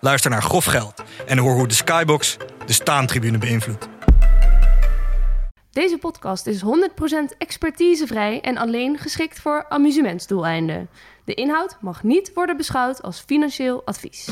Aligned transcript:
Luister 0.00 0.30
naar 0.30 0.42
Grof 0.42 0.64
Geld 0.64 1.02
en 1.26 1.38
hoor 1.38 1.54
hoe 1.54 1.68
de 1.68 1.74
Skybox 1.74 2.36
de 2.66 2.72
staantribune 2.72 3.38
beïnvloedt. 3.38 3.88
Deze 5.70 5.98
podcast 5.98 6.46
is 6.46 6.62
100% 6.62 6.66
expertisevrij 7.38 8.40
en 8.40 8.56
alleen 8.56 8.98
geschikt 8.98 9.40
voor 9.40 9.66
amusementsdoeleinden. 9.68 10.88
De 11.24 11.34
inhoud 11.34 11.76
mag 11.80 12.02
niet 12.02 12.30
worden 12.34 12.56
beschouwd 12.56 13.02
als 13.02 13.20
financieel 13.20 13.82
advies. 13.84 14.28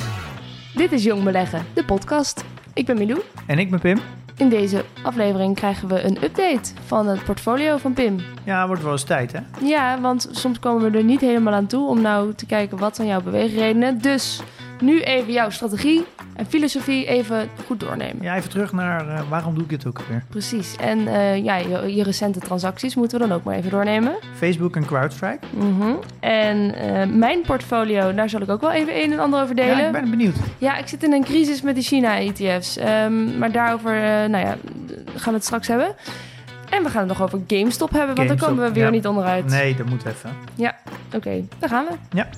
Dit 0.75 0.93
is 0.93 1.05
Jong 1.05 1.25
Beleggen, 1.25 1.67
de 1.75 1.85
podcast. 1.85 2.45
Ik 2.75 2.87
ben 2.87 2.99
Milou. 2.99 3.21
En 3.47 3.59
ik 3.59 3.71
ben 3.71 3.81
Pim. 3.81 3.99
In 4.37 4.49
deze 4.49 4.85
aflevering 5.03 5.55
krijgen 5.55 5.89
we 5.89 6.03
een 6.03 6.25
update 6.25 6.73
van 6.87 7.07
het 7.07 7.25
portfolio 7.25 7.77
van 7.77 7.93
Pim. 7.93 8.21
Ja, 8.45 8.67
wordt 8.67 8.83
wel 8.83 8.93
eens 8.93 9.05
tijd, 9.05 9.33
hè? 9.33 9.41
Ja, 9.61 10.01
want 10.01 10.29
soms 10.31 10.59
komen 10.59 10.91
we 10.91 10.99
er 10.99 11.05
niet 11.05 11.21
helemaal 11.21 11.55
aan 11.55 11.67
toe 11.67 11.89
om 11.89 12.01
nou 12.01 12.35
te 12.35 12.47
kijken 12.47 12.79
wat 12.79 12.97
zijn 12.97 13.09
jouw 13.09 13.21
beweegredenen. 13.21 13.99
Dus 13.99 14.41
nu 14.81 15.01
even 15.01 15.33
jouw 15.33 15.51
strategie 15.51 16.05
en 16.35 16.47
filosofie 16.47 17.07
even 17.07 17.49
goed 17.67 17.81
doornemen. 17.81 18.23
Ja, 18.23 18.37
even 18.37 18.51
terug 18.51 18.73
naar 18.73 19.07
uh, 19.09 19.21
waarom 19.29 19.55
doe 19.55 19.63
ik 19.63 19.69
dit 19.69 19.87
ook 19.87 20.01
weer? 20.09 20.25
Precies. 20.29 20.77
En 20.77 20.99
uh, 20.99 21.45
ja, 21.45 21.57
je, 21.57 21.95
je, 21.95 22.03
recente 22.03 22.39
transacties 22.39 22.95
moeten 22.95 23.21
we 23.21 23.27
dan 23.27 23.37
ook 23.37 23.45
maar 23.45 23.55
even 23.55 23.71
doornemen. 23.71 24.17
Facebook 24.37 24.77
en 24.77 24.87
CrowdStrike. 24.87 25.47
Mm 25.51 25.81
-hmm. 25.81 25.99
En 26.21 26.57
uh, 26.57 27.17
mijn 27.17 27.41
portfolio, 27.41 28.15
daar 28.15 28.29
zal 28.29 28.41
ik 28.41 28.51
ook 28.51 28.61
wel 28.61 28.73
even 28.73 29.03
een 29.03 29.13
en 29.13 29.19
ander 29.19 29.43
over 29.43 29.55
delen. 29.55 29.77
Ja, 29.77 29.87
ik 29.87 29.93
ben 29.93 30.11
benieuwd. 30.11 30.37
Ja, 30.59 30.77
ik 30.77 30.87
zit 30.87 31.03
in 31.03 31.13
een 31.13 31.25
crisis 31.25 31.63
met 31.63 31.75
die 31.75 31.85
China-ETF's. 31.85 32.79
Um, 32.79 33.39
maar 33.39 33.53
daarover, 33.53 33.93
nou 34.31 34.47
ja, 34.47 34.57
gaan 35.15 35.33
we 35.33 35.39
het 35.39 35.45
straks 35.45 35.69
hebben. 35.69 35.95
En 36.71 36.83
we 36.83 36.91
gaan 36.91 37.09
het 37.09 37.19
nog 37.19 37.23
over 37.23 37.41
GameStop 37.47 37.91
hebben, 37.91 38.17
want 38.17 38.29
daar 38.29 38.49
komen 38.49 38.65
we 38.65 38.73
weer 38.73 38.85
ja. 38.85 38.91
niet 38.91 39.07
onderuit. 39.07 39.47
Nee, 39.47 39.75
dat 39.75 39.87
moet 39.87 40.05
even. 40.05 40.31
Ja, 40.55 40.77
oké. 41.07 41.17
Okay, 41.17 41.49
daar 41.59 41.69
gaan 41.69 41.85
we. 41.85 42.17
Ja. 42.17 42.29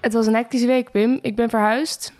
Het 0.00 0.12
was 0.12 0.26
een 0.26 0.34
hectische 0.34 0.66
week, 0.66 0.90
Pim. 0.90 1.18
Ik 1.22 1.36
ben 1.36 1.50
verhuisd. 1.50 2.12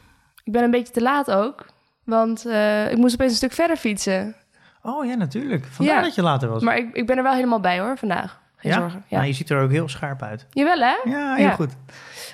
Ik 0.44 0.52
ben 0.52 0.62
een 0.62 0.70
beetje 0.70 0.92
te 0.92 1.02
laat 1.02 1.30
ook. 1.30 1.66
Want 2.04 2.46
uh, 2.46 2.90
ik 2.90 2.96
moest 2.96 3.14
opeens 3.14 3.30
een 3.30 3.36
stuk 3.36 3.52
verder 3.52 3.76
fietsen. 3.76 4.34
Oh 4.82 5.06
ja, 5.06 5.14
natuurlijk. 5.14 5.64
Vandaar 5.64 5.96
ja. 5.96 6.02
dat 6.02 6.14
je 6.14 6.22
later 6.22 6.48
was. 6.48 6.62
Maar 6.62 6.76
ik, 6.76 6.96
ik 6.96 7.06
ben 7.06 7.16
er 7.16 7.22
wel 7.22 7.34
helemaal 7.34 7.60
bij 7.60 7.80
hoor, 7.80 7.98
vandaag. 7.98 8.40
Geen 8.56 8.72
ja? 8.72 8.78
zorgen. 8.78 9.04
Ja, 9.08 9.16
nou, 9.16 9.28
je 9.28 9.34
ziet 9.34 9.50
er 9.50 9.62
ook 9.62 9.70
heel 9.70 9.88
scherp 9.88 10.22
uit. 10.22 10.46
Jawel 10.50 10.78
hè? 10.78 11.10
Ja, 11.10 11.34
heel 11.34 11.44
ja. 11.44 11.50
goed. 11.50 11.76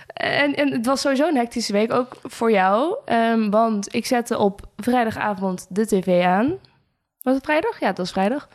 En, 0.07 0.55
en 0.55 0.73
het 0.73 0.87
was 0.87 1.01
sowieso 1.01 1.29
een 1.29 1.37
hectische 1.37 1.73
week, 1.73 1.93
ook 1.93 2.17
voor 2.23 2.51
jou. 2.51 2.97
Um, 3.07 3.51
want 3.51 3.95
ik 3.95 4.07
zette 4.07 4.39
op 4.39 4.61
vrijdagavond 4.77 5.67
de 5.69 5.87
tv 5.87 6.25
aan. 6.25 6.55
Was 7.23 7.35
het 7.35 7.45
vrijdag? 7.45 7.81
Ja, 7.81 7.87
het 7.87 7.99
was 7.99 8.11
vrijdag. 8.13 8.49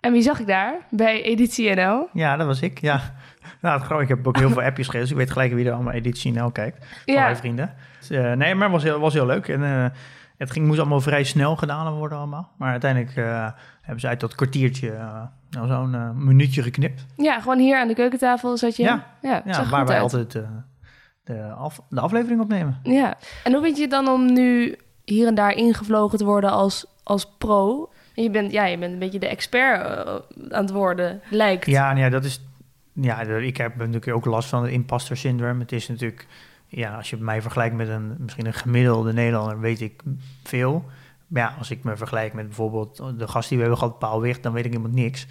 En 0.00 0.12
wie 0.12 0.22
zag 0.22 0.40
ik 0.40 0.46
daar? 0.46 0.74
Bij 0.90 1.22
Editie 1.22 1.74
NL. 1.74 2.08
Ja, 2.12 2.36
dat 2.36 2.46
was 2.46 2.60
ik, 2.60 2.80
ja. 2.80 3.14
Nou, 3.60 4.02
ik 4.02 4.08
heb 4.08 4.26
ook 4.26 4.36
heel 4.38 4.50
veel 4.50 4.62
appjes 4.62 4.86
gegeven, 4.86 5.00
dus 5.00 5.10
ik 5.10 5.16
weet 5.16 5.30
gelijk 5.30 5.52
wie 5.52 5.66
er 5.66 5.72
allemaal 5.72 5.92
Editie 5.92 6.32
NL 6.32 6.50
kijkt. 6.50 6.86
Van 7.04 7.14
Ja. 7.14 7.22
mijn 7.22 7.36
vrienden. 7.36 7.74
Dus, 7.98 8.10
uh, 8.10 8.32
nee, 8.32 8.54
maar 8.54 8.62
het 8.62 8.72
was 8.72 8.82
heel, 8.82 8.98
was 9.00 9.12
heel 9.14 9.26
leuk. 9.26 9.48
En 9.48 9.60
uh, 9.60 9.86
het 10.36 10.50
ging, 10.50 10.66
moest 10.66 10.78
allemaal 10.78 11.00
vrij 11.00 11.24
snel 11.24 11.56
gedaan 11.56 11.92
worden 11.92 12.18
allemaal. 12.18 12.50
Maar 12.58 12.70
uiteindelijk 12.70 13.16
uh, 13.16 13.48
hebben 13.80 14.00
ze 14.00 14.08
uit 14.08 14.20
dat 14.20 14.34
kwartiertje 14.34 14.92
nou, 15.50 15.66
zo'n 15.68 16.24
minuutje 16.24 16.62
geknipt. 16.62 17.06
Ja, 17.16 17.40
gewoon 17.40 17.58
hier 17.58 17.78
aan 17.78 17.88
de 17.88 17.94
keukentafel 17.94 18.56
zat 18.56 18.76
je. 18.76 18.82
Ja, 18.82 19.06
ja, 19.22 19.42
ja 19.44 19.68
waar 19.68 19.86
wij 19.86 19.94
uit. 20.00 20.02
altijd 20.02 20.32
de, 21.24 21.42
af, 21.58 21.80
de 21.88 22.00
aflevering 22.00 22.40
opnemen. 22.40 22.78
Ja, 22.82 23.14
en 23.44 23.52
hoe 23.52 23.62
vind 23.62 23.76
je 23.76 23.82
het 23.82 23.90
dan 23.90 24.08
om 24.08 24.32
nu 24.32 24.76
hier 25.04 25.26
en 25.26 25.34
daar 25.34 25.52
ingevlogen 25.52 26.18
te 26.18 26.24
worden 26.24 26.50
als, 26.50 26.86
als 27.02 27.34
pro? 27.38 27.90
Je 28.14 28.30
bent, 28.30 28.52
ja, 28.52 28.64
je 28.64 28.78
bent 28.78 28.92
een 28.92 28.98
beetje 28.98 29.18
de 29.18 29.28
expert 29.28 30.06
aan 30.50 30.62
het 30.62 30.70
worden, 30.70 31.20
lijkt. 31.30 31.66
Ja, 31.66 31.86
nou 31.88 31.98
ja 31.98 32.08
dat 32.08 32.24
is 32.24 32.40
ja, 33.00 33.20
ik 33.20 33.56
heb 33.56 33.76
natuurlijk 33.76 34.08
ook 34.08 34.24
last 34.24 34.48
van 34.48 34.62
het 34.62 34.72
imposter 34.72 35.16
syndroom. 35.16 35.60
Het 35.60 35.72
is 35.72 35.88
natuurlijk, 35.88 36.26
ja, 36.66 36.96
als 36.96 37.10
je 37.10 37.16
mij 37.16 37.42
vergelijkt 37.42 37.74
met 37.74 37.88
een 37.88 38.16
misschien 38.18 38.46
een 38.46 38.54
gemiddelde 38.54 39.12
Nederlander, 39.12 39.60
weet 39.60 39.80
ik 39.80 40.02
veel. 40.42 40.84
Maar 41.26 41.42
ja, 41.42 41.54
als 41.58 41.70
ik 41.70 41.84
me 41.84 41.96
vergelijk 41.96 42.32
met 42.32 42.46
bijvoorbeeld 42.46 43.02
de 43.18 43.28
gast 43.28 43.48
die 43.48 43.58
we 43.58 43.64
hebben 43.64 43.80
gehad, 43.82 43.98
Paul 43.98 44.20
Wicht, 44.20 44.42
dan 44.42 44.52
weet 44.52 44.64
ik 44.64 44.72
helemaal 44.72 44.94
niks. 44.94 45.26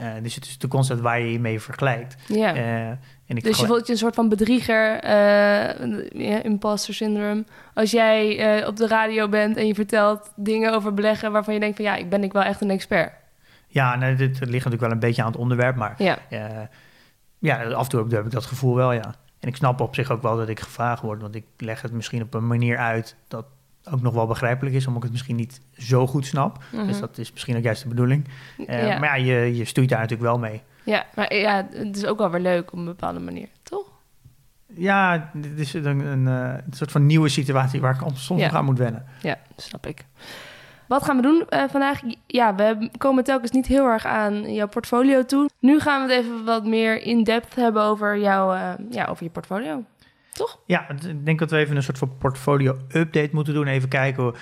Uh, 0.00 0.06
dus 0.22 0.34
het 0.34 0.44
is 0.44 0.58
de 0.58 0.68
constant 0.68 1.00
waar 1.00 1.20
je 1.20 1.32
je 1.32 1.40
mee 1.40 1.60
vergelijkt. 1.60 2.16
Ja. 2.26 2.56
Uh, 2.56 2.88
en 2.88 3.36
ik 3.36 3.44
dus 3.44 3.60
je 3.60 3.66
voelt 3.66 3.86
je 3.86 3.92
een 3.92 3.98
soort 3.98 4.14
van 4.14 4.28
bedrieger, 4.28 5.04
uh, 5.04 6.44
imposter 6.44 6.94
syndroom. 6.94 7.46
Als 7.74 7.90
jij 7.90 8.66
op 8.66 8.76
de 8.76 8.86
radio 8.86 9.28
bent 9.28 9.56
en 9.56 9.66
je 9.66 9.74
vertelt 9.74 10.32
dingen 10.36 10.74
over 10.74 10.94
beleggen 10.94 11.32
waarvan 11.32 11.54
je 11.54 11.60
denkt 11.60 11.76
van 11.76 11.84
ja, 11.84 11.96
ik 11.96 12.08
ben 12.08 12.24
ik 12.24 12.32
wel 12.32 12.42
echt 12.42 12.60
een 12.60 12.70
expert. 12.70 13.12
Ja, 13.66 13.96
nee, 13.96 14.14
dit 14.14 14.38
ligt 14.38 14.50
natuurlijk 14.50 14.80
wel 14.80 14.90
een 14.90 14.98
beetje 14.98 15.22
aan 15.22 15.30
het 15.30 15.40
onderwerp, 15.40 15.76
maar 15.76 15.94
ja 15.98 16.18
ja, 17.40 17.62
af 17.62 17.82
en 17.82 17.88
toe 17.88 18.14
heb 18.14 18.24
ik 18.24 18.30
dat 18.30 18.46
gevoel 18.46 18.74
wel, 18.74 18.92
ja. 18.92 19.14
En 19.38 19.48
ik 19.48 19.56
snap 19.56 19.80
op 19.80 19.94
zich 19.94 20.10
ook 20.10 20.22
wel 20.22 20.36
dat 20.36 20.48
ik 20.48 20.60
gevraagd 20.60 21.02
word, 21.02 21.20
want 21.20 21.34
ik 21.34 21.44
leg 21.56 21.82
het 21.82 21.92
misschien 21.92 22.22
op 22.22 22.34
een 22.34 22.46
manier 22.46 22.78
uit 22.78 23.16
dat 23.28 23.44
ook 23.84 24.00
nog 24.00 24.14
wel 24.14 24.26
begrijpelijk 24.26 24.74
is, 24.74 24.86
omdat 24.86 24.96
ik 24.96 25.02
het 25.02 25.12
misschien 25.12 25.36
niet 25.36 25.60
zo 25.76 26.06
goed 26.06 26.26
snap. 26.26 26.58
Mm 26.72 26.78
-hmm. 26.78 26.86
Dus 26.88 27.00
dat 27.00 27.18
is 27.18 27.32
misschien 27.32 27.56
ook 27.56 27.62
juist 27.62 27.82
de 27.82 27.88
bedoeling. 27.88 28.28
Uh, 28.58 28.88
ja. 28.88 28.98
Maar 28.98 29.08
ja, 29.08 29.14
je, 29.14 29.56
je 29.56 29.64
stoeit 29.64 29.88
daar 29.88 30.00
natuurlijk 30.00 30.30
wel 30.30 30.38
mee. 30.38 30.62
Ja, 30.82 31.06
maar 31.14 31.34
ja, 31.34 31.68
het 31.72 31.96
is 31.96 32.06
ook 32.06 32.18
wel 32.18 32.30
weer 32.30 32.40
leuk 32.40 32.72
op 32.72 32.78
een 32.78 32.84
bepaalde 32.84 33.20
manier, 33.20 33.48
toch? 33.62 33.86
Ja, 34.66 35.30
dit 35.34 35.58
is 35.58 35.74
een, 35.74 35.86
een, 35.86 36.26
een 36.26 36.62
soort 36.70 36.90
van 36.90 37.06
nieuwe 37.06 37.28
situatie 37.28 37.80
waar 37.80 37.94
ik 37.94 38.00
soms 38.14 38.40
ja. 38.40 38.50
aan 38.50 38.64
moet 38.64 38.78
wennen. 38.78 39.04
Ja, 39.22 39.38
snap 39.56 39.86
ik. 39.86 40.04
Wat 40.90 41.04
gaan 41.04 41.16
we 41.16 41.22
doen 41.22 41.46
uh, 41.50 41.64
vandaag? 41.68 42.00
Ja, 42.26 42.54
we 42.54 42.90
komen 42.98 43.24
telkens 43.24 43.50
niet 43.50 43.66
heel 43.66 43.86
erg 43.86 44.04
aan 44.04 44.52
jouw 44.54 44.68
portfolio 44.68 45.24
toe. 45.24 45.50
Nu 45.58 45.80
gaan 45.80 46.06
we 46.06 46.14
het 46.14 46.24
even 46.24 46.44
wat 46.44 46.64
meer 46.64 47.02
in-depth 47.02 47.54
hebben 47.54 47.82
over, 47.82 48.18
jouw, 48.18 48.54
uh, 48.54 48.72
ja, 48.90 49.06
over 49.06 49.24
je 49.24 49.30
portfolio. 49.30 49.84
Toch? 50.32 50.60
Ja, 50.66 50.88
ik 50.88 51.24
denk 51.24 51.38
dat 51.38 51.50
we 51.50 51.56
even 51.56 51.76
een 51.76 51.82
soort 51.82 51.98
van 51.98 52.16
portfolio-update 52.18 53.28
moeten 53.32 53.54
doen. 53.54 53.66
Even 53.66 53.88
kijken, 53.88 54.34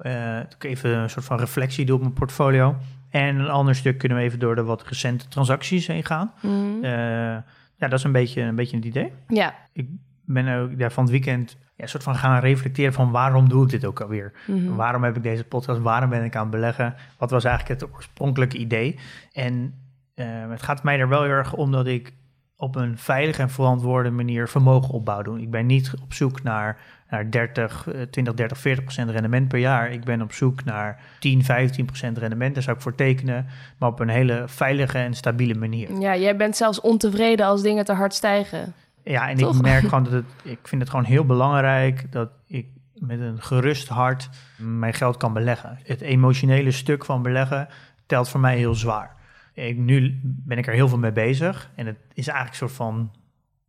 uh, 0.00 0.38
even 0.58 0.90
een 0.90 1.10
soort 1.10 1.24
van 1.24 1.38
reflectie 1.38 1.84
doen 1.84 1.96
op 1.96 2.02
mijn 2.02 2.12
portfolio. 2.12 2.76
En 3.10 3.38
een 3.38 3.48
ander 3.48 3.74
stuk 3.74 3.98
kunnen 3.98 4.18
we 4.18 4.24
even 4.24 4.38
door 4.38 4.54
de 4.54 4.64
wat 4.64 4.82
recente 4.82 5.28
transacties 5.28 5.86
heen 5.86 6.04
gaan. 6.04 6.32
Mm. 6.40 6.84
ja, 6.84 7.44
dat 7.78 7.92
is 7.92 8.04
een 8.04 8.12
beetje, 8.12 8.40
een 8.42 8.56
beetje 8.56 8.76
het 8.76 8.84
idee. 8.84 9.12
Ja. 9.28 9.54
Ik 9.72 9.86
ben 10.24 10.48
ook 10.58 10.70
ja, 10.76 10.90
van 10.90 11.02
het 11.02 11.12
weekend 11.12 11.56
ja, 11.76 11.82
een 11.82 11.88
soort 11.88 12.02
van 12.02 12.16
gaan 12.16 12.40
reflecteren 12.40 12.92
van 12.92 13.10
waarom 13.10 13.48
doe 13.48 13.64
ik 13.64 13.70
dit 13.70 13.84
ook 13.84 14.00
alweer? 14.00 14.32
Mhm. 14.46 14.58
Mm 14.58 14.66
-hmm. 14.66 14.76
Waarom 14.76 15.04
heb 15.04 15.16
ik 15.16 15.22
deze 15.22 15.44
podcast? 15.44 15.80
Waarom 15.80 16.10
ben 16.10 16.24
ik 16.24 16.36
aan 16.36 16.42
het 16.42 16.50
beleggen? 16.50 16.94
Wat 17.18 17.30
was 17.30 17.44
eigenlijk 17.44 17.80
het 17.80 17.90
oorspronkelijke 17.94 18.56
idee? 18.56 18.98
En 19.32 19.74
uh, 20.14 20.26
het 20.50 20.62
gaat 20.62 20.82
mij 20.82 20.98
er 20.98 21.08
wel 21.08 21.22
heel 21.22 21.30
erg 21.30 21.52
om 21.52 21.72
dat 21.72 21.86
ik 21.86 22.12
op 22.56 22.76
een 22.76 22.98
veilige 22.98 23.42
en 23.42 23.50
verantwoorde 23.50 24.10
manier 24.10 24.48
vermogen 24.48 24.94
opbouw 24.94 25.22
doen. 25.22 25.40
Ik 25.40 25.50
ben 25.50 25.66
niet 25.66 25.92
op 26.02 26.12
zoek 26.12 26.42
naar, 26.42 26.80
naar 27.10 27.30
30, 27.30 27.88
20, 28.10 28.34
30, 28.34 28.58
40 28.58 28.84
procent 28.84 29.10
rendement 29.10 29.48
per 29.48 29.58
jaar. 29.58 29.90
Ik 29.90 30.04
ben 30.04 30.22
op 30.22 30.32
zoek 30.32 30.64
naar 30.64 31.00
10, 31.18 31.44
15 31.44 31.84
procent 31.84 32.18
rendement. 32.18 32.54
Daar 32.54 32.62
zou 32.62 32.76
ik 32.76 32.82
voor 32.82 32.94
tekenen, 32.94 33.46
maar 33.78 33.88
op 33.88 34.00
een 34.00 34.08
hele 34.08 34.42
veilige 34.46 34.98
en 34.98 35.14
stabiele 35.14 35.54
manier. 35.54 36.00
Ja, 36.00 36.16
jij 36.16 36.36
bent 36.36 36.56
zelfs 36.56 36.80
ontevreden 36.80 37.46
als 37.46 37.62
dingen 37.62 37.84
te 37.84 37.92
hard 37.92 38.14
stijgen. 38.14 38.74
Ja, 39.04 39.28
en 39.28 39.36
Toch? 39.36 39.56
ik 39.56 39.62
merk 39.62 39.84
gewoon 39.88 40.04
dat 40.04 40.12
het, 40.12 40.24
ik 40.42 40.58
vind 40.62 40.80
het 40.80 40.90
gewoon 40.90 41.04
heel 41.04 41.24
belangrijk 41.24 42.12
dat 42.12 42.30
ik 42.46 42.66
met 42.94 43.20
een 43.20 43.42
gerust 43.42 43.88
hart 43.88 44.28
mijn 44.58 44.94
geld 44.94 45.16
kan 45.16 45.32
beleggen. 45.32 45.78
Het 45.82 46.00
emotionele 46.00 46.70
stuk 46.70 47.04
van 47.04 47.22
beleggen 47.22 47.68
telt 48.06 48.28
voor 48.28 48.40
mij 48.40 48.56
heel 48.56 48.74
zwaar. 48.74 49.16
Ik, 49.54 49.76
nu 49.76 50.20
ben 50.22 50.58
ik 50.58 50.66
er 50.66 50.74
heel 50.74 50.88
veel 50.88 50.98
mee 50.98 51.12
bezig 51.12 51.70
en 51.74 51.86
het 51.86 51.96
is 52.12 52.28
eigenlijk 52.28 52.50
een 52.60 52.68
soort 52.68 52.72
van 52.72 53.10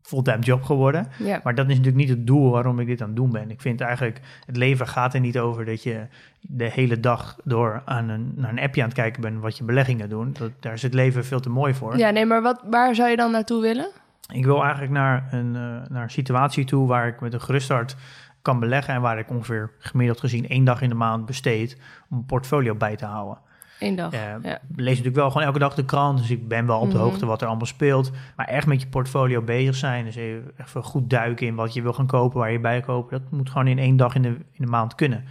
fulltime 0.02 0.40
job 0.40 0.64
geworden. 0.64 1.08
Ja. 1.18 1.40
Maar 1.44 1.56
dat 1.56 1.66
is 1.66 1.78
natuurlijk 1.78 2.08
niet 2.08 2.18
het 2.18 2.28
doel 2.28 2.52
waarom 2.52 2.80
ik 2.80 2.88
dit 2.88 3.02
aan 3.02 3.08
het 3.08 3.16
doen 3.16 3.32
ben. 3.32 3.52
Ik 3.52 3.62
vind 3.62 3.82
eigenlijk, 3.82 4.22
het 4.46 4.58
leven 4.58 4.88
gaat 4.88 5.14
er 5.14 5.20
niet 5.20 5.40
over 5.40 5.66
dat 5.66 5.84
je 5.84 6.08
de 6.42 6.70
hele 6.70 7.00
dag 7.00 7.38
door 7.44 7.82
aan 7.86 8.10
een, 8.10 8.34
naar 8.36 8.50
een 8.50 8.60
appje 8.60 8.82
aan 8.82 8.88
het 8.88 8.98
kijken 8.98 9.22
bent 9.22 9.42
wat 9.42 9.58
je 9.58 9.64
beleggingen 9.64 10.10
doen. 10.10 10.34
Dat, 10.40 10.52
daar 10.60 10.74
is 10.74 10.82
het 10.82 10.94
leven 10.94 11.26
veel 11.26 11.40
te 11.40 11.50
mooi 11.50 11.74
voor. 11.74 11.98
Ja, 11.98 12.10
nee, 12.10 12.26
maar 12.26 12.42
wat, 12.42 12.64
waar 12.70 12.96
zou 12.96 13.10
je 13.10 13.16
dan 13.16 13.32
naartoe 13.32 13.62
willen? 13.62 13.92
Ik 14.34 14.46
wil 14.46 14.62
eigenlijk 14.62 14.92
naar 14.92 15.28
een, 15.32 15.46
uh, 15.48 15.62
naar 15.90 16.04
een 16.04 16.10
situatie 16.10 16.66
toe 16.66 16.88
waar 16.88 17.08
ik 17.08 17.20
met 17.22 17.34
een 17.34 17.42
gerust 17.42 17.70
hart 17.70 17.96
kan 18.42 18.60
beleggen 18.60 18.94
en 18.94 19.02
waar 19.02 19.20
ik 19.20 19.30
ongeveer 19.30 19.72
gemiddeld 19.80 20.20
gezien 20.20 20.48
één 20.48 20.64
dag 20.64 20.82
in 20.82 20.90
de 20.90 20.96
maand 20.96 21.26
besteed 21.26 21.78
om 22.10 22.18
een 22.18 22.26
portfolio 22.26 22.76
bij 22.76 22.96
te 22.96 23.06
houden. 23.06 23.38
Eén 23.80 23.96
dag. 23.96 24.12
Eh, 24.14 24.20
ja. 24.42 24.60
Lees 24.76 24.90
natuurlijk 24.90 25.16
wel 25.16 25.32
gewoon 25.32 25.48
elke 25.48 25.60
dag 25.60 25.76
de 25.76 25.86
krant, 25.86 26.18
dus 26.18 26.30
ik 26.30 26.48
ben 26.48 26.66
wel 26.66 26.80
op 26.80 26.90
de 26.90 26.96
Mhm. 26.96 27.04
hoogte 27.04 27.26
wat 27.26 27.42
er 27.42 27.48
allemaal 27.48 27.66
speelt. 27.66 28.12
Maar 28.36 28.48
echt 28.48 28.68
met 28.68 28.82
je 28.82 28.88
portfolio 28.88 29.42
bezig 29.42 29.76
zijn, 29.76 30.06
dus 30.06 30.16
even, 30.16 30.84
goed 30.84 31.10
duiken 31.10 31.48
in 31.48 31.56
wat 31.56 31.74
je 31.74 31.82
wil 31.82 31.94
gaan 31.94 32.08
kopen, 32.08 32.40
waar 32.40 32.52
je 32.52 32.60
bij 32.60 32.82
koopt, 32.82 33.12
dat 33.12 33.22
moet 33.32 33.50
gewoon 33.50 33.68
in 33.68 33.80
één 33.80 33.98
dag 33.98 34.16
in 34.16 34.22
de, 34.22 34.28
in 34.30 34.66
de 34.66 34.68
maand 34.68 34.96
kunnen. 34.96 35.24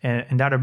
En, 0.00 0.28
en 0.28 0.36
daardoor 0.36 0.60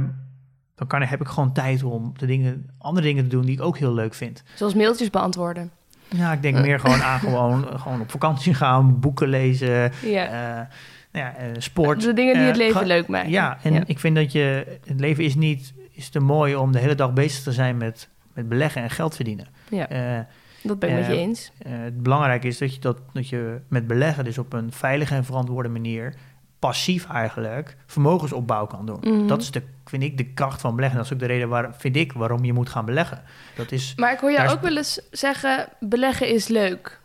dan 0.75 0.87
kan, 0.87 1.01
heb 1.01 1.21
ik 1.21 1.27
gewoon 1.27 1.53
tijd 1.53 1.83
om 1.83 2.13
de 2.17 2.25
dingen, 2.25 2.69
andere 2.77 3.05
dingen 3.05 3.23
te 3.23 3.29
doen 3.29 3.41
die 3.45 3.55
ik 3.55 3.61
ook 3.61 3.77
heel 3.77 3.93
leuk 3.93 4.13
vind. 4.13 4.43
Zoals 4.55 4.73
mailtjes 4.73 5.09
beantwoorden. 5.09 5.71
Ja, 6.09 6.31
ik 6.33 6.41
denk 6.41 6.57
meer 6.59 6.79
gewoon 6.79 7.01
aan 7.01 7.19
gewoon, 7.19 7.65
gewoon 7.81 8.01
op 8.01 8.11
vakantie 8.11 8.53
gaan, 8.53 8.99
boeken 8.99 9.27
lezen, 9.27 9.91
Ja. 10.03 10.25
eh, 10.25 10.65
nou 11.11 11.25
ja, 11.25 11.35
eh, 11.35 11.45
sport. 11.57 12.01
de 12.01 12.13
dingen 12.13 12.33
die 12.33 12.41
Eh, 12.41 12.47
het 12.47 12.57
leven 12.57 12.85
leuk 12.87 13.07
maken. 13.07 13.29
Ja, 13.29 13.57
en 13.63 13.83
ik 13.87 13.99
vind 13.99 14.15
dat 14.15 14.31
je, 14.31 14.77
het 14.85 14.99
leven 14.99 15.23
is 15.23 15.35
niet, 15.35 15.73
is 15.91 16.09
te 16.09 16.19
mooi 16.19 16.55
om 16.55 16.71
de 16.71 16.79
hele 16.79 16.95
dag 16.95 17.13
bezig 17.13 17.43
te 17.43 17.51
zijn 17.51 17.77
met, 17.77 18.09
met 18.33 18.49
beleggen 18.49 18.81
en 18.81 18.89
geld 18.89 19.15
verdienen. 19.15 19.47
Ja, 19.69 19.89
Eh, 19.89 20.19
dat 20.63 20.79
ben 20.79 20.89
ik 20.89 20.95
met 20.95 21.05
je 21.05 21.11
eh, 21.11 21.19
eens. 21.19 21.51
eh, 21.57 21.71
het 21.83 22.03
belangrijke 22.03 22.47
is 22.47 22.57
dat 22.57 22.73
je, 22.73 22.79
dat, 22.79 22.97
dat 23.13 23.29
je 23.29 23.59
met 23.67 23.87
beleggen 23.87 24.23
dus 24.23 24.37
op 24.37 24.53
een 24.53 24.71
veilige 24.71 25.15
en 25.15 25.25
verantwoorde 25.25 25.69
manier 25.69 26.13
passief 26.59 27.07
eigenlijk 27.09 27.75
vermogensopbouw 27.85 28.65
kan 28.65 28.85
doen. 28.85 28.97
Mhm. 29.01 29.27
Dat 29.27 29.41
is 29.41 29.51
de, 29.51 29.63
vind 29.89 30.03
ik, 30.03 30.17
de 30.17 30.25
kracht 30.33 30.61
van 30.61 30.75
beleggen. 30.75 30.97
Dat 30.97 31.07
is 31.07 31.13
ook 31.13 31.19
de 31.19 31.25
reden 31.25 31.49
waar, 31.49 31.75
vind 31.77 31.95
ik, 31.95 32.13
waarom 32.13 32.43
je 32.45 32.53
moet 32.53 32.69
gaan 32.69 32.85
beleggen. 32.85 33.23
Dat 33.55 33.71
is, 33.71 33.93
Maar 33.95 34.11
ik 34.13 34.19
hoor 34.19 34.31
jou 34.31 34.49
ook 34.49 34.61
wel 34.61 34.77
eens 34.77 35.01
zeggen, 35.11 35.67
beleggen 35.79 36.27
is 36.29 36.47
leuk. 36.47 36.99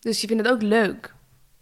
Dus 0.00 0.20
je 0.20 0.26
vindt 0.26 0.42
het 0.42 0.52
ook 0.52 0.62
leuk. 0.62 1.14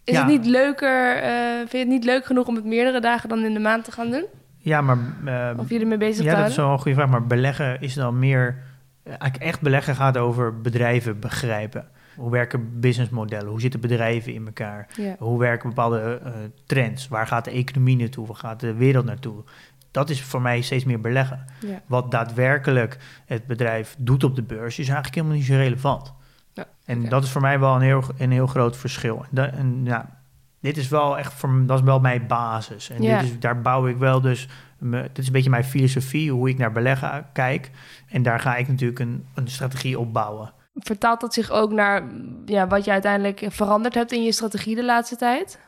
Is 0.03 0.13
Ja. 0.13 0.19
het 0.19 0.29
niet 0.29 0.45
leuker, 0.45 1.15
eh, 1.17 1.57
vind 1.57 1.71
je 1.71 1.77
het 1.77 1.87
niet 1.87 2.03
leuk 2.03 2.25
genoeg 2.25 2.47
om 2.47 2.55
het 2.55 2.65
meerdere 2.65 2.99
dagen 2.99 3.29
dan 3.29 3.43
in 3.45 3.53
de 3.53 3.59
maand 3.59 3.83
te 3.83 3.91
gaan 3.91 4.09
doen? 4.11 4.25
ja, 4.57 4.81
maar... 4.81 4.97
eh, 5.25 5.59
Of 5.59 5.69
je 5.69 5.79
ermee 5.79 5.97
bezig 5.97 6.25
ja, 6.25 6.35
dat 6.41 6.49
is 6.49 6.55
wel 6.55 6.71
een 6.71 6.79
goede 6.79 6.97
vraag. 6.97 7.09
Maar 7.09 7.27
beleggen 7.27 7.81
is 7.81 7.93
dan 7.93 8.19
meer... 8.19 8.57
eh, 9.03 9.09
Eigenlijk 9.11 9.43
echt 9.43 9.61
beleggen 9.61 9.95
gaat 9.95 10.17
over 10.17 10.61
bedrijven 10.61 11.19
begrijpen. 11.19 11.87
Hoe 12.15 12.31
werken 12.31 12.79
businessmodellen? 12.79 13.47
Hoe 13.49 13.61
zitten 13.61 13.79
bedrijven 13.79 14.33
in 14.33 14.45
elkaar? 14.45 14.87
Ja. 14.95 15.15
Hoe 15.19 15.39
werken 15.39 15.69
bepaalde 15.69 16.21
trends? 16.65 17.07
Waar 17.07 17.27
gaat 17.27 17.45
de 17.45 17.51
economie 17.51 17.97
naartoe? 17.97 18.27
Waar 18.27 18.35
gaat 18.35 18.59
de 18.59 18.73
wereld 18.73 19.05
naartoe? 19.05 19.43
Dat 19.91 20.09
is 20.09 20.23
voor 20.23 20.41
mij 20.41 20.61
steeds 20.61 20.83
meer 20.83 21.01
beleggen. 21.01 21.45
Ja. 21.65 21.81
Wat 21.85 22.11
daadwerkelijk 22.11 22.97
het 23.25 23.47
bedrijf 23.47 23.95
doet 23.99 24.23
op 24.23 24.35
de 24.35 24.43
beurs, 24.43 24.79
is 24.79 24.85
eigenlijk 24.85 25.15
helemaal 25.15 25.35
niet 25.35 25.45
zo 25.45 25.53
relevant. 25.53 26.13
Ja, 26.53 26.65
En 26.85 27.09
dat 27.09 27.23
is 27.23 27.29
voor 27.31 27.41
mij 27.41 27.59
wel 27.59 27.75
een 27.75 27.81
heel, 27.81 28.03
een 28.17 28.31
heel 28.31 28.47
groot 28.47 28.77
verschil. 28.77 29.25
En, 29.33 29.81
ja, 29.83 30.19
dit 30.61 30.77
is 30.77 30.87
wel 30.87 31.17
echt 31.17 31.33
voor 31.33 31.63
dat 31.65 31.77
is 31.79 31.85
wel 31.85 31.99
mijn 31.99 32.27
basis. 32.27 32.89
En 32.89 33.01
Ja. 33.01 33.19
dit 33.19 33.29
is, 33.29 33.39
daar 33.39 33.61
bouw 33.61 33.87
ik 33.87 33.97
wel 33.97 34.21
dus. 34.21 34.47
me- 34.79 35.01
dit 35.01 35.17
is 35.17 35.25
een 35.27 35.33
beetje 35.33 35.49
mijn 35.49 35.63
filosofie, 35.63 36.31
hoe 36.31 36.49
ik 36.49 36.57
naar 36.57 36.71
beleggen 36.71 37.25
kijk. 37.33 37.71
En 38.07 38.23
daar 38.23 38.39
ga 38.39 38.55
ik 38.55 38.67
natuurlijk 38.67 38.99
een, 38.99 39.25
een 39.35 39.47
strategie 39.47 39.99
op 39.99 40.13
bouwen. 40.13 40.53
Vertaalt 40.73 41.21
dat 41.21 41.33
zich 41.33 41.49
ook 41.51 41.71
naar 41.71 42.03
ja, 42.45 42.67
wat 42.67 42.85
je 42.85 42.91
uiteindelijk 42.91 43.45
veranderd 43.49 43.93
hebt 43.93 44.11
in 44.11 44.23
je 44.23 44.31
strategie 44.31 44.75
de 44.75 44.85
laatste 44.85 45.15
tijd? 45.15 45.59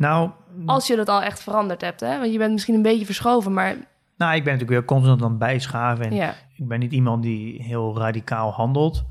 Nou, 0.00 0.30
Als 0.66 0.86
je 0.86 0.96
dat 0.96 1.08
al 1.08 1.22
echt 1.22 1.42
veranderd 1.42 1.80
hebt, 1.80 2.00
hè? 2.00 2.18
Want 2.18 2.32
je 2.32 2.38
bent 2.38 2.52
misschien 2.52 2.74
een 2.74 2.82
beetje 2.82 3.04
verschoven, 3.04 3.52
maar 3.52 3.74
nou, 4.16 4.34
ik 4.34 4.44
ben 4.44 4.52
natuurlijk 4.52 4.70
weer 4.80 4.84
constant 4.84 5.22
aan 5.22 5.28
het 5.28 5.38
bijschaven. 5.38 6.04
En 6.04 6.14
ja. 6.14 6.34
Ik 6.56 6.68
ben 6.68 6.78
niet 6.78 6.92
iemand 6.92 7.22
die 7.22 7.62
heel 7.62 7.98
radicaal 7.98 8.52
handelt. 8.52 9.04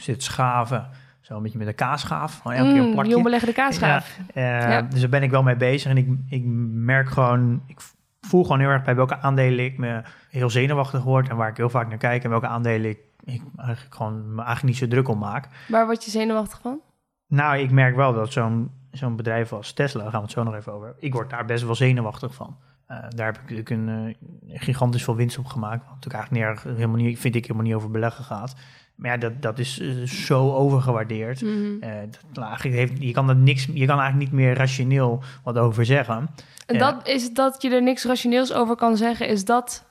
Zit 0.00 0.22
schaven, 0.22 0.88
zo 1.20 1.36
een 1.36 1.42
beetje 1.42 1.58
met 1.58 1.66
een 1.66 1.74
kaasschaaf. 1.74 2.40
Elke 2.44 2.56
keer 2.72 2.80
een 2.80 2.86
Mm, 2.86 2.92
plakje. 2.92 3.10
jong 3.10 3.52
kaasschaaf. 3.52 4.18
Ja. 4.34 4.82
Dus 4.82 5.00
daar 5.00 5.08
ben 5.08 5.22
ik 5.22 5.30
wel 5.30 5.42
mee 5.42 5.56
bezig. 5.56 5.90
En 5.90 5.96
ik, 5.96 6.08
ik 6.28 6.42
merk 6.72 7.08
gewoon, 7.08 7.62
ik 7.66 7.80
voel 8.20 8.42
gewoon 8.42 8.60
heel 8.60 8.68
erg 8.68 8.84
bij 8.84 8.94
welke 8.94 9.18
aandelen 9.20 9.64
ik 9.64 9.78
me 9.78 10.02
heel 10.30 10.50
zenuwachtig 10.50 11.02
word. 11.02 11.28
En 11.28 11.36
waar 11.36 11.48
ik 11.48 11.56
heel 11.56 11.70
vaak 11.70 11.88
naar 11.88 11.98
kijk. 11.98 12.24
En 12.24 12.30
welke 12.30 12.46
aandelen 12.46 12.90
ik, 12.90 12.98
ik 13.24 13.42
eigenlijk 13.56 13.94
gewoon 13.94 14.34
me 14.34 14.42
eigenlijk 14.42 14.62
niet 14.64 14.76
zo 14.76 14.88
druk 14.88 15.08
om 15.08 15.18
maak. 15.18 15.48
Waar 15.68 15.86
word 15.86 16.04
je 16.04 16.10
zenuwachtig 16.10 16.58
van? 16.62 16.80
Nou, 17.28 17.58
ik 17.58 17.70
merk 17.70 17.96
wel 17.96 18.12
dat 18.14 18.32
zo'n 18.32 18.70
zo'n 18.96 19.16
bedrijf 19.16 19.52
als 19.52 19.72
Tesla, 19.72 20.02
daar 20.02 20.10
gaan 20.10 20.20
we 20.20 20.26
het 20.26 20.34
zo 20.34 20.42
nog 20.42 20.54
even 20.54 20.72
over. 20.72 20.94
Ik 20.98 21.12
word 21.12 21.30
daar 21.30 21.44
best 21.44 21.64
wel 21.64 21.74
zenuwachtig 21.74 22.34
van. 22.34 22.56
Eh, 22.86 22.96
daar 23.08 23.26
heb 23.26 23.34
ik 23.34 23.40
natuurlijk 23.40 23.70
een 23.70 24.16
eh, 24.48 24.60
gigantisch 24.60 25.04
veel 25.04 25.16
winst 25.16 25.38
op 25.38 25.46
gemaakt. 25.46 25.84
Wat 25.84 25.94
natuurlijk 25.94 26.30
eigenlijk 26.30 26.76
helemaal 26.76 26.96
niet, 26.96 27.18
vind 27.18 27.34
ik 27.34 27.42
helemaal 27.42 27.66
niet 27.66 27.74
over 27.74 27.90
beleggen 27.90 28.24
gaat. 28.24 28.54
Maar 28.96 29.10
ja, 29.10 29.16
dat, 29.16 29.42
dat 29.42 29.58
is 29.58 29.80
eh, 29.80 30.02
zo 30.02 30.52
overgewaardeerd. 30.52 31.42
Eh, 31.80 31.90
dat, 32.32 32.60
heeft, 32.60 32.92
je, 32.98 33.12
kan 33.12 33.26
dat 33.26 33.36
niks, 33.36 33.64
je 33.72 33.86
kan 33.86 33.98
eigenlijk 33.98 34.30
niet 34.30 34.40
meer 34.40 34.54
rationeel 34.54 35.22
wat 35.44 35.58
over 35.58 35.84
zeggen. 35.84 36.28
En 36.66 36.78
dat 36.78 37.06
is 37.08 37.32
dat 37.32 37.62
je 37.62 37.70
er 37.70 37.82
niks 37.82 38.04
rationeels 38.04 38.52
over 38.52 38.76
kan 38.76 38.96
zeggen, 38.96 39.28
is 39.28 39.44
dat 39.44 39.84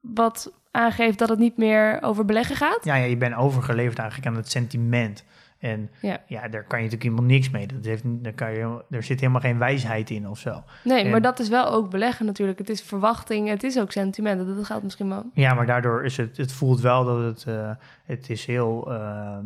wat 0.00 0.52
aangeeft 0.70 1.18
dat 1.18 1.28
het 1.28 1.38
niet 1.38 1.56
meer 1.56 2.02
over 2.02 2.24
beleggen 2.24 2.56
gaat? 2.56 2.84
Ja, 2.84 2.94
ja, 2.94 3.04
je 3.04 3.16
bent 3.16 3.34
overgeleverd 3.34 3.98
eigenlijk 3.98 4.28
aan 4.30 4.36
het 4.36 4.50
sentiment. 4.50 5.24
En 5.58 5.90
Ja. 6.00 6.22
ja, 6.26 6.48
daar 6.48 6.64
kan 6.64 6.78
je 6.78 6.84
natuurlijk 6.84 7.02
helemaal 7.02 7.24
niks 7.36 7.50
mee. 7.50 7.66
Dat 7.66 7.84
heeft, 7.84 8.02
daar 8.04 8.32
kan 8.32 8.52
je, 8.52 8.84
er 8.90 9.02
zit 9.02 9.20
helemaal 9.20 9.40
geen 9.40 9.58
wijsheid 9.58 10.10
in 10.10 10.28
of 10.28 10.38
zo. 10.38 10.62
Nee, 10.84 11.04
En- 11.04 11.10
maar 11.10 11.20
dat 11.22 11.38
is 11.38 11.48
wel 11.48 11.70
ook 11.70 11.90
beleggen 11.90 12.26
natuurlijk. 12.26 12.58
Het 12.58 12.68
is 12.68 12.82
verwachting, 12.82 13.48
het 13.48 13.62
is 13.62 13.78
ook 13.78 13.92
sentiment. 13.92 14.56
Dat 14.56 14.66
geldt 14.66 14.82
misschien 14.84 15.08
wel. 15.08 15.24
Ja, 15.34 15.54
maar 15.54 15.66
daardoor 15.66 16.04
is 16.04 16.16
het, 16.16 16.36
het 16.36 16.52
voelt 16.52 16.80
wel 16.80 17.04
dat 17.04 17.22
het, 17.24 17.44
eh, 17.54 17.70
het 18.04 18.30
is 18.30 18.46
heel 18.46 18.92
eh, 18.92 19.36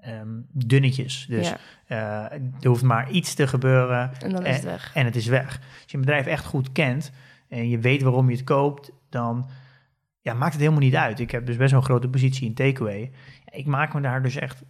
ehm, 0.00 0.28
dunnetjes. 0.52 1.26
Dus 1.28 1.48
ja, 1.86 2.30
eh, 2.30 2.38
er 2.60 2.68
hoeft 2.68 2.82
maar 2.82 3.10
iets 3.10 3.34
te 3.34 3.46
gebeuren 3.46 4.10
en 4.22 4.30
dan 4.32 4.46
is 4.46 4.54
het 4.56 4.64
weg. 4.64 4.90
en 4.94 5.04
het 5.04 5.16
is 5.16 5.26
weg. 5.26 5.46
Als 5.58 5.84
je 5.90 5.94
een 5.96 6.00
bedrijf 6.04 6.26
echt 6.26 6.44
goed 6.44 6.72
kent 6.72 7.12
en 7.48 7.68
je 7.68 7.78
weet 7.78 8.02
waarom 8.02 8.30
je 8.30 8.36
het 8.36 8.44
koopt, 8.44 8.92
dan 9.08 9.48
ja, 10.20 10.34
maakt 10.34 10.52
het 10.52 10.60
helemaal 10.60 10.82
niet 10.82 10.96
uit. 10.96 11.20
Ik 11.20 11.30
heb 11.30 11.46
dus 11.46 11.56
best 11.56 11.70
wel 11.70 11.80
een 11.80 11.86
grote 11.86 12.08
positie 12.08 12.46
in 12.46 12.54
takeaway. 12.54 13.10
Ik 13.50 13.66
maak 13.66 13.94
me 13.94 14.00
daar 14.00 14.22
dus 14.22 14.36
echt 14.36 14.62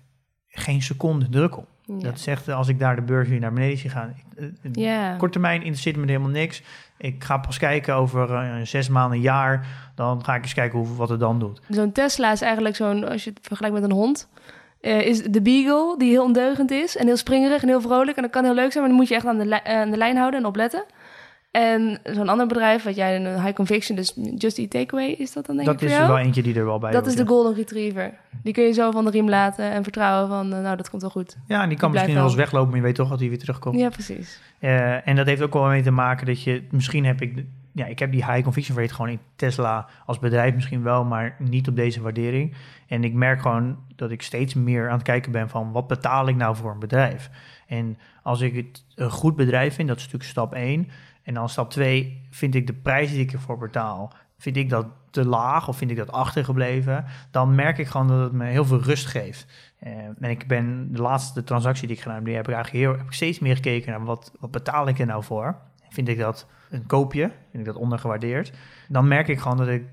geen 0.69 0.83
seconde 0.83 1.29
druk. 1.29 1.55
Ja. 1.85 1.95
Dat 1.99 2.27
echt, 2.27 2.49
als 2.49 2.69
ik 2.69 2.79
daar 2.79 2.97
de 2.97 3.03
beurs 3.03 3.29
weer 3.29 3.41
naar 3.41 3.53
beneden 3.53 3.79
zie 3.79 3.91
gaan. 3.91 4.15
ik- 4.37 4.39
eh, 4.63 4.85
ja. 4.85 5.15
Kort 5.17 5.33
termijn 5.33 5.61
interesseert 5.61 5.97
me 5.97 6.07
helemaal 6.07 6.29
niks. 6.31 6.63
Ik 6.99 7.25
ga 7.25 7.39
pas 7.39 7.59
kijken 7.59 7.95
over 7.95 8.35
eh, 8.35 8.55
zes 8.63 8.89
maanden, 8.89 9.17
een 9.17 9.23
jaar. 9.23 9.67
Dan 9.95 10.25
ga 10.25 10.35
ik 10.35 10.43
eens 10.43 10.55
kijken 10.55 10.79
hoe, 10.79 10.97
wat 10.97 11.09
het 11.09 11.21
dan 11.21 11.39
doet. 11.39 11.61
Zo'n 11.69 11.93
Tesla 11.93 12.33
is 12.33 12.41
eigenlijk 12.41 12.77
zo'n, 12.77 13.09
als 13.09 13.25
je 13.25 13.31
het 13.31 13.39
vergelijkt 13.43 13.77
met 13.81 13.85
een 13.85 13.97
hond, 13.97 14.29
eh, 14.81 15.01
is 15.07 15.23
de 15.23 15.43
beagle 15.43 15.95
die 15.99 16.11
heel 16.11 16.25
ondeugend 16.25 16.71
is 16.71 16.97
en 16.97 17.07
heel 17.07 17.17
springerig 17.17 17.63
en 17.63 17.69
heel 17.69 17.81
vrolijk. 17.81 18.17
En 18.17 18.23
dat 18.23 18.33
kan 18.33 18.45
heel 18.45 18.55
leuk 18.55 18.73
zijn, 18.73 18.79
maar 18.85 18.89
dan 18.89 18.99
moet 19.01 19.09
je 19.09 19.15
echt 19.15 19.27
aan 19.27 19.39
de, 19.39 19.47
li- 19.47 19.61
aan 19.65 19.91
de 19.91 19.97
lijn 19.97 20.17
houden 20.17 20.41
en 20.41 20.47
opletten. 20.47 20.85
En 21.59 21.99
zo'n 22.05 22.29
ander 22.29 22.47
bedrijf, 22.47 22.83
wat 22.83 22.97
jij 22.97 23.17
een 23.17 23.43
high 23.43 23.53
conviction, 23.53 23.97
dus 23.97 24.15
Just 24.37 24.59
Eat 24.59 24.71
Takeaway, 24.71 25.11
is 25.11 25.33
dat 25.33 25.47
dan 25.47 25.57
denk 25.57 25.69
dat 25.69 25.77
ik 25.83 25.89
is 25.89 25.93
er 25.93 25.99
jou? 25.99 26.13
wel 26.13 26.19
eentje 26.19 26.43
die 26.43 26.55
er 26.55 26.65
wel 26.65 26.79
bij 26.79 26.93
dat 26.93 27.07
is 27.07 27.17
de 27.17 27.27
golden 27.27 27.55
retriever. 27.55 28.13
Die 28.43 28.53
kun 28.53 28.65
je 28.65 28.73
zo 28.73 28.91
van 28.91 29.05
de 29.05 29.11
riem 29.11 29.29
laten 29.29 29.71
en 29.71 29.83
vertrouwen 29.83 30.29
van, 30.29 30.53
eh, 30.53 30.63
nou, 30.63 30.77
dat 30.77 30.91
komt 30.91 31.03
wel 31.03 31.11
goed. 31.11 31.37
Ja, 31.47 31.63
en 31.63 31.69
die 31.69 31.79
kan 31.79 31.91
Die 31.91 31.99
misschien 31.99 32.19
wel 32.19 32.29
eens 32.29 32.35
weglopen, 32.35 32.69
maar 32.69 32.79
je 32.79 32.85
weet 32.85 32.95
toch 32.95 33.09
dat 33.09 33.19
hij 33.19 33.29
weer 33.29 33.39
terugkomt. 33.39 33.79
Ja, 33.79 33.89
precies. 33.89 34.41
Eh, 34.59 35.09
en 35.09 35.17
dat 35.17 35.27
heeft 35.27 35.43
ook 35.43 35.53
wel 35.53 35.67
mee 35.67 35.83
te 35.83 35.91
maken 35.91 36.27
dat 36.27 36.43
je... 36.43 36.63
Misschien 36.71 37.05
heb 37.05 37.21
ik... 37.21 37.45
Ja, 37.73 37.87
ik 37.87 37.99
heb 37.99 38.13
die 38.13 38.25
high 38.25 38.43
conviction 38.43 38.79
rate 38.79 38.95
gewoon 38.95 39.11
in 39.11 39.21
Tesla 39.37 39.89
als 40.07 40.19
bedrijf 40.19 40.55
misschien 40.55 40.83
wel, 40.83 41.05
maar 41.05 41.37
niet 41.39 41.69
op 41.69 41.77
deze 41.77 42.01
waardering. 42.01 42.55
En 42.87 43.05
ik 43.05 43.13
merk 43.13 43.41
gewoon 43.41 43.77
dat 43.97 44.11
ik 44.11 44.23
steeds 44.23 44.55
meer 44.55 44.89
aan 44.89 44.95
het 44.95 45.03
kijken 45.03 45.33
ben 45.33 45.49
van 45.49 45.73
wat 45.73 45.87
betaal 45.87 46.29
ik 46.29 46.37
nou 46.37 46.57
voor 46.57 46.71
een 46.71 46.79
bedrijf? 46.79 47.31
En 47.67 47.99
als 48.23 48.41
ik 48.41 48.57
het 48.57 48.85
een 48.95 49.11
goed 49.11 49.37
bedrijf 49.37 49.75
vind, 49.75 49.89
dat 49.89 49.97
is 49.97 50.03
natuurlijk 50.03 50.31
stap 50.31 50.55
1. 50.55 50.89
En 51.29 51.35
dan 51.35 51.49
stap 51.49 51.71
2, 51.71 52.27
vind 52.31 52.55
ik 52.55 52.67
de 52.67 52.73
prijs 52.73 53.11
die 53.11 53.21
ik 53.21 53.33
ervoor 53.33 53.59
betaal, 53.59 54.13
vind 54.39 54.57
ik 54.57 54.69
dat 54.71 54.87
te 55.11 55.25
laag 55.27 55.69
of 55.69 55.77
vind 55.77 55.91
ik 55.91 55.97
dat 55.97 56.13
achtergebleven? 56.13 57.05
Dan 57.31 57.55
merk 57.55 57.79
ik 57.79 57.87
gewoon 57.87 58.09
dat 58.09 58.21
het 58.21 58.33
me 58.33 58.45
heel 58.45 58.65
veel 58.65 58.81
rust 58.83 59.07
geeft. 59.07 59.47
Eh, 59.79 59.93
en 59.99 60.31
ik 60.31 60.47
ben 60.47 60.93
de 60.93 61.03
laatste 61.03 61.45
transactie 61.45 61.87
die 61.87 61.97
ik 61.97 62.03
gedaan 62.03 62.17
heb, 62.17 62.25
die 62.25 62.35
heb 62.35 62.49
ik 62.49 62.55
eigenlijk 62.55 62.85
heel, 62.85 62.97
heb 62.97 63.07
ik 63.07 63.13
steeds 63.13 63.39
meer 63.39 63.55
gekeken 63.55 63.91
naar 63.91 64.05
wat, 64.05 64.33
wat 64.41 64.51
betaal 64.51 64.89
ik 64.89 64.99
er 64.99 65.07
nou 65.07 65.25
voor? 65.25 65.57
Vind 65.89 66.09
ik 66.09 66.19
dat 66.19 66.47
een 66.71 66.87
koopje? 66.87 67.23
Vind 67.51 67.59
ik 67.59 67.65
dat 67.65 67.77
ondergewaardeerd? 67.77 68.53
Dan 68.89 69.09
merk 69.09 69.29
ik 69.29 69.39
gewoon 69.41 69.57
dat 69.57 69.69
ik 69.69 69.85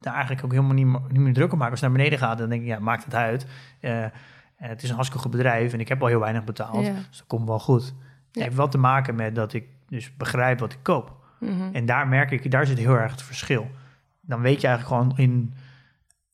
daar 0.00 0.14
eigenlijk 0.14 0.44
ook 0.44 0.50
helemaal 0.52 0.74
niet, 0.74 0.86
meer- 0.86 1.00
niet 1.08 1.20
meer 1.20 1.32
druk 1.32 1.52
om 1.52 1.58
maak. 1.58 1.70
Als 1.70 1.80
het 1.80 1.88
naar 1.90 1.98
beneden 1.98 2.18
gaat, 2.18 2.38
dan 2.38 2.48
denk 2.48 2.60
ik, 2.62 2.66
ja, 2.68 2.78
maakt 2.78 3.04
het 3.04 3.14
uit. 3.14 3.46
Eh, 3.80 4.04
eh, 4.04 4.10
het 4.56 4.82
is 4.82 4.88
een 4.88 4.94
hartstikke 4.94 5.22
goed 5.24 5.32
bedrijf 5.36 5.72
en 5.72 5.80
ik 5.80 5.88
heb 5.88 6.00
al 6.02 6.08
heel 6.08 6.20
weinig 6.20 6.44
betaald. 6.44 6.86
Ja. 6.86 6.92
Dus 6.92 7.18
dat 7.18 7.26
komt 7.26 7.46
wel 7.48 7.58
goed. 7.60 7.84
Het 7.84 7.94
Ja. 8.32 8.42
heeft 8.42 8.56
wel 8.56 8.68
te 8.68 8.78
maken 8.78 9.14
met 9.14 9.34
dat 9.34 9.52
ik 9.52 9.64
dus 9.88 10.16
begrijp 10.16 10.58
wat 10.58 10.72
ik 10.72 10.78
koop. 10.82 11.24
Mhm. 11.40 11.68
En 11.74 11.86
daar 11.86 12.08
merk 12.08 12.30
ik, 12.30 12.50
daar 12.50 12.66
zit 12.66 12.78
heel 12.78 12.94
erg 12.98 13.10
het 13.10 13.22
verschil. 13.22 13.70
Dan 14.20 14.40
weet 14.40 14.60
je 14.60 14.66
eigenlijk 14.66 14.96
gewoon 15.02 15.18
in, 15.18 15.54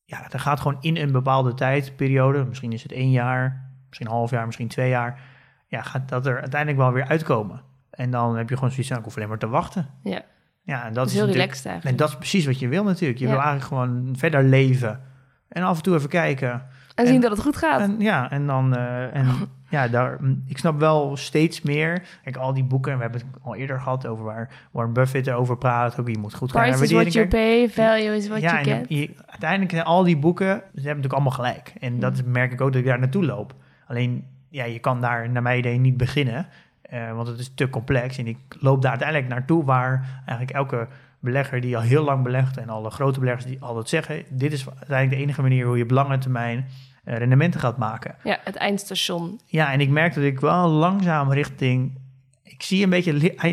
ja, 0.04 0.30
er 0.30 0.40
gaat 0.40 0.60
gewoon 0.60 0.78
in 0.80 0.96
een 0.96 1.12
bepaalde 1.12 1.54
tijdperiode, 1.54 2.44
misschien 2.44 2.72
is 2.72 2.82
het 2.82 2.92
één 2.92 3.10
jaar, 3.10 3.70
misschien 3.88 4.06
een 4.06 4.12
half 4.12 4.30
jaar, 4.30 4.46
misschien 4.46 4.68
twee 4.68 4.88
jaar, 4.88 5.20
ja, 5.66 5.82
gaat 5.82 6.08
dat 6.08 6.26
er 6.26 6.40
uiteindelijk 6.40 6.80
wel 6.80 6.92
weer 6.92 7.06
uitkomen. 7.08 7.62
En 7.90 8.10
dan 8.10 8.36
heb 8.36 8.48
je 8.48 8.54
gewoon 8.54 8.70
zoiets 8.70 8.88
van, 8.88 8.98
ik 8.98 9.04
hoef 9.04 9.16
alleen 9.16 9.28
maar 9.28 9.38
te 9.38 9.48
wachten. 9.48 9.88
Ja, 10.02 10.22
Ja, 10.64 10.78
en 10.80 10.86
dat, 10.86 10.94
dat 10.94 11.06
is 11.06 11.12
heel 11.14 11.26
relaxed 11.26 11.84
En 11.84 11.96
dat 11.96 12.08
is 12.08 12.16
precies 12.16 12.46
wat 12.46 12.58
je 12.58 12.68
wil 12.68 12.84
natuurlijk. 12.84 13.18
Je 13.18 13.24
Ja. 13.26 13.30
wil 13.30 13.40
eigenlijk 13.40 13.68
gewoon 13.68 14.14
verder 14.18 14.42
leven. 14.44 15.00
En 15.48 15.62
af 15.62 15.76
en 15.76 15.82
toe 15.82 15.96
even 15.96 16.08
kijken. 16.08 16.66
En 16.94 17.06
zien 17.06 17.14
en- 17.14 17.20
dat 17.20 17.30
het 17.30 17.40
goed 17.40 17.56
gaat. 17.56 17.80
En, 17.80 18.00
ja, 18.00 18.30
en 18.30 18.46
dan, 18.46 18.76
eh, 18.76 19.14
en 19.16 19.26
ja, 19.72 19.88
daar, 19.88 20.16
mm, 20.20 20.42
ik 20.46 20.58
snap 20.58 20.78
wel 20.78 21.16
steeds 21.16 21.62
meer. 21.62 22.02
Kijk, 22.22 22.36
al 22.36 22.52
die 22.54 22.64
boeken, 22.64 22.96
we 22.96 23.02
hebben 23.02 23.20
het 23.20 23.42
al 23.42 23.54
eerder 23.54 23.80
gehad 23.80 24.06
over 24.06 24.24
waar 24.24 24.50
Warren 24.70 24.92
Buffett 24.92 25.30
over 25.30 25.56
praat. 25.58 26.00
Ook 26.00 26.08
je 26.08 26.18
moet 26.18 26.34
goed 26.34 26.52
gaan 26.52 26.62
Price 26.62 26.82
is 26.84 26.92
what 26.92 27.12
you 27.12 27.28
pay, 27.28 27.68
value 27.68 28.16
is 28.16 28.28
what 28.28 28.40
ja, 28.40 28.62
you 28.62 28.64
get. 28.64 28.84
je- 28.88 29.10
uiteindelijk 29.26 29.70
zijn 29.70 29.84
al 29.84 30.02
die 30.04 30.16
boeken, 30.16 30.46
ze 30.46 30.54
hebben 30.56 30.82
natuurlijk 30.84 31.12
allemaal 31.12 31.32
gelijk. 31.32 31.72
En 31.80 31.98
dat 32.00 32.24
merk 32.24 32.52
ik 32.52 32.60
ook 32.60 32.72
dat 32.72 32.80
ik 32.80 32.86
daar 32.86 32.98
naartoe 32.98 33.24
loop. 33.24 33.54
Alleen, 33.86 34.24
ja, 34.48 34.64
je 34.64 34.78
kan 34.78 35.00
daar 35.00 35.30
naar 35.30 35.42
mijn 35.42 35.58
idee 35.58 35.78
niet 35.78 35.96
beginnen, 35.96 36.46
eh, 36.82 37.12
want 37.12 37.28
het 37.28 37.38
is 37.38 37.52
te 37.54 37.70
complex. 37.70 38.18
En 38.18 38.26
ik 38.26 38.38
loop 38.60 38.82
daar 38.82 38.90
uiteindelijk 38.90 39.28
naartoe 39.28 39.64
waar 39.64 40.22
eigenlijk 40.26 40.50
elke 40.56 40.86
belegger 41.20 41.60
die 41.60 41.76
al 41.76 41.82
heel 41.82 42.04
lang 42.04 42.22
belegt 42.22 42.56
en 42.56 42.68
alle 42.68 42.90
grote 42.90 43.18
beleggers 43.20 43.46
die 43.46 43.60
altijd 43.60 43.88
zeggen, 43.88 44.22
dit 44.30 44.52
is 44.52 44.66
uiteindelijk 44.68 45.10
de 45.10 45.22
enige 45.22 45.42
manier 45.42 45.66
hoe 45.66 45.76
je 45.76 45.82
op 45.82 45.90
lange 45.90 46.18
termijn 46.18 46.66
rendementen 47.04 47.60
gaat 47.60 47.76
maken. 47.76 48.14
Ja, 48.24 48.38
het 48.44 48.56
eindstation. 48.56 49.40
Ja, 49.46 49.72
en 49.72 49.80
ik 49.80 49.88
merk 49.88 50.14
dat 50.14 50.24
ik 50.24 50.40
wel 50.40 50.68
langzaam 50.68 51.32
richting. 51.32 51.98
Ik 52.42 52.62
zie 52.62 52.84
een 52.84 52.90
beetje 52.90 53.12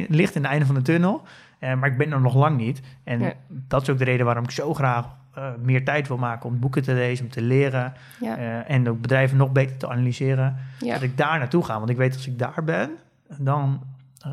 licht 0.09 0.35
in 0.35 0.41
het 0.41 0.51
einde 0.51 0.65
van 0.65 0.75
de 0.75 0.81
tunnel, 0.81 1.21
eh, 1.59 1.73
maar 1.73 1.89
ik 1.91 1.97
ben 1.97 2.11
er 2.11 2.21
nog 2.21 2.35
lang 2.35 2.57
niet. 2.57 2.81
En 3.03 3.19
Ja. 3.19 3.33
dat 3.47 3.81
is 3.81 3.89
ook 3.89 3.97
de 3.97 4.03
reden 4.03 4.25
waarom 4.25 4.43
ik 4.43 4.51
zo 4.51 4.73
graag 4.73 5.17
eh, 5.33 5.49
meer 5.63 5.85
tijd 5.85 6.07
wil 6.07 6.17
maken 6.17 6.49
om 6.49 6.59
boeken 6.59 6.83
te 6.83 6.93
lezen, 6.93 7.25
om 7.25 7.31
te 7.31 7.41
leren 7.41 7.93
Ja, 8.19 8.37
eh, 8.37 8.69
en 8.75 8.89
ook 8.89 9.01
bedrijven 9.01 9.37
nog 9.37 9.51
beter 9.51 9.77
te 9.77 9.89
analyseren. 9.89 10.57
ja. 10.79 10.93
Dat 10.93 11.01
ik 11.01 11.17
daar 11.17 11.37
naartoe 11.37 11.63
ga, 11.65 11.77
want 11.77 11.89
ik 11.89 11.97
weet 11.97 12.13
als 12.13 12.27
ik 12.27 12.39
daar 12.39 12.63
ben, 12.65 12.89
dan, 13.37 13.81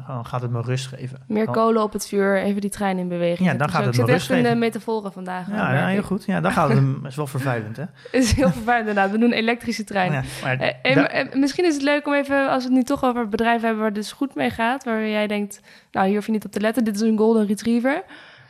dan 0.07 0.27
gaat 0.27 0.43
het 0.43 0.51
me 0.51 0.61
rust 0.61 0.87
geven. 0.87 1.19
Meer 1.29 1.45
Dan- 1.45 1.55
kolen 1.55 1.83
op 1.83 1.93
het 1.93 2.09
vuur, 2.09 2.43
even 2.43 2.61
die 2.61 2.71
trein 2.71 2.99
in 2.99 3.09
beweging. 3.09 3.49
Ja, 3.51 3.55
dan 3.55 3.69
gaat 3.71 3.85
het 3.85 3.95
Ik 3.95 4.01
me 4.01 4.07
zit 4.07 4.15
rust 4.15 4.21
echt 4.21 4.31
in 4.31 4.37
de 4.37 4.43
geven. 4.43 4.59
metaforen 4.59 5.13
vandaag. 5.13 5.47
Ja, 5.49 5.75
ja, 5.75 5.87
heel 5.87 5.99
ik. 5.99 6.05
goed. 6.05 6.25
Ja, 6.25 6.41
dan 6.41 6.53
gaat 6.53 6.69
het 6.69 6.79
hem. 6.79 7.07
is 7.07 7.17
wel 7.17 7.27
vervuilend, 7.27 7.77
hè? 7.77 7.83
Het 8.13 8.23
is 8.23 8.33
heel 8.33 8.51
vervelend 8.51 8.79
inderdaad. 8.81 9.11
We 9.11 9.19
doen 9.19 9.33
elektrische 9.33 9.85
trein. 9.85 10.13
Ja, 10.13 10.23
maar 10.43 10.59
Eh, 10.59 10.69
eh, 10.83 10.95
da- 10.95 11.09
eh, 11.09 11.35
misschien 11.35 11.65
is 11.65 11.75
het 11.75 11.83
leuk 11.83 12.07
om 12.07 12.15
even, 12.15 12.49
als 12.51 12.63
we 12.63 12.69
het 12.69 12.79
nu 12.79 12.83
toch 12.85 13.05
over 13.05 13.29
bedrijven 13.29 13.61
hebben 13.63 13.79
waar 13.79 13.93
het 13.93 14.01
dus 14.03 14.13
goed 14.13 14.35
mee 14.35 14.51
gaat, 14.51 14.85
waar 14.85 15.07
jij 15.09 15.27
denkt, 15.27 15.61
nou 15.93 16.07
hier 16.07 16.17
hoef 16.17 16.27
je 16.27 16.33
niet 16.33 16.45
op 16.45 16.53
te 16.53 16.61
letten, 16.61 16.85
dit 16.85 16.95
is 16.95 17.01
een 17.01 17.17
golden 17.19 17.47
retriever. 17.47 18.03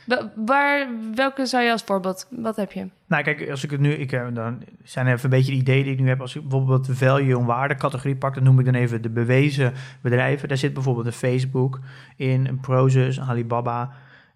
Wa- 0.07 0.33
Waar, 0.37 0.87
welke 1.15 1.47
zou 1.47 1.65
je 1.65 1.71
als 1.73 1.83
voorbeeld, 1.83 2.27
wat 2.31 2.57
heb 2.57 2.73
je? 2.73 2.89
Nou, 3.07 3.23
kijk, 3.23 3.51
als 3.51 3.65
ik 3.65 3.71
het 3.71 3.81
nu, 3.81 3.93
ik, 3.93 4.13
eh, 4.13 4.27
dan 4.33 4.63
zijn 4.85 5.07
even 5.07 5.25
een 5.25 5.31
beetje 5.31 5.53
de 5.53 5.59
ideeën 5.59 5.83
die 5.85 5.93
ik 5.93 6.01
nu 6.01 6.09
heb. 6.09 6.21
Als 6.21 6.37
ik 6.37 6.43
bijvoorbeeld 6.43 6.87
de 6.87 6.95
value- 6.95 7.39
en 7.39 7.45
waardecategorie 7.45 8.17
pak, 8.17 8.35
dan 8.35 8.43
noem 8.43 8.59
ik 8.59 8.65
dan 8.65 8.75
even 8.75 9.03
de 9.03 9.11
bewezen 9.11 9.73
bedrijven. 10.01 10.49
Daar 10.49 10.57
zit 10.57 10.73
bijvoorbeeld 10.75 11.07
een 11.07 11.13
Facebook 11.13 11.81
in, 12.17 12.47
een 12.47 12.61
Prozus, 12.61 13.21
Alibaba, 13.21 13.91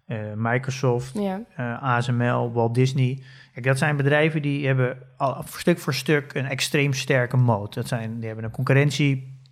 eh, 0.05 0.17
Microsoft, 0.35 1.17
Ja, 1.19 1.41
eh, 1.55 1.83
ASML, 1.83 2.51
Walt 2.51 2.75
Disney. 2.75 3.19
Kijk, 3.53 3.65
dat 3.65 3.77
zijn 3.77 3.95
bedrijven 3.95 4.41
die 4.41 4.65
hebben 4.67 4.97
al, 5.17 5.43
stuk 5.57 5.79
voor 5.79 5.93
stuk 5.93 6.33
een 6.33 6.45
extreem 6.45 6.93
sterke 6.93 7.37
moot. 7.37 7.73
Dat 7.73 7.87
zijn, 7.87 8.15
die 8.17 8.25
hebben 8.27 8.45
een 8.45 8.51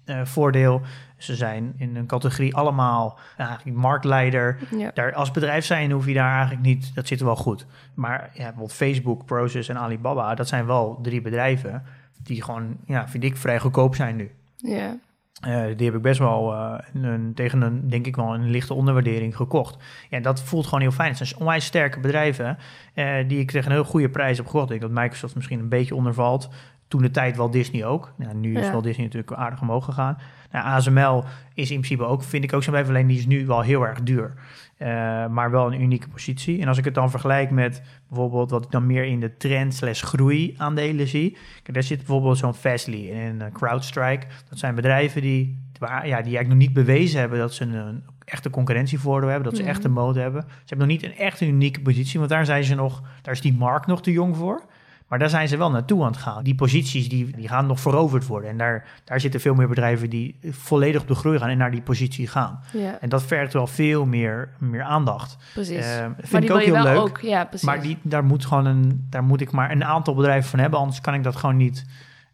concurrentievoordeel. 0.10 0.82
Ze 1.18 1.36
zijn 1.36 1.74
in 1.78 1.96
een 1.96 2.06
categorie 2.06 2.56
allemaal 2.56 3.20
eh, 3.38 3.46
eigenlijk 3.46 3.78
marktleider. 3.78 4.58
ja, 4.78 4.92
Daar, 4.94 5.14
als 5.14 5.32
bedrijf 5.32 5.66
zijn 5.66 5.92
hoef 5.92 6.06
je 6.06 6.14
daar 6.14 6.34
eigenlijk 6.34 6.66
niet, 6.66 6.96
dat 6.96 7.08
zit 7.08 7.22
wel 7.22 7.36
goed. 7.36 7.66
Maar 7.94 8.30
ja, 8.34 8.44
bijvoorbeeld 8.44 8.74
Facebook, 8.74 9.26
Proces 9.26 9.70
en 9.70 9.78
Alibaba, 9.78 10.36
dat 10.36 10.48
zijn 10.48 10.66
wel 10.66 11.00
drie 11.02 11.22
bedrijven 11.22 11.84
die 12.24 12.44
gewoon, 12.44 12.78
ja, 12.86 13.08
vind 13.08 13.24
ik, 13.24 13.38
vrij 13.38 13.60
goedkoop 13.60 13.96
zijn 13.96 14.16
nu. 14.16 14.32
ja, 14.56 14.98
Eh, 15.40 15.78
die 15.78 15.86
heb 15.86 15.96
ik 15.96 16.02
best 16.02 16.20
wel 16.20 16.54
eh, 16.54 16.74
een, 16.94 17.32
tegen 17.34 17.62
een, 17.62 17.90
denk 17.90 18.06
ik 18.06 18.16
wel, 18.16 18.34
een 18.34 18.50
lichte 18.50 18.74
onderwaardering 18.74 19.36
gekocht. 19.36 19.78
Ja, 20.10 20.18
en 20.18 20.24
dat 20.24 20.42
voelt 20.42 20.66
gewoon 20.66 20.82
heel 20.82 20.92
fijn. 20.92 21.10
Het 21.10 21.28
zijn 21.28 21.40
onwijs 21.40 21.66
sterke 21.66 22.00
bedrijven 22.00 22.58
eh, 22.94 23.28
die 23.28 23.40
ik 23.40 23.52
tegen 23.52 23.72
een 23.72 23.78
heel 23.78 23.86
goede 23.86 24.10
prijs 24.10 24.38
heb 24.38 24.46
gekocht. 24.46 24.72
Ik 24.72 24.80
denk 24.80 24.94
dat 24.94 25.04
Microsoft 25.04 25.36
misschien 25.36 25.60
een 25.60 25.70
beetje 25.70 25.96
ondervalt. 25.96 26.50
Toen 26.90 27.02
de 27.02 27.12
tijd 27.12 27.38
wel 27.38 27.50
Disney 27.52 27.86
ook. 27.86 28.14
Nou, 28.18 28.36
nu 28.36 28.56
is 28.58 28.66
Ja. 28.66 28.72
wel 28.72 28.82
Disney 28.82 29.06
natuurlijk 29.06 29.32
aardig 29.34 29.62
omhoog 29.62 29.86
gegaan. 29.86 30.18
Nou, 30.52 30.66
ASML 30.66 31.24
is 31.54 31.72
in 31.72 31.82
principe 31.82 32.04
ook, 32.04 32.24
vind 32.24 32.44
ik 32.44 32.54
ook 32.54 32.64
zo'n 32.64 32.74
bedrijf, 32.74 32.96
alleen 32.96 33.08
die 33.08 33.18
is 33.18 33.26
nu 33.26 33.46
wel 33.46 33.62
heel 33.62 33.88
erg 33.88 34.02
duur. 34.04 34.34
Eh, 34.78 34.88
maar 35.28 35.52
wel 35.52 35.74
een 35.74 35.82
unieke 35.82 36.08
positie. 36.08 36.62
En 36.62 36.68
als 36.68 36.78
ik 36.78 36.86
het 36.86 36.94
dan 36.94 37.10
vergelijk 37.10 37.50
met 37.52 37.82
bijvoorbeeld 38.08 38.52
wat 38.52 38.64
ik 38.64 38.72
dan 38.72 38.86
meer 38.86 39.04
in 39.04 39.20
de 39.20 39.38
trend 39.38 39.74
slash 39.74 40.04
groei 40.04 40.54
aandelen 40.58 41.08
zie. 41.08 41.32
Kijk, 41.32 41.74
daar 41.74 41.84
zit 41.84 41.98
bijvoorbeeld 41.98 42.38
zo'n 42.38 42.54
Fastly 42.54 43.12
en 43.12 43.42
een 43.42 43.52
CrowdStrike. 43.52 44.26
Dat 44.50 44.60
zijn 44.60 44.76
bedrijven 44.76 45.22
die, 45.22 45.58
ja, 45.80 46.00
die 46.02 46.12
eigenlijk 46.12 46.48
nog 46.48 46.58
niet 46.58 46.74
bewezen 46.74 47.20
hebben 47.20 47.40
dat 47.40 47.54
ze 47.54 47.64
een, 47.64 48.04
echte 48.26 48.50
concurrentievoordeel 48.50 49.30
hebben. 49.30 49.48
Dat 49.48 49.56
ze 49.58 49.62
Mhm. 49.62 49.72
echt 49.72 49.84
een 49.84 49.92
mode 49.92 50.20
hebben. 50.20 50.42
Ze 50.42 50.56
hebben 50.66 50.88
nog 50.88 50.98
niet 51.02 51.06
een 51.12 51.18
echt 51.18 51.42
unieke 51.42 51.82
positie, 51.82 52.20
want 52.20 52.32
daar 52.32 52.46
zijn 52.46 52.64
ze 52.64 52.76
nog, 52.76 53.02
daar 53.22 53.34
is 53.34 53.42
die 53.42 53.54
markt 53.54 53.88
nog 53.88 54.02
te 54.02 54.12
jong 54.12 54.36
voor. 54.38 54.62
Maar 55.10 55.20
daar 55.20 55.30
zijn 55.30 55.48
ze 55.48 55.58
wel 55.58 55.72
naartoe 55.72 56.02
aan 56.04 56.12
het 56.12 56.18
gaan. 56.22 56.44
Die 56.44 56.56
posities 56.56 57.10
die, 57.10 57.36
die 57.36 57.48
gaan 57.48 57.66
nog 57.66 57.80
veroverd 57.80 58.28
worden. 58.28 58.50
En 58.50 58.58
daar, 58.58 58.86
daar 59.04 59.20
zitten 59.20 59.40
veel 59.40 59.54
meer 59.56 59.68
bedrijven 59.68 60.10
die 60.10 60.38
volledig 60.50 61.02
op 61.02 61.08
de 61.08 61.16
groei 61.16 61.38
gaan 61.40 61.50
en 61.50 61.58
naar 61.58 61.72
die 61.72 61.82
positie 61.82 62.28
gaan. 62.28 62.60
ja, 62.74 62.98
En 63.02 63.10
dat 63.10 63.24
vergt 63.24 63.54
wel 63.54 63.68
veel 63.68 64.06
meer, 64.06 64.50
meer 64.60 64.84
aandacht. 64.84 65.38
precies. 65.54 65.86
Eh, 65.98 66.06
vind 66.18 66.44
ik 66.44 66.52
ook 66.52 66.62
heel 66.62 66.84
leuk. 66.84 66.98
ook, 66.98 67.18
ja, 67.22 67.46
precies. 67.46 67.68
Maar 67.68 67.82
die, 67.82 67.98
daar, 68.02 68.24
moet 68.24 68.46
gewoon 68.46 68.66
een, 68.66 69.08
daar 69.10 69.24
moet 69.24 69.42
ik 69.42 69.52
maar 69.52 69.72
een 69.72 69.84
aantal 69.86 70.14
bedrijven 70.16 70.50
van 70.50 70.60
hebben, 70.60 70.80
anders 70.80 71.02
kan 71.02 71.14
ik 71.14 71.24
dat 71.24 71.36
gewoon 71.36 71.58
niet, 71.58 71.86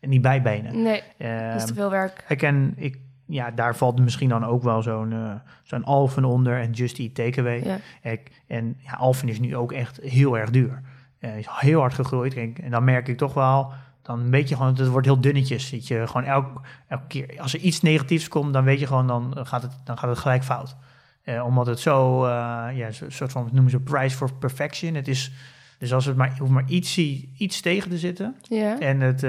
niet 0.01 0.22
bijbenen. 0.22 0.82
Nee, 0.82 1.01
Eh, 1.17 1.51
dat 1.51 1.62
is 1.62 1.65
te 1.67 1.74
veel 1.74 1.89
werk. 1.89 2.25
ik 2.27 2.41
en 2.41 2.74
ik, 2.75 2.98
ja, 3.25 3.51
daar 3.51 3.75
valt 3.75 4.00
misschien 4.00 4.29
dan 4.29 4.46
ook 4.46 4.63
wel 4.63 4.82
zo'n 4.82 5.12
eh, 5.12 5.32
zo'n 5.63 5.84
Alphen 5.84 6.25
onder 6.25 6.60
en 6.62 6.72
Just 6.72 7.00
Eat 7.00 7.15
Takeaway. 7.15 7.63
Ja, 7.65 7.77
Ik, 8.12 8.32
en 8.48 8.75
ja, 8.77 8.91
Alphen 8.94 9.29
is 9.29 9.39
nu 9.39 9.55
ook 9.55 9.72
echt 9.72 10.00
heel 10.01 10.38
erg 10.38 10.50
duur. 10.50 10.82
Eh, 11.25 11.38
is 11.38 11.48
heel 11.50 11.79
hard 11.79 11.94
gegroeid. 11.94 12.34
Kijk, 12.34 12.60
en 12.60 12.72
dan 12.72 12.84
merk 12.84 13.08
ik 13.08 13.17
toch 13.17 13.34
wel, 13.34 13.72
dan 14.01 14.29
weet 14.29 14.50
je 14.50 14.55
gewoon, 14.55 14.75
het 14.75 14.88
wordt 14.88 15.08
heel 15.08 15.22
dunnetjes. 15.22 15.67
Zit 15.67 15.88
je 15.88 16.08
gewoon 16.08 16.24
elk, 16.24 16.62
elke 16.88 17.08
keer, 17.08 17.41
als 17.41 17.53
er 17.53 17.60
iets 17.60 17.82
negatiefs 17.82 18.27
komt, 18.27 18.53
dan 18.53 18.63
weet 18.63 18.79
je 18.79 18.88
gewoon, 18.88 19.08
dan 19.08 19.38
gaat 19.44 19.62
het, 19.62 19.72
dan 19.84 19.98
gaat 19.98 20.10
het 20.10 20.20
gelijk 20.20 20.44
fout. 20.44 20.75
Eh, 21.24 21.46
omdat 21.46 21.65
het 21.65 21.79
zo, 21.79 22.24
eh, 22.24 22.29
ja, 22.74 22.88
een 22.88 23.12
soort 23.12 23.32
van, 23.32 23.50
noemen 23.51 23.72
ze 23.72 23.79
price 23.79 24.15
for 24.15 24.34
perfection. 24.34 24.96
Het 24.96 25.08
is, 25.08 25.32
dus 25.79 25.94
als 25.94 26.05
het 26.05 26.15
maar, 26.15 26.36
hoeft 26.38 26.51
maar 26.51 26.67
iets, 26.67 26.98
iets 27.38 27.62
tegen 27.62 27.89
te 27.89 27.98
zitten 27.98 28.36
ja. 28.41 28.79
en 28.79 29.01
het, 29.01 29.24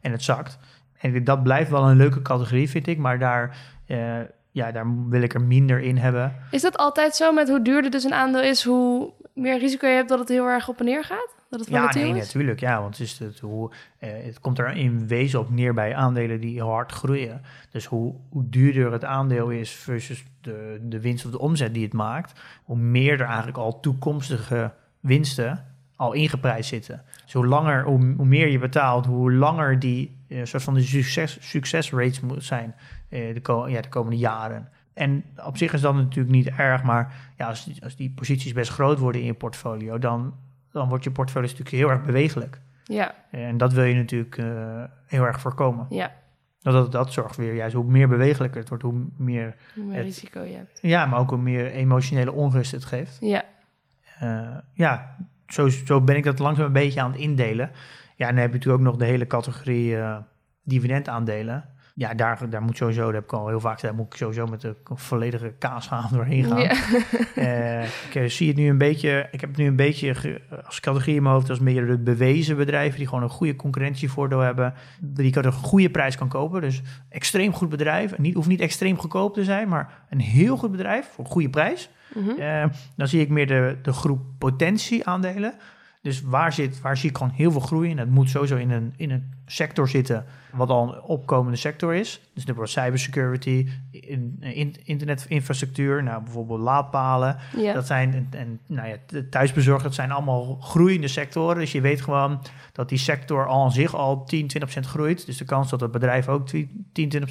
en 0.00 0.12
het 0.12 0.22
zakt. 0.22 0.58
En 0.98 1.24
dat 1.24 1.42
blijft 1.42 1.70
wel 1.70 1.88
een 1.88 1.96
leuke 1.96 2.22
categorie, 2.22 2.70
vind 2.70 2.86
ik. 2.86 2.98
Maar 2.98 3.18
daar, 3.18 3.56
ja, 4.50 4.72
daar 4.72 5.08
wil 5.08 5.22
ik 5.22 5.34
er 5.34 5.42
minder 5.42 5.80
in 5.80 5.96
hebben. 5.96 6.36
Is 6.50 6.62
dat 6.62 6.76
altijd 6.76 7.16
zo 7.16 7.32
met 7.32 7.48
hoe 7.48 7.62
duurder 7.62 7.90
dus 7.90 8.04
een 8.04 8.14
aandeel 8.14 8.42
is, 8.42 8.64
hoe 8.64 9.12
meer 9.34 9.58
risico 9.58 9.86
je 9.86 9.94
hebt 9.94 10.08
dat 10.08 10.18
het 10.18 10.28
heel 10.28 10.46
erg 10.46 10.68
op 10.68 10.78
en 10.78 10.84
neer 10.84 11.04
gaat? 11.04 11.34
Dat 11.50 11.60
het 11.60 11.68
Ja, 11.68 11.92
nee, 11.94 12.08
is? 12.08 12.16
natuurlijk. 12.16 12.60
Ja, 12.60 12.80
want 12.80 12.98
het, 12.98 13.06
is 13.06 13.18
het, 13.18 13.38
hoe, 13.38 13.70
eh, 13.98 14.10
het 14.24 14.40
komt 14.40 14.58
er 14.58 14.76
in 14.76 15.06
wezen 15.06 15.40
op 15.40 15.50
neer 15.50 15.74
bij 15.74 15.94
aandelen 15.94 16.40
die 16.40 16.54
heel 16.54 16.68
hard 16.68 16.92
groeien. 16.92 17.42
Dus 17.70 17.86
hoe, 17.86 18.14
hoe 18.28 18.48
duurder 18.48 18.92
het 18.92 19.04
aandeel 19.04 19.50
is 19.50 19.70
versus 19.70 20.24
de, 20.40 20.80
de 20.82 21.00
winst 21.00 21.24
of 21.24 21.30
de 21.30 21.38
omzet 21.38 21.74
die 21.74 21.84
het 21.84 21.92
maakt, 21.92 22.40
hoe 22.64 22.76
meer 22.76 23.20
er 23.20 23.26
eigenlijk 23.26 23.58
al 23.58 23.80
toekomstige 23.80 24.72
winsten 25.00 25.66
al 25.96 26.12
ingeprijsd 26.12 26.68
zitten. 26.68 27.02
Dus 27.24 27.32
hoe, 27.32 27.46
langer, 27.46 27.84
hoe, 27.84 28.14
hoe 28.16 28.26
meer 28.26 28.48
je 28.48 28.58
betaalt, 28.58 29.06
hoe 29.06 29.32
langer 29.32 29.78
die 29.78 30.16
eh, 30.28 30.40
soort 30.42 30.62
van 30.62 30.74
de 30.74 30.82
succes, 30.82 31.36
succesrates 31.40 32.20
moet 32.20 32.44
zijn 32.44 32.74
eh, 33.08 33.34
de, 33.34 33.64
ja, 33.68 33.80
de 33.80 33.88
komende 33.88 34.18
jaren. 34.18 34.68
En 34.94 35.24
op 35.44 35.56
zich 35.56 35.72
is 35.72 35.80
dat 35.80 35.94
natuurlijk 35.94 36.34
niet 36.34 36.48
erg, 36.48 36.82
maar 36.82 37.14
ja, 37.36 37.46
als, 37.46 37.64
die, 37.64 37.84
als 37.84 37.96
die 37.96 38.10
posities 38.10 38.52
best 38.52 38.70
groot 38.70 38.98
worden 38.98 39.20
in 39.20 39.26
je 39.26 39.34
portfolio, 39.34 39.98
dan, 39.98 40.34
dan 40.72 40.88
wordt 40.88 41.04
je 41.04 41.10
portfolio 41.10 41.48
natuurlijk 41.48 41.76
heel 41.76 41.90
erg 41.90 42.02
bewegelijk. 42.02 42.60
Ja, 42.84 43.14
En 43.30 43.56
dat 43.56 43.72
wil 43.72 43.84
je 43.84 43.94
natuurlijk 43.94 44.36
eh, 44.38 44.82
heel 45.06 45.24
erg 45.24 45.40
voorkomen. 45.40 45.86
ja, 45.90 46.12
Dat, 46.60 46.72
dat, 46.72 46.92
dat 46.92 47.12
zorgt 47.12 47.36
weer 47.36 47.54
juist 47.54 47.74
hoe 47.74 47.84
meer 47.84 48.08
bewegelijker 48.08 48.60
het 48.60 48.68
wordt, 48.68 48.84
hoe 48.84 49.06
meer, 49.16 49.54
hoe 49.74 49.84
meer 49.84 49.96
Het- 49.96 50.04
risico 50.04 50.40
je 50.42 50.54
hebt. 50.56 50.78
ja, 50.82 51.06
maar 51.06 51.18
ook 51.18 51.28
hoe 51.30 51.38
meer 51.38 51.70
emotionele 51.70 52.32
onrust 52.32 52.72
het 52.72 52.84
geeft. 52.84 53.16
Ja, 53.20 53.44
Eh, 54.18 54.56
ja, 54.74 55.16
zo, 55.46 55.68
zo 55.68 56.00
ben 56.00 56.16
ik 56.16 56.24
dat 56.24 56.38
langzaam 56.38 56.66
een 56.66 56.72
beetje 56.72 57.00
aan 57.00 57.10
het 57.12 57.20
indelen. 57.20 57.70
Ja, 58.16 58.28
en 58.28 58.34
dan 58.34 58.42
heb 58.42 58.52
je 58.52 58.56
natuurlijk 58.58 58.80
ook 58.84 58.90
nog 58.90 58.96
de 58.96 59.04
hele 59.04 59.26
categorie 59.26 59.96
eh 59.96 60.16
dividendaandelen. 60.64 61.64
Ja, 61.94 62.14
daar, 62.14 62.50
daar 62.50 62.62
moet 62.62 62.76
sowieso, 62.76 63.04
dat 63.04 63.14
heb 63.14 63.24
ik 63.24 63.32
al 63.32 63.48
heel 63.48 63.60
vaak 63.60 63.74
gezegd, 63.74 63.94
moet 63.94 64.06
ik 64.06 64.14
sowieso 64.14 64.46
met 64.46 64.60
de 64.60 64.76
volledige 64.84 65.54
kaas 65.58 65.86
gaan 65.86 66.08
doorheen 66.16 66.44
gaan. 66.44 66.60
ja. 66.60 66.74
Eh, 67.34 67.84
ik 67.84 68.14
eh, 68.14 68.28
zie 68.28 68.48
het 68.48 68.56
nu 68.56 68.68
een 68.68 68.78
beetje, 68.78 69.28
ik 69.30 69.40
heb 69.40 69.50
het 69.50 69.58
nu 69.58 69.66
een 69.66 69.76
beetje 69.76 70.40
als 70.64 70.80
categorie 70.80 71.16
in 71.16 71.22
mijn 71.22 71.34
hoofd 71.34 71.50
als 71.50 71.58
meer 71.58 71.86
de 71.86 71.98
bewezen 71.98 72.56
bedrijven 72.56 72.98
die 72.98 73.08
gewoon 73.08 73.22
een 73.22 73.30
goede 73.30 73.56
concurrentievoordeel 73.56 74.38
hebben, 74.38 74.74
die 75.00 75.26
ik 75.26 75.36
een 75.36 75.52
goede 75.52 75.90
prijs 75.90 76.16
kan 76.16 76.28
kopen. 76.28 76.60
Dus 76.60 76.82
extreem 77.08 77.52
goed 77.52 77.68
bedrijf, 77.68 78.18
niet, 78.18 78.34
hoeft 78.34 78.48
niet 78.48 78.60
extreem 78.60 78.98
goedkoop 78.98 79.34
te 79.34 79.44
zijn, 79.44 79.68
maar 79.68 80.04
een 80.10 80.20
heel 80.20 80.56
goed 80.56 80.70
bedrijf 80.70 81.10
voor 81.14 81.24
een 81.24 81.30
goede 81.30 81.50
prijs. 81.50 81.90
Mhm. 82.14 82.40
Eh, 82.40 82.64
dan 82.96 83.08
zie 83.08 83.20
ik 83.20 83.28
meer 83.28 83.46
de, 83.46 83.76
de 83.82 83.92
groep 83.92 84.20
potentie 84.38 85.06
aandelen. 85.06 85.54
Dus 86.02 86.22
waar, 86.22 86.52
zit, 86.52 86.80
waar 86.80 86.96
zie 86.96 87.10
ik 87.10 87.16
gewoon 87.16 87.32
heel 87.32 87.50
veel 87.50 87.60
groei 87.60 87.90
in? 87.90 87.98
Het 87.98 88.10
moet 88.10 88.30
sowieso 88.30 88.56
in 88.56 88.70
een, 88.70 88.92
in 88.96 89.10
een 89.10 89.32
sector 89.46 89.88
zitten 89.88 90.24
wat 90.52 90.68
al 90.68 90.82
een 90.82 91.02
opkomende 91.02 91.56
sector 91.56 91.94
is. 91.94 92.20
Dus 92.34 92.44
wordt 92.44 92.70
cybersecurity, 92.70 93.68
in, 93.90 94.36
in, 94.40 94.74
internetinfrastructuur, 94.84 96.02
nou 96.02 96.22
bijvoorbeeld 96.22 96.60
laadpalen. 96.60 97.36
Ja. 97.56 97.72
Dat 97.72 97.86
zijn, 97.86 98.14
en, 98.14 98.28
en 98.30 98.60
nou 98.66 98.88
ja, 98.88 98.96
de 99.06 99.28
thuisbezorgd, 99.28 99.82
dat 99.82 99.94
zijn 99.94 100.10
allemaal 100.10 100.56
groeiende 100.60 101.08
sectoren. 101.08 101.56
Dus 101.56 101.72
je 101.72 101.80
weet 101.80 102.00
gewoon 102.00 102.42
dat 102.72 102.88
die 102.88 102.98
sector 102.98 103.46
al 103.46 103.64
aan 103.64 103.72
zich 103.72 103.94
al 103.94 104.24
10, 104.24 104.50
20% 104.76 104.80
groeit. 104.80 105.26
Dus 105.26 105.36
de 105.36 105.44
kans 105.44 105.70
dat 105.70 105.80
het 105.80 105.90
bedrijf 105.90 106.28
ook 106.28 106.48
10, 106.48 106.88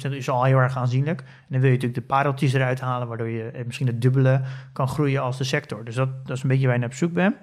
20% 0.08 0.10
is 0.10 0.28
al 0.28 0.44
heel 0.44 0.58
erg 0.58 0.76
aanzienlijk. 0.76 1.20
En 1.20 1.26
dan 1.48 1.60
wil 1.60 1.70
je 1.70 1.76
natuurlijk 1.76 2.00
de 2.00 2.14
pareltjes 2.14 2.52
eruit 2.52 2.80
halen, 2.80 3.08
waardoor 3.08 3.28
je 3.28 3.44
eh, 3.44 3.64
misschien 3.64 3.86
het 3.86 4.02
dubbele 4.02 4.40
kan 4.72 4.88
groeien 4.88 5.22
als 5.22 5.38
de 5.38 5.44
sector. 5.44 5.84
Dus 5.84 5.94
dat, 5.94 6.26
dat 6.26 6.36
is 6.36 6.42
een 6.42 6.48
beetje 6.48 6.64
waar 6.64 6.74
je 6.74 6.80
naar 6.80 6.90
op 6.90 6.94
zoek 6.94 7.12
bent. 7.12 7.34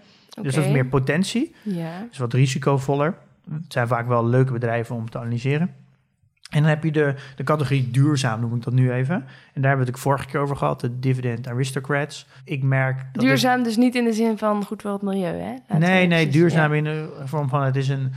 Dus 0.42 0.56
dat 0.56 0.66
is 0.66 0.72
meer 0.72 0.86
potentie. 0.86 1.56
Ja. 1.64 2.08
is 2.12 2.18
wat 2.18 2.34
risicovoller. 2.34 3.16
Het 3.52 3.74
zijn 3.74 3.88
vaak 3.88 4.08
wel 4.08 4.26
leuke 4.28 4.52
bedrijven 4.52 4.96
om 4.96 5.10
te 5.10 5.18
analyseren. 5.18 5.76
En 6.50 6.62
dan 6.62 6.70
heb 6.70 6.84
je 6.84 6.92
de, 6.92 7.16
de 7.36 7.44
categorie 7.44 7.92
duurzaam, 7.92 8.40
noem 8.40 8.56
ik 8.56 8.64
dat 8.64 8.74
nu 8.74 8.92
even. 8.92 9.16
En 9.54 9.62
daar 9.62 9.70
hebben 9.70 9.86
we 9.86 9.92
het 9.92 10.02
vorige 10.02 10.26
keer 10.26 10.40
over 10.40 10.56
gehad, 10.56 10.80
de 10.80 11.00
dividend 11.00 11.48
aristocrats. 11.48 12.26
Ik 12.44 12.64
merk 12.64 13.06
dat 13.12 13.24
Duurzaam 13.24 13.64
dus 13.64 13.78
niet 13.78 13.96
in 13.96 14.04
de 14.04 14.14
zin 14.14 14.38
van 14.38 14.66
goed 14.66 14.82
voor 14.82 14.92
het 14.92 15.02
milieu, 15.02 15.40
hè? 15.40 15.52
Laten 15.68 15.80
nee, 15.80 16.08
nee, 16.08 16.30
duurzaam 16.30 16.72
ja. 16.72 16.78
in 16.78 16.84
de 16.84 17.22
vorm 17.26 17.50
van 17.50 17.64
het 17.64 17.76
is 17.76 17.90
een. 17.90 18.12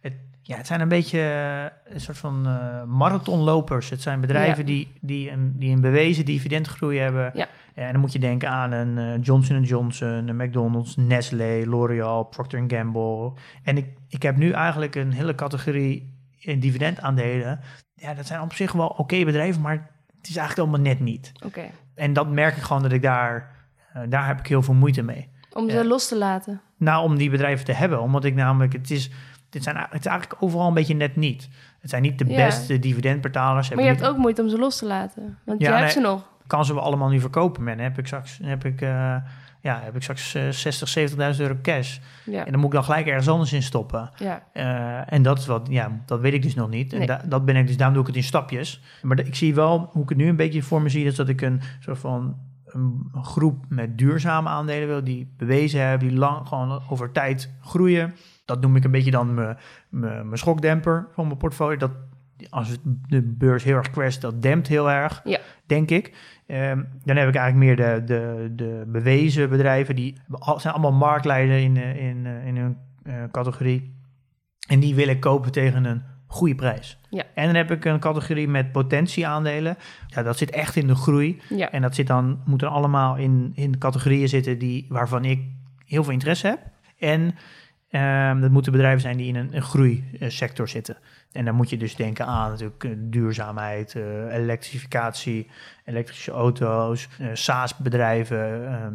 Het, 0.00 0.12
ja, 0.42 0.56
het 0.56 0.66
zijn 0.66 0.80
een 0.80 0.88
beetje 0.88 1.20
eh, 1.20 1.94
een 1.94 2.00
soort 2.00 2.18
van 2.18 2.46
eh, 2.46 2.82
marathonlopers. 2.84 3.90
Het 3.90 4.02
zijn 4.02 4.20
bedrijven 4.20 4.58
Ja. 4.58 4.64
die, 4.64 4.92
die, 5.00 5.30
een, 5.30 5.54
die 5.56 5.72
een 5.72 5.80
bewezen 5.80 6.24
dividendgroei 6.24 6.98
hebben. 6.98 7.30
Ja. 7.34 7.46
En 7.86 7.92
dan 7.92 8.00
moet 8.00 8.12
je 8.12 8.18
denken 8.18 8.48
aan 8.50 8.72
een 8.72 8.98
eh, 8.98 9.22
Johnson 9.24 9.62
Johnson, 9.62 10.28
een 10.28 10.36
McDonald's, 10.36 10.96
Nestlé, 10.96 11.62
L'Oreal, 11.66 12.24
Procter 12.24 12.64
Gamble. 12.66 13.32
En 13.62 13.76
ik, 13.76 13.86
ik 14.08 14.22
heb 14.22 14.36
nu 14.36 14.50
eigenlijk 14.50 14.94
een 14.94 15.12
hele 15.12 15.34
categorie 15.34 16.14
in 16.38 16.60
dividendaandelen. 16.60 17.60
Ja, 17.94 18.14
dat 18.14 18.26
zijn 18.26 18.40
op 18.40 18.52
zich 18.52 18.72
wel 18.72 18.86
oké 18.86 19.24
bedrijven, 19.24 19.60
maar 19.60 19.90
het 20.16 20.28
is 20.28 20.36
eigenlijk 20.36 20.68
allemaal 20.68 20.86
net 20.86 21.00
niet. 21.00 21.32
Oké. 21.44 21.62
En 21.94 22.12
dat 22.12 22.28
merk 22.30 22.56
ik 22.56 22.62
gewoon 22.62 22.82
dat 22.82 22.92
ik 22.92 23.02
daar, 23.02 23.50
eh, 23.92 24.02
daar 24.08 24.26
heb 24.26 24.38
ik 24.38 24.46
heel 24.46 24.62
veel 24.62 24.74
moeite 24.74 25.02
mee. 25.02 25.28
Om 25.52 25.70
ze 25.70 25.84
los 25.86 26.08
te 26.08 26.16
laten. 26.16 26.60
Nou, 26.76 27.04
om 27.04 27.16
die 27.16 27.30
bedrijven 27.30 27.64
te 27.64 27.72
hebben. 27.72 28.00
Omdat 28.00 28.24
ik 28.24 28.34
namelijk, 28.34 28.72
het 28.72 28.90
is, 28.90 29.10
dit 29.50 29.62
zijn, 29.62 29.76
het 29.76 30.00
is 30.00 30.06
eigenlijk 30.06 30.42
overal 30.42 30.68
een 30.68 30.74
beetje 30.74 30.94
net 30.94 31.16
niet. 31.16 31.48
Het 31.80 31.90
zijn 31.90 32.02
niet 32.02 32.18
de 32.18 32.26
Ja. 32.26 32.36
beste 32.44 32.78
dividendbetalers. 32.78 33.70
Maar 33.70 33.84
je 33.84 33.90
hebt 33.90 34.06
ook 34.06 34.16
moeite 34.16 34.42
om 34.42 34.48
ze 34.48 34.58
los 34.58 34.78
te 34.78 34.86
laten. 34.86 35.38
Want 35.44 35.60
Ja, 35.60 35.66
je 35.66 35.72
hebt 35.72 35.94
nee. 35.94 36.04
ze 36.04 36.08
nog. 36.10 36.36
Kan 36.48 36.64
ze 36.64 36.74
we 36.74 36.80
allemaal 36.80 37.08
nu 37.08 37.20
verkopen, 37.20 37.64
man. 37.64 37.78
Heb 37.78 37.98
ik 37.98 38.06
straks, 38.06 38.40
heb 38.42 38.64
ik, 38.64 38.80
eh, 38.80 39.16
ja, 39.60 39.80
heb 39.82 39.96
ik 39.96 40.02
straks 40.02 40.34
eh, 40.34 40.48
60, 40.48 40.88
70.000 40.88 41.40
euro 41.40 41.56
cash. 41.62 41.98
Ja. 42.24 42.44
En 42.44 42.50
dan 42.50 42.60
moet 42.60 42.68
ik 42.68 42.74
dan 42.74 42.84
gelijk 42.84 43.06
ergens 43.06 43.28
anders 43.28 43.52
in 43.52 43.62
stoppen. 43.62 44.10
ja. 44.16 44.42
Eh, 44.52 45.12
en 45.12 45.22
dat 45.22 45.38
is 45.38 45.46
wat, 45.46 45.66
ja, 45.70 46.00
dat 46.06 46.20
weet 46.20 46.32
ik 46.32 46.42
dus 46.42 46.54
nog 46.54 46.68
niet. 46.68 46.92
En 46.92 46.98
Nee. 46.98 47.06
da- 47.06 47.22
dat 47.26 47.44
ben 47.44 47.56
ik 47.56 47.66
dus, 47.66 47.76
daarom 47.76 47.94
doe 47.94 48.02
ik 48.02 48.08
het 48.08 48.18
in 48.18 48.28
stapjes. 48.28 48.82
Maar 49.02 49.18
ik 49.18 49.34
zie 49.34 49.54
wel, 49.54 49.88
hoe 49.92 50.02
ik 50.02 50.08
het 50.08 50.18
nu 50.18 50.28
een 50.28 50.36
beetje 50.36 50.62
voor 50.62 50.82
me 50.82 50.88
zie, 50.88 51.04
is 51.04 51.14
dat 51.14 51.28
ik 51.28 51.40
een 51.40 51.60
soort 51.80 51.98
van 51.98 52.36
een, 52.66 53.10
groep 53.22 53.64
met 53.68 53.98
duurzame 53.98 54.48
aandelen 54.48 54.88
wil, 54.88 55.04
die 55.04 55.34
bewezen 55.36 55.80
hebben, 55.88 56.08
die 56.08 56.18
lang 56.18 56.48
gewoon 56.48 56.82
over 56.90 57.12
tijd 57.12 57.52
groeien. 57.60 58.14
Dat 58.44 58.60
noem 58.60 58.76
ik 58.76 58.84
een 58.84 58.90
beetje 58.90 59.10
dan 59.10 59.34
mijn 59.90 60.28
schokdemper 60.32 61.06
van 61.14 61.26
mijn 61.26 61.38
portfolio. 61.38 61.76
Dat 61.76 61.90
als 62.50 62.76
de 63.08 63.22
beurs 63.22 63.64
heel 63.64 63.76
erg 63.76 63.90
crasht, 63.90 64.20
dat 64.20 64.42
dempt 64.42 64.68
heel 64.68 64.90
erg, 64.90 65.20
Ja. 65.24 65.38
denk 65.66 65.90
ik. 65.90 66.12
Ehm, 66.46 66.82
dan 67.04 67.16
heb 67.16 67.28
ik 67.28 67.34
eigenlijk 67.34 67.54
meer 67.54 67.76
de, 67.76 68.04
de, 68.04 68.52
de 68.56 68.84
bewezen 68.86 69.48
bedrijven, 69.48 69.96
die 69.96 70.16
zijn 70.56 70.74
allemaal 70.74 70.92
marktleider 70.92 71.58
in, 71.58 71.76
eh, 71.76 72.08
in, 72.08 72.26
eh, 72.26 72.46
in 72.46 72.56
hun 72.56 72.76
eh, 73.02 73.14
categorie. 73.30 73.96
En 74.68 74.80
die 74.80 74.94
wil 74.94 75.08
ik 75.08 75.20
kopen 75.20 75.52
tegen 75.52 75.84
een 75.84 76.02
goede 76.26 76.54
prijs. 76.54 76.98
Ja. 77.10 77.24
En 77.34 77.46
dan 77.46 77.54
heb 77.54 77.70
ik 77.70 77.84
een 77.84 78.00
categorie 78.00 78.48
met 78.48 78.72
potentieaandelen. 78.72 79.76
Ja, 80.06 80.22
dat 80.22 80.38
zit 80.38 80.50
echt 80.50 80.76
in 80.76 80.86
de 80.86 80.94
groei. 80.94 81.40
Ja. 81.48 81.70
En 81.70 81.82
dat 81.82 81.94
zit 81.94 82.06
dan, 82.06 82.42
moet 82.44 82.60
dan 82.60 82.70
allemaal 82.72 83.16
in, 83.16 83.52
in 83.54 83.78
categorieën 83.78 84.28
zitten 84.28 84.58
die, 84.58 84.86
waarvan 84.88 85.24
ik 85.24 85.40
heel 85.84 86.04
veel 86.04 86.12
interesse 86.12 86.46
heb. 86.46 86.60
En 86.98 87.34
ehm, 87.90 88.40
dat 88.40 88.50
moeten 88.50 88.72
bedrijven 88.72 89.00
zijn 89.00 89.16
die 89.16 89.26
in 89.26 89.36
een, 89.36 89.56
een 89.56 89.62
groeisector 89.62 90.68
zitten. 90.68 90.96
En 91.32 91.44
dan 91.44 91.54
moet 91.54 91.70
je 91.70 91.76
dus 91.76 91.96
denken 91.96 92.26
aan 92.26 92.50
natuurlijk 92.50 92.84
eh, 92.84 92.90
duurzaamheid, 92.96 93.94
eh, 93.94 94.34
elektrificatie, 94.34 95.50
elektrische 95.84 96.32
auto's, 96.32 97.08
eh, 97.18 97.26
SaaS-bedrijven. 97.32 98.38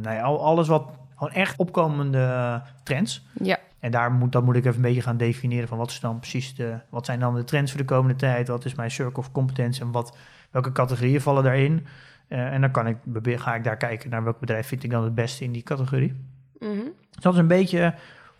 nou 0.01 0.15
ja, 0.15 0.21
al, 0.21 0.43
alles 0.43 0.67
wat 0.67 0.89
gewoon 1.15 1.33
echt 1.33 1.57
opkomende 1.57 2.61
trends. 2.83 3.25
Ja. 3.41 3.59
En 3.79 3.91
daar 3.91 4.11
moet, 4.11 4.31
dat 4.31 4.43
moet 4.43 4.55
ik 4.55 4.65
even 4.65 4.75
een 4.75 4.81
beetje 4.81 5.01
gaan 5.01 5.17
definiëren 5.17 5.67
van 5.67 5.77
wat 5.77 5.89
is 5.89 5.99
dan 5.99 6.19
precies 6.19 6.55
de, 6.55 6.79
wat 6.89 7.05
zijn 7.05 7.19
dan 7.19 7.35
de 7.35 7.43
trends 7.43 7.71
voor 7.71 7.79
de 7.79 7.85
komende 7.85 8.15
tijd, 8.15 8.47
wat 8.47 8.65
is 8.65 8.75
mijn 8.75 8.91
circle 8.91 9.17
of 9.17 9.31
competence 9.31 9.81
en 9.81 9.91
wat, 9.91 10.17
welke 10.51 10.71
categorieën 10.71 11.21
vallen 11.21 11.43
daarin. 11.43 11.85
En 12.27 12.61
dan 12.61 12.71
kan 12.71 12.87
ik, 12.87 12.97
ga 13.23 13.55
ik 13.55 13.63
daar 13.63 13.77
kijken 13.77 14.09
naar 14.09 14.23
welk 14.23 14.39
bedrijf 14.39 14.67
vind 14.67 14.83
ik 14.83 14.89
dan 14.89 15.03
het 15.03 15.15
beste 15.15 15.43
in 15.43 15.51
die 15.51 15.63
categorie. 15.63 16.13
Mhm. 16.59 16.73
Dus 17.09 17.23
dat 17.23 17.33
is 17.33 17.39
een 17.39 17.47
beetje 17.47 17.93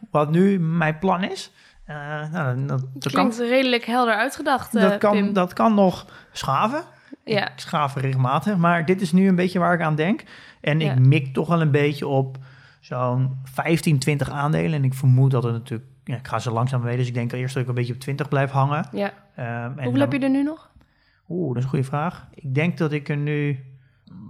wat 0.10 0.32
nu 0.32 0.60
mijn 0.60 1.00
plan 1.00 1.24
is. 1.24 1.52
Eh, 1.86 1.96
nou, 2.32 2.56
dat, 2.60 2.68
dat, 2.68 2.80
dat 2.94 3.12
kan, 3.14 3.30
Klinkt 3.30 3.38
redelijk 3.52 3.86
helder 3.86 4.14
uitgedacht, 4.16 4.76
eh, 4.76 4.82
dat, 4.82 4.98
kan, 4.98 5.12
Pim. 5.12 5.34
dat 5.34 5.54
kan 5.54 5.74
nog 5.74 6.06
schaven. 6.32 6.84
Ja. 7.26 7.46
Ik 7.52 7.60
schaven 7.60 8.02
regelmatig, 8.02 8.58
maar 8.58 8.86
dit 8.86 9.02
is 9.02 9.12
nu 9.12 9.28
een 9.28 9.36
beetje 9.36 9.60
waar 9.60 9.74
ik 9.74 9.82
aan 9.82 9.96
denk. 9.96 10.24
En 10.62 10.80
Ja. 10.80 10.92
ik 10.92 11.00
mik 11.00 11.34
toch 11.34 11.48
wel 11.48 11.62
een 11.62 11.72
beetje 11.72 12.08
op 12.08 12.38
zo'n 12.80 13.40
15, 13.44 14.00
20 14.00 14.30
aandelen. 14.30 14.74
En 14.74 14.84
ik 14.84 14.94
vermoed 14.94 15.32
dat 15.32 15.44
het 15.44 15.54
natuurlijk, 15.54 15.90
ja, 16.04 16.16
ik 16.16 16.28
ga 16.28 16.40
ze 16.40 16.52
langzaam 16.52 16.82
weten. 16.82 16.98
Dus 17.00 17.08
ik 17.08 17.14
denk 17.14 17.32
eerst 17.32 17.54
dat 17.54 17.64
ik 17.64 17.70
een 17.70 17.76
beetje 17.76 17.94
op 17.94 18.00
20 18.00 18.28
blijf 18.28 18.52
hangen. 18.52 18.86
ja. 18.92 19.12
En 19.36 19.66
Hoeveel 19.68 19.92
dan- 19.92 20.00
heb 20.00 20.12
je 20.14 20.20
er 20.20 20.30
nu 20.30 20.44
nog? 20.44 20.70
Oeh, 21.30 21.48
dat 21.48 21.58
is 21.58 21.64
een 21.64 21.70
goede 21.70 21.86
vraag. 21.86 22.28
Ik 22.34 22.56
denk 22.56 22.78
dat 22.78 22.92
ik 22.92 23.10
er 23.10 23.18
nu 23.18 23.60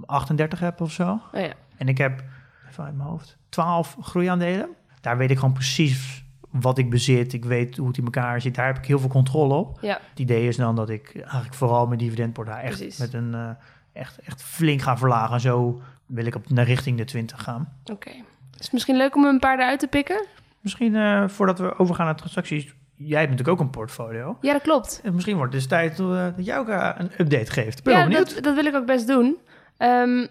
38 0.05 0.59
heb 0.59 0.81
of 0.81 0.91
zo. 0.91 1.09
Oh 1.33 1.41
ja. 1.41 1.53
En 1.77 1.87
ik 1.87 1.97
heb, 1.97 2.23
even 2.69 2.83
uit 2.83 2.95
mijn 2.95 3.09
hoofd, 3.09 3.37
12 3.49 3.97
groeiaandelen. 4.01 4.69
Daar 5.01 5.17
weet 5.17 5.31
ik 5.31 5.37
gewoon 5.39 5.53
precies 5.53 6.22
wat 6.61 6.77
ik 6.77 6.89
bezit. 6.89 7.33
Ik 7.33 7.45
weet 7.45 7.77
hoe 7.77 7.87
het 7.87 7.97
in 7.97 8.03
elkaar 8.03 8.41
zit. 8.41 8.55
Daar 8.55 8.65
heb 8.65 8.77
ik 8.77 8.85
heel 8.85 8.99
veel 8.99 9.09
controle 9.09 9.53
op. 9.53 9.77
Ja. 9.81 9.99
Het 10.09 10.19
idee 10.19 10.47
is 10.47 10.55
dan 10.55 10.75
dat 10.75 10.89
ik 10.89 11.15
eigenlijk 11.15 11.53
vooral 11.53 11.87
mijn 11.87 11.99
dividendportefeuille 11.99 12.67
echt 12.67 12.77
Precies. 12.77 12.99
met 12.99 13.13
een 13.13 13.33
eh, 13.33 13.49
echt, 13.93 14.19
echt 14.19 14.43
flink 14.43 14.81
ga 14.81 14.97
verlagen. 14.97 15.39
Zo 15.39 15.81
wil 16.05 16.25
ik 16.25 16.35
op, 16.35 16.49
naar 16.49 16.65
richting 16.65 16.97
de 16.97 17.03
20 17.03 17.43
gaan. 17.43 17.73
Oké. 17.91 18.09
Is 18.09 18.63
het 18.63 18.71
misschien 18.71 18.97
leuk 18.97 19.15
om 19.15 19.25
een 19.25 19.39
paar 19.39 19.59
eruit 19.59 19.79
te 19.79 19.87
pikken? 19.87 20.25
Misschien 20.59 20.95
eh, 20.95 21.27
voordat 21.27 21.59
we 21.59 21.79
overgaan 21.79 22.05
naar 22.05 22.15
transacties. 22.15 22.73
Jij 22.95 23.19
hebt 23.19 23.31
natuurlijk 23.31 23.59
ook 23.59 23.65
een 23.65 23.71
portfolio. 23.71 24.37
Ja, 24.41 24.53
dat 24.53 24.61
klopt. 24.61 25.01
En 25.03 25.13
misschien 25.13 25.37
wordt 25.37 25.53
het 25.53 25.61
dus 25.61 25.71
tijd 25.71 25.99
eh, 25.99 26.35
dat 26.35 26.45
jij 26.45 26.57
ook 26.57 26.67
een 26.67 27.11
update 27.17 27.51
geeft. 27.51 27.83
Ben 27.83 27.93
ja, 27.93 27.99
wel 27.99 28.07
benieuwd. 28.07 28.33
dat, 28.33 28.43
dat 28.43 28.55
wil 28.55 28.65
ik 28.65 28.75
ook 28.75 28.85
best 28.85 29.07
doen. 29.07 29.37
Ehm, 29.77 30.25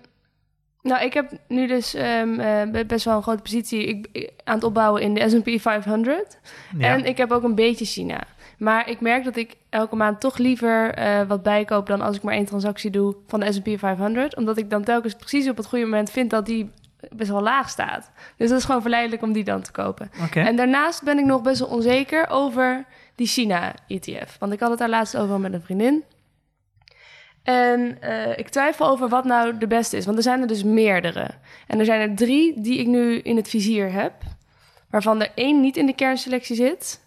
nou, 0.82 1.04
ik 1.04 1.12
heb 1.12 1.30
nu 1.48 1.66
dus 1.66 1.94
ehm, 1.94 2.40
eh, 2.40 2.84
best 2.86 3.04
wel 3.04 3.16
een 3.16 3.22
grote 3.22 3.42
positie 3.42 3.84
ik, 3.86 4.08
ik- 4.12 4.30
aan 4.44 4.54
het 4.54 4.64
opbouwen 4.64 5.02
in 5.02 5.14
de 5.14 5.28
S&P 5.28 5.60
500. 5.60 6.38
Ja. 6.78 6.88
En 6.94 7.04
ik 7.04 7.16
heb 7.16 7.30
ook 7.32 7.42
een 7.42 7.54
beetje 7.54 7.84
China. 7.84 8.20
Maar 8.58 8.88
ik 8.88 9.00
merk 9.00 9.24
dat 9.24 9.36
ik 9.36 9.56
elke 9.70 9.96
maand 9.96 10.20
toch 10.20 10.38
liever 10.38 10.94
eh, 10.94 11.20
wat 11.28 11.42
bijkoop 11.42 11.86
dan 11.86 12.00
als 12.00 12.16
ik 12.16 12.22
maar 12.22 12.34
één 12.34 12.44
transactie 12.44 12.90
doe 12.90 13.16
van 13.26 13.40
de 13.40 13.52
S&P 13.52 13.78
500. 13.78 14.36
Omdat 14.36 14.56
ik 14.58 14.70
dan 14.70 14.84
telkens 14.84 15.14
precies 15.14 15.48
op 15.48 15.56
het 15.56 15.66
goede 15.66 15.84
moment 15.84 16.10
vind 16.10 16.30
dat 16.30 16.46
die 16.46 16.70
best 17.12 17.30
wel 17.30 17.42
laag 17.42 17.68
staat. 17.68 18.10
Dus 18.36 18.48
dat 18.48 18.58
is 18.58 18.64
gewoon 18.64 18.80
verleidelijk 18.80 19.22
om 19.22 19.32
die 19.32 19.44
dan 19.44 19.62
te 19.62 19.72
kopen. 19.72 20.10
En 20.40 20.56
daarnaast 20.56 21.02
ben 21.02 21.18
ik 21.18 21.24
nog 21.24 21.42
best 21.42 21.58
wel 21.60 21.68
onzeker 21.68 22.26
over 22.28 22.84
die 23.14 23.26
China-ETF. 23.26 24.36
Want 24.38 24.52
ik 24.52 24.60
had 24.60 24.70
het 24.70 24.78
daar 24.78 24.88
laatst 24.88 25.16
over 25.16 25.40
met 25.40 25.52
een 25.52 25.62
vriendin. 25.62 26.04
En 27.42 28.00
eh, 28.00 28.38
ik 28.38 28.48
twijfel 28.48 28.86
over 28.88 29.08
wat 29.08 29.24
nou 29.24 29.58
de 29.58 29.66
beste 29.66 29.96
is. 29.96 30.04
Want 30.04 30.16
er 30.16 30.22
zijn 30.22 30.40
er 30.40 30.46
dus 30.46 30.62
meerdere. 30.62 31.30
En 31.66 31.78
er 31.78 31.84
zijn 31.84 32.10
er 32.10 32.16
drie 32.16 32.60
die 32.60 32.78
ik 32.78 32.86
nu 32.86 33.18
in 33.18 33.36
het 33.36 33.48
vizier 33.48 33.92
heb. 33.92 34.12
Waarvan 34.90 35.20
er 35.22 35.30
één 35.34 35.60
niet 35.60 35.76
in 35.76 35.86
de 35.86 35.94
kernselectie 35.94 36.56
zit. 36.56 37.00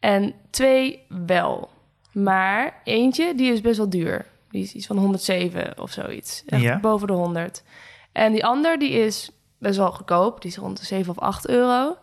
En 0.00 0.34
twee 0.50 1.02
wel. 1.26 1.70
Maar 2.12 2.80
eentje, 2.84 3.34
die 3.34 3.52
is 3.52 3.60
best 3.60 3.76
wel 3.76 3.90
duur. 3.90 4.26
Die 4.50 4.62
is 4.62 4.72
iets 4.74 4.86
van 4.86 4.96
107 4.98 5.80
of 5.80 5.90
zoiets. 5.90 6.42
Echt 6.46 6.62
Ja. 6.62 6.80
boven 6.80 7.06
de 7.06 7.12
100. 7.12 7.62
En 8.12 8.32
die 8.32 8.44
ander, 8.44 8.78
die 8.78 8.90
is 8.90 9.30
best 9.58 9.76
wel 9.76 9.92
goedkoop. 9.92 10.40
Die 10.42 10.50
is 10.50 10.56
rond 10.56 10.78
de 10.78 10.84
7 10.84 11.10
of 11.10 11.18
8 11.18 11.48
euro. 11.48 11.96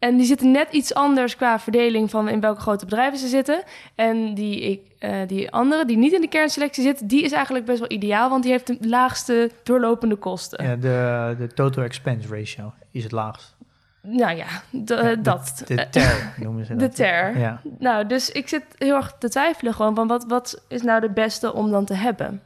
En 0.00 0.16
die 0.16 0.26
zitten 0.26 0.50
net 0.50 0.72
iets 0.72 0.94
anders 0.94 1.36
qua 1.36 1.58
verdeling 1.58 2.10
van 2.10 2.28
in 2.28 2.40
welke 2.40 2.60
grote 2.60 2.84
bedrijven 2.84 3.18
ze 3.18 3.28
zitten. 3.28 3.62
En 3.94 4.34
die, 4.34 4.60
ik, 4.60 4.80
eh, 4.98 5.12
die 5.26 5.50
andere, 5.50 5.84
die 5.84 5.96
niet 5.96 6.12
in 6.12 6.20
de 6.20 6.28
kernselectie 6.28 6.82
zit, 6.82 7.08
die 7.08 7.22
is 7.22 7.32
eigenlijk 7.32 7.64
best 7.64 7.78
wel 7.78 7.90
ideaal, 7.90 8.30
want 8.30 8.42
die 8.42 8.52
heeft 8.52 8.66
de 8.66 8.76
laagste 8.88 9.50
doorlopende 9.62 10.16
kosten. 10.16 10.64
Ja, 10.64 10.76
de, 10.76 11.34
de 11.38 11.54
total 11.54 11.84
expense 11.84 12.28
ratio 12.36 12.72
is 12.90 13.02
het 13.02 13.12
laagst. 13.12 13.56
Nou 14.02 14.36
ja, 14.36 14.46
de- 14.70 15.18
dat. 15.22 15.62
De 15.66 15.86
TER 15.90 16.32
noemen 16.42 16.64
ze 16.66 16.72
De 16.76 16.78
dat. 16.78 16.94
TER. 16.94 17.38
Ja. 17.38 17.60
Nou, 17.78 18.06
dus 18.06 18.30
ik 18.30 18.48
zit 18.48 18.64
heel 18.78 18.96
erg 18.96 19.14
te 19.18 19.28
twijfelen 19.28 19.74
gewoon 19.74 19.94
van 19.94 20.06
wat, 20.06 20.24
wat 20.28 20.62
is 20.68 20.82
nou 20.82 21.00
de 21.00 21.10
beste 21.10 21.52
om 21.54 21.70
dan 21.70 21.84
te 21.84 21.94
hebben. 21.94 22.42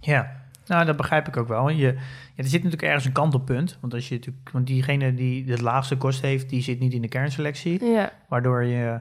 ja. 0.00 0.40
Nou, 0.66 0.84
dat 0.84 0.96
begrijp 0.96 1.28
ik 1.28 1.36
ook 1.36 1.48
wel. 1.48 1.68
Je, 1.68 1.76
ja, 1.86 1.92
er 2.36 2.44
zit 2.44 2.52
natuurlijk 2.52 2.82
ergens 2.82 3.04
een 3.04 3.12
kantelpunt. 3.12 3.78
Want, 3.80 3.94
als 3.94 4.08
je 4.08 4.14
natuurlijk, 4.14 4.50
want 4.52 4.66
diegene 4.66 5.14
die 5.14 5.50
het 5.50 5.60
laagste 5.60 5.96
kost 5.96 6.20
heeft, 6.22 6.48
die 6.48 6.62
zit 6.62 6.78
niet 6.80 6.92
in 6.92 7.02
de 7.02 7.08
kernselectie. 7.08 7.84
Ja. 7.84 8.12
Waardoor 8.28 8.64
je 8.64 9.00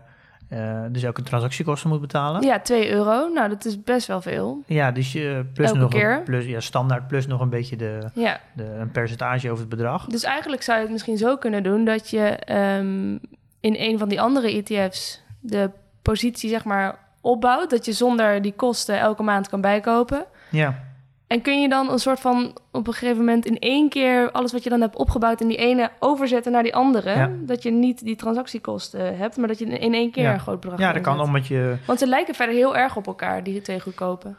eh, 0.50 0.82
dus 0.92 1.06
ook 1.06 1.18
een 1.18 1.24
transactiekosten 1.24 1.90
moet 1.90 2.02
betalen. 2.02 2.42
ja, 2.42 2.60
2 2.60 2.92
euro. 2.92 3.28
Nou, 3.34 3.50
dat 3.50 3.66
is 3.66 3.84
best 3.84 4.08
wel 4.08 4.22
veel. 4.22 4.64
Ja, 4.66 4.92
dus 4.92 5.12
je 5.12 5.46
plus 5.54 5.68
Elke 5.68 5.80
nog 5.80 5.94
een- 5.94 6.00
keer? 6.00 6.22
plus, 6.24 6.46
ja, 6.46 6.60
standaard 6.60 7.08
plus 7.08 7.28
nog 7.28 7.42
een 7.42 7.50
beetje 7.50 7.76
de, 7.76 8.00
Ja. 8.14 8.40
de, 8.54 8.64
een 8.64 8.92
percentage 8.92 9.48
over 9.50 9.60
het 9.60 9.70
bedrag. 9.70 10.06
Dus 10.06 10.24
eigenlijk 10.24 10.62
zou 10.62 10.78
je 10.78 10.84
het 10.84 10.92
misschien 10.92 11.18
zo 11.18 11.38
kunnen 11.38 11.64
doen 11.64 11.86
dat 11.86 12.10
je 12.10 12.20
ehm, 12.30 13.12
in 13.60 13.76
een 13.78 13.98
van 13.98 14.10
die 14.10 14.22
andere 14.22 14.52
ETF's 14.64 15.22
de 15.40 15.70
positie 16.02 16.50
zeg 16.50 16.64
maar 16.66 16.98
opbouwt. 17.22 17.70
Dat 17.70 17.86
je 17.86 17.92
zonder 17.94 18.42
die 18.42 18.54
kosten 18.54 19.00
elke 19.00 19.24
maand 19.24 19.50
kan 19.50 19.62
bijkopen. 19.62 20.26
Ja, 20.50 20.84
En 21.32 21.42
kun 21.42 21.62
je 21.62 21.70
dan 21.70 21.92
een 21.92 22.00
soort 22.00 22.20
van 22.20 22.58
op 22.72 22.88
een 22.88 22.94
gegeven 22.94 23.18
moment 23.18 23.46
in 23.46 23.60
één 23.60 23.90
keer 23.90 24.32
alles 24.32 24.52
wat 24.52 24.64
je 24.64 24.70
dan 24.70 24.82
hebt 24.82 24.96
opgebouwd 24.96 25.42
in 25.42 25.48
die 25.48 25.58
ene 25.58 25.92
overzetten 26.00 26.52
naar 26.52 26.64
die 26.64 26.76
andere. 26.76 27.10
Ja. 27.10 27.32
Dat 27.40 27.64
je 27.64 27.72
niet 27.72 28.04
die 28.04 28.16
transactiekosten 28.16 29.18
hebt, 29.18 29.38
maar 29.38 29.48
dat 29.48 29.60
je 29.60 29.66
in 29.66 29.94
één 29.94 30.12
keer 30.12 30.24
Ja. 30.24 30.34
een 30.34 30.40
groot 30.40 30.60
bedrag 30.60 30.80
ja 30.80 30.94
dat 30.94 31.02
kan 31.02 31.20
omdat 31.20 31.48
je... 31.48 31.78
Want 31.86 32.00
ze 32.00 32.08
lijken 32.08 32.36
verder 32.36 32.56
heel 32.56 32.78
erg 32.78 32.96
op 32.96 33.08
elkaar, 33.08 33.44
die 33.44 33.62
twee 33.62 33.80
goedkope. 33.80 34.36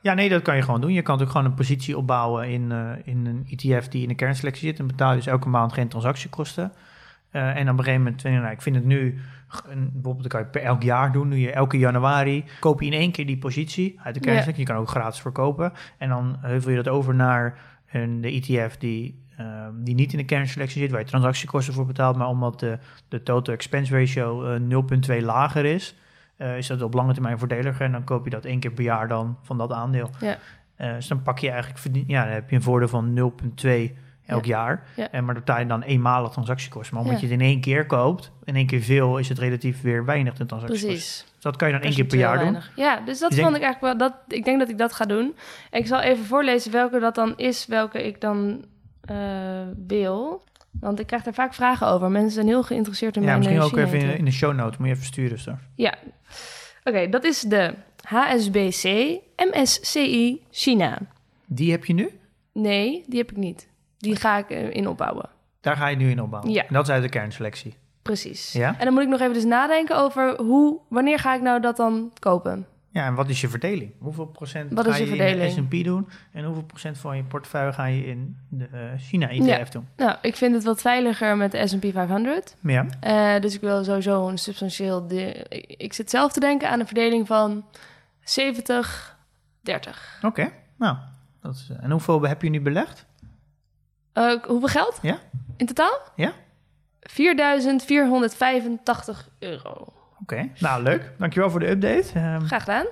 Ja, 0.00 0.14
nee, 0.14 0.28
dat 0.28 0.42
kan 0.42 0.56
je 0.56 0.62
gewoon 0.62 0.80
doen. 0.80 0.92
Je 0.92 1.02
kan 1.02 1.18
natuurlijk 1.18 1.30
gewoon 1.30 1.46
een 1.46 1.66
positie 1.66 1.96
opbouwen 1.96 2.48
in, 2.48 2.72
eh, 2.72 2.90
in 3.04 3.26
een 3.26 3.46
ETF 3.50 3.88
die 3.88 4.02
in 4.02 4.08
de 4.08 4.14
kernselectie 4.14 4.68
zit. 4.68 4.78
En 4.78 4.86
betaal 4.86 5.10
je 5.10 5.16
dus 5.16 5.26
elke 5.26 5.48
maand 5.48 5.72
geen 5.72 5.88
transactiekosten. 5.88 6.72
Eh, 7.30 7.56
en 7.56 7.70
op 7.70 7.78
een 7.78 7.84
gegeven 7.84 8.02
moment, 8.02 8.22
nou, 8.22 8.50
ik 8.50 8.62
vind 8.62 8.76
het 8.76 8.84
nu, 8.84 9.18
bijvoorbeeld 9.72 10.22
dat 10.22 10.32
kan 10.32 10.40
je 10.40 10.46
per 10.46 10.62
elk 10.62 10.82
jaar 10.82 11.12
doen. 11.12 11.30
Doe 11.30 11.40
je 11.40 11.52
elke 11.52 11.78
januari, 11.78 12.44
koop 12.60 12.80
je 12.80 12.86
in 12.86 12.92
één 12.92 13.12
keer 13.12 13.26
die 13.26 13.38
positie 13.38 14.00
uit 14.02 14.14
de 14.14 14.20
kernselectie. 14.20 14.66
Je 14.66 14.72
kan 14.72 14.80
ook 14.80 14.88
gratis 14.88 15.20
verkopen. 15.20 15.72
En 15.98 16.08
dan 16.08 16.36
heuvel 16.40 16.70
je 16.70 16.76
dat 16.76 16.88
over 16.88 17.14
naar 17.14 17.58
een, 17.92 18.20
de 18.20 18.28
ETF 18.28 18.76
die, 18.76 19.24
eh, 19.36 19.66
die 19.74 19.94
niet 19.94 20.12
in 20.12 20.18
de 20.18 20.24
kernselectie 20.24 20.80
zit, 20.80 20.90
waar 20.90 21.00
je 21.00 21.06
transactiekosten 21.06 21.74
voor 21.74 21.86
betaalt. 21.86 22.16
Maar 22.16 22.28
omdat 22.28 22.60
de, 22.60 22.78
de 23.08 23.22
total 23.22 23.54
expense 23.54 23.98
ratio 23.98 24.44
eh, 24.44 25.18
0,2 25.18 25.22
lager 25.24 25.64
is, 25.64 25.94
eh, 26.36 26.56
is 26.56 26.66
dat 26.66 26.82
op 26.82 26.94
lange 26.94 27.12
termijn 27.12 27.38
voordeliger. 27.38 27.84
En 27.84 27.92
dan 27.92 28.04
koop 28.04 28.24
je 28.24 28.30
dat 28.30 28.44
één 28.44 28.60
keer 28.60 28.70
per 28.70 28.84
jaar 28.84 29.08
dan 29.08 29.38
van 29.42 29.58
dat 29.58 29.72
aandeel. 29.72 30.10
Ja. 30.20 30.38
Eh, 30.78 30.94
dus 30.94 31.06
dan 31.06 31.22
pak 31.22 31.38
je 31.38 31.50
eigenlijk, 31.50 32.06
ja, 32.06 32.24
dan 32.24 32.32
heb 32.32 32.50
je 32.50 32.56
een 32.56 32.62
voordeel 32.62 32.88
van 32.88 33.14
0,2 33.14 33.96
elk 34.28 34.44
jaar. 34.44 34.82
Ja. 34.96 35.10
En 35.10 35.24
maar 35.24 35.34
dan 35.34 35.44
betaal 35.44 35.60
je 35.60 35.66
dan 35.66 35.82
eenmalig 35.82 36.30
transactiekosten. 36.30 36.94
Maar 36.94 37.04
omdat 37.04 37.20
Ja. 37.20 37.26
je 37.26 37.32
het 37.32 37.40
in 37.42 37.46
één 37.48 37.60
keer 37.60 37.86
koopt, 37.86 38.30
in 38.44 38.56
één 38.56 38.66
keer 38.66 38.80
veel, 38.82 39.18
is 39.18 39.28
het 39.28 39.38
relatief 39.38 39.80
weer 39.82 40.04
weinig 40.04 40.34
de 40.34 40.46
transactiekosten. 40.46 40.88
Precies. 40.88 41.24
Dus 41.34 41.42
dat 41.42 41.56
kan 41.56 41.68
je 41.68 41.74
dan 41.74 41.82
één 41.82 41.94
keer 41.94 42.04
per 42.04 42.18
jaar 42.18 42.38
doen. 42.38 42.58
Ja, 42.76 43.00
dus 43.00 43.18
dat 43.18 43.30
Ik 43.30 43.36
denk- 43.36 43.48
vond 43.48 43.58
ik 43.58 43.64
eigenlijk 43.66 43.98
wel. 43.98 44.08
Dat, 44.08 44.18
ik 44.28 44.44
denk 44.44 44.58
dat 44.58 44.68
ik 44.68 44.78
dat 44.78 44.92
ga 44.92 45.04
doen. 45.04 45.34
En 45.70 45.80
ik 45.80 45.86
zal 45.86 46.00
even 46.00 46.24
voorlezen 46.24 46.72
welke 46.72 46.98
dat 46.98 47.14
dan 47.14 47.36
is, 47.36 47.66
welke 47.66 48.06
ik 48.06 48.20
dan 48.20 48.64
eh, 49.00 49.16
wil. 49.86 50.42
Want 50.80 51.00
ik 51.00 51.06
krijg 51.06 51.22
daar 51.22 51.34
vaak 51.34 51.54
vragen 51.54 51.86
over. 51.86 52.10
Mensen 52.10 52.32
zijn 52.32 52.46
heel 52.46 52.62
geïnteresseerd 52.62 53.16
in 53.16 53.22
Ja, 53.22 53.26
mijn 53.26 53.38
misschien 53.38 53.60
ook 53.62 53.76
even 53.76 54.16
in, 54.18 54.24
de 54.24 54.30
show 54.30 54.54
notes. 54.54 54.76
Moet 54.78 54.88
je 54.88 54.92
even 54.94 55.06
sturen 55.06 55.38
straks. 55.38 55.62
Ja. 55.74 55.94
Oké, 56.84 57.08
dat 57.08 57.24
is 57.24 57.40
de 57.40 57.74
HSBC 58.02 58.84
MSCI 59.36 60.42
China. 60.50 60.98
Die 61.46 61.70
heb 61.70 61.84
je 61.84 61.92
nu? 61.94 62.10
Nee, 62.52 63.04
die 63.06 63.18
heb 63.18 63.30
ik 63.30 63.36
niet. 63.36 63.68
Die 63.98 64.16
ga 64.16 64.38
ik 64.38 64.50
eh, 64.50 64.74
in 64.74 64.88
opbouwen. 64.88 65.28
Daar 65.60 65.76
ga 65.76 65.86
je 65.86 65.96
nu 65.96 66.10
in 66.10 66.22
opbouwen. 66.22 66.52
Ja. 66.52 66.66
En 66.66 66.74
dat 66.74 66.82
is 66.82 66.90
uit 66.90 67.02
de 67.02 67.08
kernselectie. 67.08 67.74
Precies. 68.02 68.52
Ja? 68.52 68.74
En 68.78 68.84
dan 68.84 68.94
moet 68.94 69.02
ik 69.02 69.08
nog 69.08 69.20
even 69.20 69.34
dus 69.34 69.44
nadenken 69.44 69.96
over 69.96 70.40
hoe, 70.40 70.78
wanneer 70.88 71.18
ga 71.18 71.34
ik 71.34 71.40
nou 71.40 71.60
dat 71.60 71.76
dan 71.76 72.12
kopen? 72.18 72.66
Ja, 72.90 73.06
en 73.06 73.14
wat 73.14 73.28
is 73.28 73.40
je 73.40 73.48
verdeling? 73.48 73.92
Hoeveel 73.98 74.26
procent 74.26 74.72
Wat 74.72 74.88
ga 74.88 74.96
je 74.96 75.06
in 75.06 75.38
de 75.38 75.50
S&P 75.50 75.84
doen? 75.84 76.08
En 76.32 76.44
hoeveel 76.44 76.62
procent 76.62 76.98
van 76.98 77.16
je 77.16 77.22
portefeuille 77.22 77.72
ga 77.72 77.84
je 77.84 78.06
in 78.06 78.36
de 78.48 78.68
eh, 78.72 78.80
China-ETF 78.98 79.46
Ja. 79.46 79.64
doen? 79.70 79.88
Nou, 79.96 80.16
ik 80.22 80.36
vind 80.36 80.54
het 80.54 80.64
wat 80.64 80.80
veiliger 80.80 81.36
met 81.36 81.52
de 81.52 81.66
S&P 81.66 81.84
500. 81.92 82.56
Ja. 82.60 82.86
Eh, 83.00 83.40
dus 83.40 83.54
ik 83.54 83.60
wil 83.60 83.84
sowieso 83.84 84.28
een 84.28 84.38
substantieel... 84.38 85.06
De, 85.06 85.46
ik, 85.76 85.92
zit 85.92 86.10
zelf 86.10 86.32
te 86.32 86.40
denken 86.40 86.70
aan 86.70 86.80
een 86.80 86.86
verdeling 86.86 87.26
van 87.26 87.64
70, 88.20 89.16
30. 89.60 90.18
Oké. 90.22 90.50
Nou, 90.76 90.96
dat 91.42 91.54
is, 91.54 91.70
en 91.80 91.90
hoeveel 91.90 92.22
heb 92.22 92.42
je 92.42 92.50
nu 92.50 92.60
belegd? 92.60 93.06
Eh, 94.12 94.32
hoeveel 94.46 94.68
geld? 94.68 94.98
Ja. 95.02 95.18
In 95.56 95.66
totaal? 95.66 95.98
Ja. 96.16 96.32
4.485 97.00 99.28
euro. 99.38 99.92
Oké. 100.22 100.48
Nou, 100.58 100.82
leuk. 100.82 101.12
Dankjewel 101.18 101.50
voor 101.50 101.60
de 101.60 101.68
update. 101.68 102.08
Ehm, 102.14 102.40
Graag 102.40 102.64
gedaan. 102.64 102.86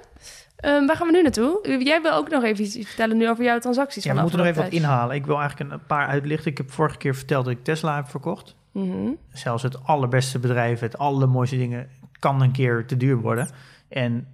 Ehm, 0.57 0.87
waar 0.87 0.97
gaan 0.97 1.07
we 1.07 1.13
nu 1.13 1.23
naartoe? 1.23 1.79
Jij 1.85 2.03
wil 2.03 2.13
ook 2.13 2.29
nog 2.29 2.45
even 2.45 2.65
iets 2.65 2.87
vertellen 2.87 3.17
nu 3.17 3.29
over 3.29 3.45
jouw 3.45 3.59
transacties. 3.59 4.05
ja, 4.05 4.15
we 4.15 4.21
moeten 4.21 4.39
nog 4.39 4.47
even 4.47 4.63
wat 4.63 4.73
inhalen. 4.73 5.17
Ik 5.17 5.27
wil 5.27 5.39
eigenlijk 5.39 5.73
een, 5.73 5.87
paar 5.87 6.07
uitlichten. 6.07 6.51
Ik 6.51 6.57
heb 6.57 6.71
vorige 6.71 6.97
keer 6.97 7.15
verteld 7.15 7.45
dat 7.45 7.55
ik 7.55 7.65
Tesla 7.65 7.97
heb 7.97 8.09
verkocht. 8.09 8.55
Mhm. 8.73 9.11
Zelfs 9.33 9.63
het 9.63 9.85
allerbeste 9.85 10.39
bedrijf, 10.39 10.81
het 10.81 10.99
allermooiste 10.99 11.57
dingen, 11.57 11.89
kan 12.19 12.43
een 12.43 12.53
keer 12.53 12.87
te 12.87 12.97
duur 12.97 13.17
worden. 13.17 13.49
En 13.89 14.29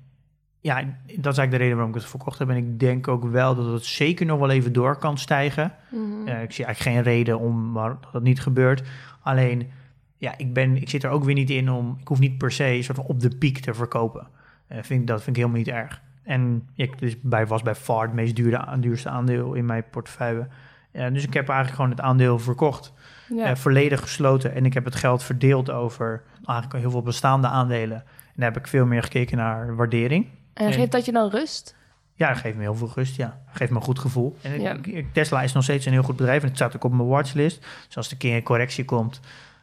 ja, 0.62 0.74
dat 1.06 1.32
is 1.32 1.38
eigenlijk 1.38 1.50
de 1.50 1.56
reden 1.56 1.74
waarom 1.76 1.94
ik 1.94 2.00
het 2.00 2.10
verkocht 2.10 2.38
heb. 2.38 2.48
En 2.48 2.56
ik 2.56 2.80
denk 2.80 3.08
ook 3.08 3.24
wel 3.24 3.54
dat 3.54 3.72
het 3.72 3.84
zeker 3.84 4.26
nog 4.26 4.38
wel 4.38 4.50
even 4.50 4.72
door 4.72 4.96
kan 4.96 5.18
stijgen. 5.18 5.72
Mhm. 5.90 6.28
Eh, 6.28 6.42
ik 6.42 6.52
zie 6.52 6.64
eigenlijk 6.64 6.96
geen 6.96 7.14
reden 7.14 7.38
om 7.38 7.72
waar 7.72 7.96
dat 8.00 8.12
het 8.12 8.22
niet 8.22 8.40
gebeurt. 8.40 8.82
Alleen, 9.22 9.70
ja, 10.16 10.34
ik, 10.36 10.52
ben, 10.52 10.76
ik 10.76 10.88
zit 10.88 11.02
er 11.02 11.10
ook 11.10 11.24
weer 11.24 11.34
niet 11.34 11.50
in 11.50 11.70
om... 11.70 11.96
Ik 12.00 12.08
hoef 12.08 12.18
niet 12.18 12.38
per 12.38 12.52
se 12.52 12.78
soort 12.82 12.98
van 12.98 13.06
op 13.06 13.20
de 13.20 13.36
piek 13.36 13.58
te 13.58 13.74
verkopen. 13.74 14.26
Eh, 14.66 14.78
vind, 14.82 15.06
dat 15.06 15.22
vind 15.22 15.36
ik 15.36 15.42
helemaal 15.42 15.64
niet 15.64 15.74
erg. 15.74 16.02
En 16.22 16.68
ik 16.74 16.98
dus 16.98 17.20
bij, 17.20 17.46
was 17.46 17.62
bij 17.62 17.74
FAR 17.74 18.02
het 18.02 18.12
meest 18.12 18.36
duurde, 18.36 18.76
duurste 18.80 19.08
aandeel 19.08 19.54
in 19.54 19.66
mijn 19.66 19.84
portefeuille. 19.90 20.48
Eh, 20.92 21.12
dus 21.12 21.24
ik 21.24 21.34
heb 21.34 21.48
eigenlijk 21.48 21.76
gewoon 21.76 21.90
het 21.90 22.00
aandeel 22.00 22.38
verkocht. 22.38 22.92
ja. 23.28 23.56
volledig 23.56 24.00
gesloten. 24.00 24.54
En 24.54 24.64
ik 24.64 24.74
heb 24.74 24.84
het 24.84 24.94
geld 24.94 25.22
verdeeld 25.22 25.70
over 25.70 26.22
eigenlijk 26.44 26.78
heel 26.80 26.90
veel 26.90 27.02
bestaande 27.02 27.46
aandelen. 27.46 27.96
En 28.06 28.38
daar 28.40 28.52
heb 28.52 28.62
ik 28.62 28.66
veel 28.66 28.86
meer 28.86 29.02
gekeken 29.02 29.36
naar 29.36 29.76
waardering. 29.76 30.26
En 30.54 30.72
geeft 30.72 30.92
dat 30.92 31.04
je 31.04 31.12
dan 31.12 31.30
rust? 31.30 31.76
Ja, 32.14 32.28
dat 32.28 32.36
geeft 32.36 32.56
me 32.56 32.62
heel 32.62 32.74
veel 32.74 32.90
rust. 32.94 33.16
Ja, 33.16 33.26
dat 33.46 33.56
geeft 33.56 33.70
me 33.70 33.76
een 33.76 33.82
goed 33.82 33.98
gevoel. 33.98 34.36
En 34.42 34.60
Ja. 34.60 34.76
Tesla 35.12 35.42
is 35.42 35.52
nog 35.52 35.62
steeds 35.62 35.86
een 35.86 35.92
heel 35.92 36.02
goed 36.02 36.16
bedrijf. 36.16 36.42
En 36.42 36.48
het 36.48 36.56
staat 36.56 36.76
ook 36.76 36.84
op 36.84 36.92
mijn 36.92 37.08
watchlist. 37.08 37.66
Dus 37.86 37.96
als 37.96 38.06
er 38.06 38.12
een 38.12 38.18
keer 38.18 38.36
een 38.36 38.42
correctie 38.42 38.84
komt, 38.84 39.20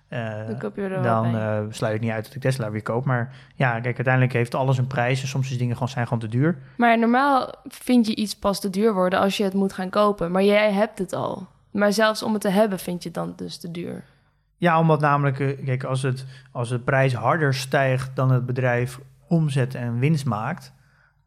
eh, 0.08 1.02
Dan 1.04 1.36
eh, 1.36 1.60
sluit 1.69 1.95
ik 1.95 2.02
niet 2.02 2.12
uit 2.12 2.25
dat 2.25 2.36
ik 2.36 2.41
Tesla 2.41 2.71
weer 2.71 2.82
koop. 2.82 3.06
Maar 3.06 3.36
ja, 3.56 3.71
kijk, 3.71 3.95
uiteindelijk 3.95 4.34
heeft 4.34 4.56
alles 4.56 4.78
een 4.78 4.88
prijs. 4.88 5.21
En 5.21 5.28
soms 5.28 5.52
is 5.52 5.58
dingen 5.58 5.73
gewoon, 5.73 5.89
zijn 5.89 6.04
gewoon 6.04 6.19
te 6.19 6.28
duur. 6.28 6.58
Maar 6.78 6.99
normaal 6.99 7.54
vind 7.67 8.08
je 8.08 8.15
iets 8.15 8.36
pas 8.36 8.60
te 8.60 8.69
duur 8.69 8.93
worden 8.93 9.19
als 9.19 9.38
je 9.38 9.43
het 9.43 9.54
moet 9.54 9.73
gaan 9.73 9.89
kopen. 9.89 10.32
Maar 10.32 10.43
jij 10.43 10.71
hebt 10.71 10.99
het 10.99 11.13
al. 11.13 11.47
Maar 11.71 11.93
zelfs 11.93 12.23
om 12.23 12.34
het 12.34 12.41
te 12.41 12.49
hebben 12.49 12.80
vind 12.80 13.04
je 13.04 13.10
het 13.10 13.17
dan 13.17 13.34
dus 13.36 13.58
te 13.58 13.71
duur. 13.71 14.04
Ja, 14.58 14.80
omdat 14.80 14.99
namelijk, 14.99 15.39
eh, 15.39 15.65
kijk, 15.65 15.84
als, 15.84 16.02
het, 16.02 16.25
als 16.52 16.69
de 16.69 16.80
prijs 16.80 17.13
harder 17.13 17.54
stijgt 17.54 18.15
dan 18.15 18.32
het 18.32 18.45
bedrijf 18.45 18.99
omzet 19.28 19.75
en 19.75 19.99
winst 19.99 20.25
maakt, 20.25 20.73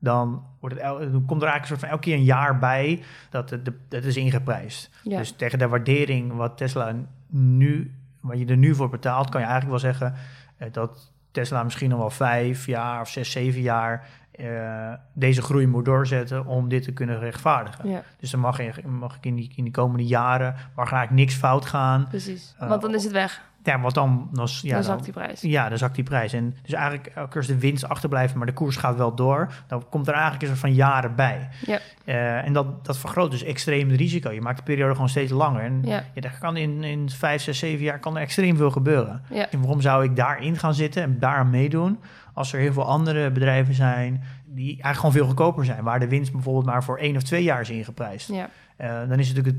dan, 0.02 0.42
wordt 0.60 0.74
het 0.74 0.84
el- 0.84 0.98
dan 0.98 1.24
komt 1.26 1.42
er 1.42 1.48
eigenlijk 1.48 1.60
een 1.60 1.66
soort 1.66 1.80
van 1.80 1.88
elke 1.88 2.02
keer 2.02 2.14
een 2.14 2.24
jaar 2.24 2.58
bij 2.58 3.02
dat 3.30 3.50
het, 3.50 3.64
de, 3.64 3.72
dat 3.88 4.04
is 4.04 4.16
ingeprijsd. 4.16 4.90
Ja. 5.02 5.18
Dus 5.18 5.30
tegen 5.30 5.58
de 5.58 5.68
waardering 5.68 6.32
wat 6.32 6.56
Tesla 6.56 6.94
nu, 7.28 7.94
wat 8.20 8.38
je 8.38 8.46
er 8.46 8.56
nu 8.56 8.74
voor 8.74 8.88
betaalt, 8.88 9.28
kan 9.28 9.40
je 9.40 9.46
eigenlijk 9.46 9.82
wel 9.82 9.92
zeggen 9.92 10.14
eh, 10.56 10.72
dat 10.72 11.12
Tesla 11.30 11.62
misschien 11.62 11.90
nog 11.90 11.98
wel 11.98 12.10
vijf 12.10 12.66
jaar 12.66 13.00
of 13.00 13.08
zes, 13.08 13.30
zeven 13.30 13.60
jaar 13.60 14.08
eh, 14.32 14.92
deze 15.12 15.42
groei 15.42 15.66
moet 15.66 15.84
doorzetten 15.84 16.46
om 16.46 16.68
dit 16.68 16.82
te 16.82 16.92
kunnen 16.92 17.18
rechtvaardigen. 17.18 17.88
ja, 17.88 18.02
Dus 18.18 18.30
dan 18.30 18.40
mag, 18.40 18.62
je, 18.62 18.72
mag 18.86 19.16
ik 19.16 19.24
in 19.26 19.34
die, 19.34 19.52
in 19.56 19.64
die 19.64 19.72
komende 19.72 20.04
jaren, 20.06 20.54
mag 20.74 20.92
eigenlijk 20.92 21.22
niks 21.22 21.34
fout 21.34 21.66
gaan. 21.66 22.06
precies. 22.08 22.54
Eh, 22.58 22.68
Want 22.68 22.82
dan 22.82 22.94
is 22.94 23.04
het 23.04 23.12
weg. 23.12 23.42
Ja, 23.64 23.80
want 23.80 23.94
dan, 23.94 24.28
ja, 24.62 24.74
dan 24.74 24.82
zakt 24.82 25.04
die 25.04 25.12
prijs. 25.12 25.40
ja, 25.40 25.68
dan 25.68 25.78
zakt 25.78 25.94
die 25.94 26.04
prijs. 26.04 26.32
En 26.32 26.56
dus 26.62 26.72
eigenlijk 26.72 27.06
elke 27.06 27.28
keer 27.28 27.36
als 27.36 27.46
de 27.46 27.58
winst 27.58 27.88
achterblijft, 27.88 28.34
maar 28.34 28.46
de 28.46 28.52
koers 28.52 28.76
gaat 28.76 28.96
wel 28.96 29.14
door, 29.14 29.52
dan 29.66 29.84
komt 29.88 30.06
er 30.06 30.12
eigenlijk 30.12 30.42
een 30.42 30.48
soort 30.48 30.60
van 30.60 30.74
jaren 30.74 31.14
bij. 31.14 31.48
Ja. 31.66 31.78
Eh, 32.04 32.44
en 32.46 32.52
dat, 32.52 32.84
dat 32.84 32.98
vergroot 32.98 33.30
dus 33.30 33.42
extreem 33.42 33.88
het 33.90 33.98
risico. 33.98 34.30
Je 34.30 34.40
maakt 34.40 34.56
de 34.56 34.62
periode 34.62 34.92
gewoon 34.94 35.08
steeds 35.08 35.32
langer. 35.32 35.62
En 35.62 35.80
Ja, 35.84 36.04
ja, 36.14 36.20
daar 36.20 36.36
kan 36.40 36.56
in, 36.56 36.84
in 36.84 37.10
vijf, 37.10 37.42
zes, 37.42 37.58
zeven 37.58 37.84
jaar 37.84 37.98
kan 37.98 38.16
er 38.16 38.22
extreem 38.22 38.56
veel 38.56 38.70
gebeuren. 38.70 39.22
ja, 39.30 39.50
En 39.50 39.58
waarom 39.60 39.80
zou 39.80 40.04
ik 40.04 40.16
daarin 40.16 40.56
gaan 40.58 40.74
zitten 40.74 41.02
en 41.02 41.18
daaraan 41.18 41.50
meedoen 41.50 41.98
als 42.32 42.52
er 42.52 42.60
heel 42.60 42.72
veel 42.72 42.84
andere 42.86 43.30
bedrijven 43.30 43.74
zijn 43.74 44.22
die 44.46 44.66
eigenlijk 44.68 44.96
gewoon 44.96 45.12
veel 45.12 45.26
goedkoper 45.26 45.64
zijn, 45.64 45.84
waar 45.84 46.00
de 46.00 46.08
winst 46.08 46.32
bijvoorbeeld 46.32 46.66
maar 46.66 46.84
voor 46.84 46.98
één 46.98 47.16
of 47.16 47.22
twee 47.22 47.42
jaar 47.42 47.60
is 47.60 47.70
ingeprijsd. 47.70 48.28
ja. 48.28 48.48
Eh, 48.76 49.08
dan 49.08 49.18
is 49.18 49.28
natuurlijk 49.32 49.56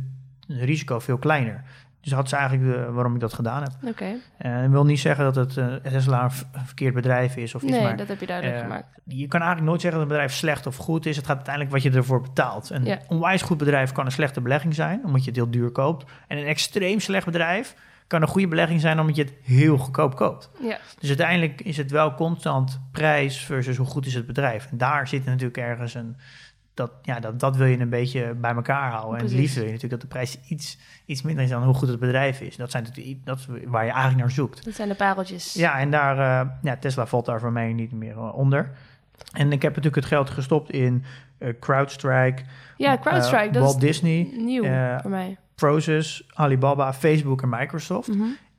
het 0.47 0.57
risico 0.57 0.99
veel 0.99 1.17
kleiner. 1.17 1.63
Dus 2.01 2.11
dat 2.11 2.25
is 2.25 2.31
eigenlijk 2.31 2.71
de, 2.71 2.91
waarom 2.91 3.13
ik 3.13 3.19
dat 3.19 3.33
gedaan 3.33 3.61
heb. 3.63 3.71
Oké. 3.85 4.05
Eh, 4.37 4.61
dat 4.61 4.69
wil 4.69 4.85
niet 4.85 4.99
zeggen 4.99 5.23
dat 5.23 5.35
het 5.35 5.57
eh, 5.57 5.73
Tesla 5.73 6.23
een 6.23 6.65
verkeerd 6.65 6.93
bedrijf 6.93 7.35
is 7.35 7.55
of 7.55 7.61
iets, 7.61 7.71
Nee, 7.71 7.81
maar 7.81 7.97
dat 7.97 8.07
heb 8.07 8.19
je 8.19 8.25
duidelijk 8.25 8.57
eh, 8.57 8.63
gemaakt. 8.63 8.85
je 9.05 9.27
kan 9.27 9.39
eigenlijk 9.39 9.69
nooit 9.69 9.81
zeggen 9.81 9.99
dat 9.99 10.09
een 10.09 10.15
bedrijf 10.15 10.33
slecht 10.37 10.67
of 10.67 10.75
goed 10.75 11.05
is. 11.05 11.15
Het 11.15 11.25
gaat 11.25 11.35
uiteindelijk 11.35 11.73
wat 11.75 11.83
je 11.83 11.91
ervoor 11.91 12.21
betaalt. 12.21 12.69
Een 12.69 12.85
Ja. 12.85 12.99
onwijs 13.07 13.41
goed 13.41 13.57
bedrijf 13.57 13.91
kan 13.91 14.05
een 14.05 14.11
slechte 14.11 14.41
belegging 14.41 14.75
zijn, 14.75 15.01
omdat 15.05 15.21
je 15.21 15.27
het 15.27 15.35
heel 15.35 15.51
duur 15.51 15.69
koopt. 15.71 16.11
En 16.27 16.37
een 16.37 16.45
extreem 16.45 16.99
slecht 16.99 17.25
bedrijf 17.25 17.75
kan 18.13 18.21
een 18.21 18.27
goede 18.27 18.47
belegging 18.47 18.81
zijn, 18.81 18.99
omdat 18.99 19.15
je 19.15 19.23
het 19.23 19.33
heel 19.43 19.77
goedkoop 19.77 20.15
koopt. 20.15 20.49
Ja, 20.61 20.77
Dus 20.99 21.07
uiteindelijk 21.07 21.61
is 21.61 21.77
het 21.77 21.91
wel 21.91 22.13
constant 22.13 22.79
prijs 22.91 23.45
versus 23.45 23.77
hoe 23.77 23.85
goed 23.85 24.05
is 24.05 24.13
het 24.13 24.25
bedrijf. 24.25 24.67
En 24.71 24.77
daar 24.77 25.07
zit 25.07 25.25
natuurlijk 25.25 25.57
ergens 25.57 25.93
een, 25.93 26.15
dat, 26.73 26.91
ja, 27.01 27.19
dat, 27.19 27.39
dat 27.39 27.55
wil 27.55 27.67
je 27.67 27.79
een 27.79 27.89
beetje 27.89 28.33
bij 28.33 28.53
elkaar 28.53 28.91
houden. 28.91 29.19
En 29.19 29.25
het 29.25 29.33
Precies. 29.33 29.39
liefst 29.39 29.55
wil 29.55 29.65
je 29.65 29.71
natuurlijk 29.71 30.01
dat 30.01 30.11
de 30.11 30.17
prijs 30.17 30.39
iets, 30.47 30.77
iets 31.05 31.21
minder 31.21 31.43
is 31.43 31.49
dan 31.49 31.63
hoe 31.63 31.73
goed 31.73 31.87
het 31.87 31.99
bedrijf 31.99 32.41
is. 32.41 32.55
Dat, 32.55 32.71
zijn 32.71 32.83
natuurlijk, 32.83 33.25
dat 33.25 33.37
is 33.37 33.47
waar 33.65 33.85
je 33.85 33.91
eigenlijk 33.91 34.21
naar 34.21 34.31
zoekt. 34.31 34.65
Dat 34.65 34.73
zijn 34.75 34.89
de 34.89 34.95
pareltjes. 34.95 35.53
Ja, 35.53 35.79
en 35.79 35.91
daar, 35.91 36.17
eh, 36.17 36.49
ja, 36.61 36.77
Tesla 36.77 37.05
valt 37.05 37.25
daar 37.25 37.39
voor 37.39 37.51
mij 37.51 37.73
niet 37.73 37.91
meer 37.91 38.17
eh, 38.17 38.35
onder. 38.35 38.71
En 39.31 39.51
ik 39.51 39.61
heb 39.61 39.75
natuurlijk 39.75 39.95
het 39.95 40.05
geld 40.05 40.29
gestopt 40.29 40.71
in 40.71 41.03
eh, 41.37 41.49
CrowdStrike, 41.59 42.41
Ja, 42.77 42.97
CrowdStrike, 42.97 43.51
dat 43.51 43.63
Walt 43.63 43.75
is 43.75 43.81
Disney, 43.81 44.29
nieuw 44.37 44.63
voor 45.01 45.11
mij. 45.11 45.37
Prosus, 45.55 46.29
Alibaba, 46.33 46.93
Facebook 46.93 47.41
en 47.41 47.49
Microsoft. 47.49 48.09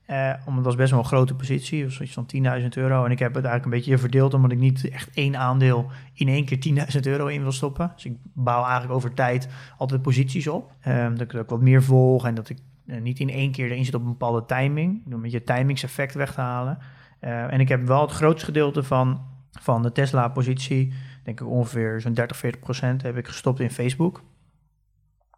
Eh, 0.07 0.33
omdat 0.39 0.55
het 0.55 0.65
was 0.65 0.75
best 0.77 0.91
wel 0.91 0.99
een 0.99 1.05
grote 1.05 1.35
positie, 1.35 1.85
was 1.85 2.01
iets 2.01 2.13
van 2.13 2.27
10.000 2.27 2.77
euro. 2.77 3.05
En 3.05 3.11
ik 3.11 3.19
heb 3.19 3.35
het 3.35 3.45
eigenlijk 3.45 3.65
een 3.65 3.81
beetje 3.81 3.99
verdeeld, 3.99 4.35
omdat 4.35 4.53
ik 4.53 4.59
niet 4.59 4.89
echt 4.89 5.11
één 5.15 5.37
aandeel 5.37 5.91
in 6.15 6.29
één 6.29 6.45
keer 6.45 6.59
10.000 6.95 7.01
euro 7.07 7.27
in 7.27 7.43
wil 7.43 7.53
stoppen. 7.53 7.93
Dus 7.95 8.05
ik 8.05 8.17
bouw 8.23 8.63
eigenlijk 8.63 8.93
over 8.93 9.15
tijd 9.15 9.49
altijd 9.79 10.03
posities 10.03 10.49
op. 10.49 10.73
Ehm, 10.81 11.11
dat 11.17 11.21
ik 11.21 11.35
ook 11.35 11.51
wat 11.51 11.61
meer 11.61 11.83
volg 11.83 12.27
en 12.27 12.35
dat 12.35 12.49
ik 12.49 12.59
eh, 12.87 13.01
niet 13.01 13.21
in 13.21 13.31
één 13.31 13.53
keer 13.53 13.71
erin 13.71 13.85
zit 13.85 13.95
op 13.95 14.01
een 14.01 14.09
bepaalde 14.09 14.45
timing. 14.45 15.03
Om 15.07 15.13
een 15.13 15.21
beetje 15.21 15.37
het 15.37 15.47
timingseffect 15.47 16.15
weg 16.15 16.35
te 16.35 16.41
halen. 16.41 16.79
Eh, 17.21 17.53
en 17.53 17.61
ik 17.61 17.69
heb 17.69 17.87
wel 17.87 18.01
het 18.01 18.11
grootste 18.11 18.45
gedeelte 18.45 18.83
van, 18.83 19.21
van 19.61 19.83
de 19.83 19.93
Tesla-positie, 19.93 20.93
denk 21.23 21.41
ik 21.41 21.47
ongeveer 21.47 22.01
zo'n 22.01 22.15
30, 22.15 22.37
40 22.37 22.61
procent, 22.61 23.03
heb 23.03 23.17
ik 23.17 23.27
gestopt 23.27 23.61
in 23.61 23.71
Facebook. 23.71 24.23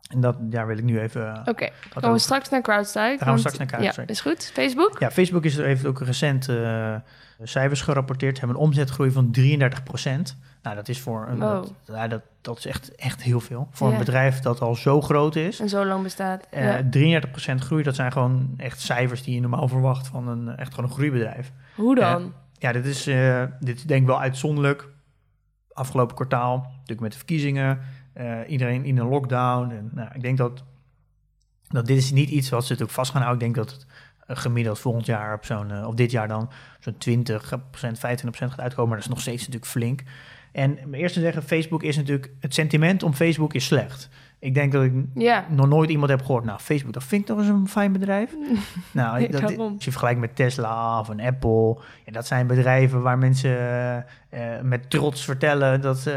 En 0.06 0.20
dat, 0.20 0.36
daar 0.40 0.66
wil 0.66 0.78
ik 0.78 0.84
nu 0.84 1.00
even... 1.00 1.34
eh, 1.34 1.40
Oké, 1.44 1.68
wat 1.92 2.02
komen 2.02 2.12
we 2.12 2.18
straks 2.18 2.48
naar 2.48 2.60
CrowdStrike. 2.62 3.24
gaan 3.24 3.32
we 3.32 3.38
straks 3.38 3.58
naar 3.58 3.66
CrowdStrike. 3.66 4.00
Ja, 4.00 4.12
is 4.12 4.20
goed. 4.20 4.50
Facebook? 4.54 4.98
Ja, 4.98 5.10
Facebook 5.10 5.44
is 5.44 5.56
heeft 5.56 5.86
ook 5.86 6.00
recent 6.00 6.48
eh, 6.48 6.94
cijfers 7.42 7.80
gerapporteerd. 7.80 8.34
Ze 8.38 8.44
hebben 8.44 8.60
een 8.60 8.66
omzetgroei 8.66 9.10
van 9.10 9.34
33% 9.38 10.36
Nou, 10.62 10.76
dat 10.76 10.88
is 10.88 11.00
voor 11.00 11.26
een, 11.28 11.38
Wow. 11.38 11.66
dat, 11.86 12.10
dat, 12.10 12.22
dat 12.40 12.58
is 12.58 12.66
echt, 12.66 12.94
echt 12.94 13.22
heel 13.22 13.40
veel. 13.40 13.68
Voor 13.70 13.86
Ja. 13.86 13.92
een 13.92 13.98
bedrijf 13.98 14.40
dat 14.40 14.60
al 14.60 14.74
zo 14.74 15.00
groot 15.00 15.36
is. 15.36 15.60
En 15.60 15.68
zo 15.68 15.84
lang 15.86 16.02
bestaat. 16.02 16.46
Eh 16.50 16.64
ja. 16.64 17.20
33% 17.20 17.54
groei, 17.54 17.82
dat 17.82 17.94
zijn 17.94 18.12
gewoon 18.12 18.54
echt 18.56 18.80
cijfers 18.80 19.22
die 19.22 19.34
je 19.34 19.40
normaal 19.40 19.68
verwacht 19.68 20.06
van 20.06 20.28
een 20.28 20.56
echt 20.56 20.74
gewoon 20.74 20.90
een 20.90 20.96
groeibedrijf. 20.96 21.52
Hoe 21.74 21.94
dan? 21.94 22.32
Ja, 22.58 22.72
dit 22.72 22.86
is, 22.86 23.04
dit 23.60 23.76
is 23.76 23.82
denk 23.82 24.00
ik 24.00 24.06
wel 24.06 24.20
uitzonderlijk. 24.20 24.88
Afgelopen 25.72 26.14
kwartaal, 26.14 26.56
natuurlijk 26.70 27.00
met 27.00 27.10
de 27.12 27.16
verkiezingen, 27.18 27.78
iedereen 28.46 28.84
in 28.84 28.98
een 28.98 29.08
lockdown. 29.08 29.70
En, 29.70 29.90
nou, 29.92 30.08
ik 30.14 30.22
denk 30.22 30.36
dat, 30.36 30.64
dat 31.68 31.86
dit 31.86 31.96
is 31.96 32.10
niet 32.10 32.30
iets 32.30 32.48
wat 32.48 32.62
ze 32.62 32.70
natuurlijk 32.70 32.98
vast 32.98 33.10
gaan 33.10 33.22
houden. 33.22 33.46
Ik 33.46 33.54
denk 33.54 33.66
dat 33.66 33.76
het 33.76 33.86
eh, 34.26 34.36
gemiddeld 34.36 34.78
volgend 34.78 35.06
jaar 35.06 35.34
op 35.34 35.44
zo'n, 35.44 35.70
eh, 35.70 35.86
of 35.86 35.94
dit 35.94 36.10
jaar 36.10 36.28
dan, 36.28 36.50
zo'n 36.80 36.98
20%, 36.98 37.98
25% 37.98 38.50
gaat 38.50 38.60
uitkomen. 38.60 38.88
Maar 38.88 38.98
dat 38.98 39.06
is 39.06 39.14
nog 39.14 39.20
steeds 39.20 39.40
natuurlijk 39.40 39.70
flink. 39.70 40.02
En 40.52 40.94
eerst 40.94 41.14
te 41.14 41.20
zeggen, 41.20 41.42
Facebook 41.42 41.82
is 41.82 41.96
natuurlijk, 41.96 42.32
het 42.40 42.54
sentiment 42.54 43.02
om 43.02 43.14
Facebook 43.14 43.54
is 43.54 43.64
slecht. 43.64 44.08
Ik 44.38 44.54
denk 44.54 44.72
dat 44.72 44.82
ik 44.84 44.92
nog 45.48 45.68
nooit 45.68 45.90
iemand 45.90 46.10
heb 46.10 46.20
gehoord, 46.24 46.44
nou, 46.44 46.58
Facebook, 46.58 46.92
dat 46.92 47.04
vind 47.04 47.20
ik 47.20 47.26
toch 47.26 47.38
eens 47.38 47.48
een 47.48 47.68
fijn 47.68 47.92
bedrijf. 47.92 48.30
nou, 48.92 49.26
dat, 49.28 49.42
als 49.58 49.84
je 49.84 49.90
vergelijkt 49.90 50.20
met 50.20 50.36
Tesla 50.36 51.00
of 51.00 51.08
een 51.08 51.20
Apple, 51.20 51.76
ja, 52.04 52.12
dat 52.12 52.26
zijn 52.26 52.46
bedrijven 52.46 53.02
waar 53.02 53.18
mensen 53.18 53.58
eh, 53.58 53.96
eh, 53.96 54.02
met 54.62 54.90
trots 54.90 55.24
vertellen 55.24 55.80
dat, 55.80 56.10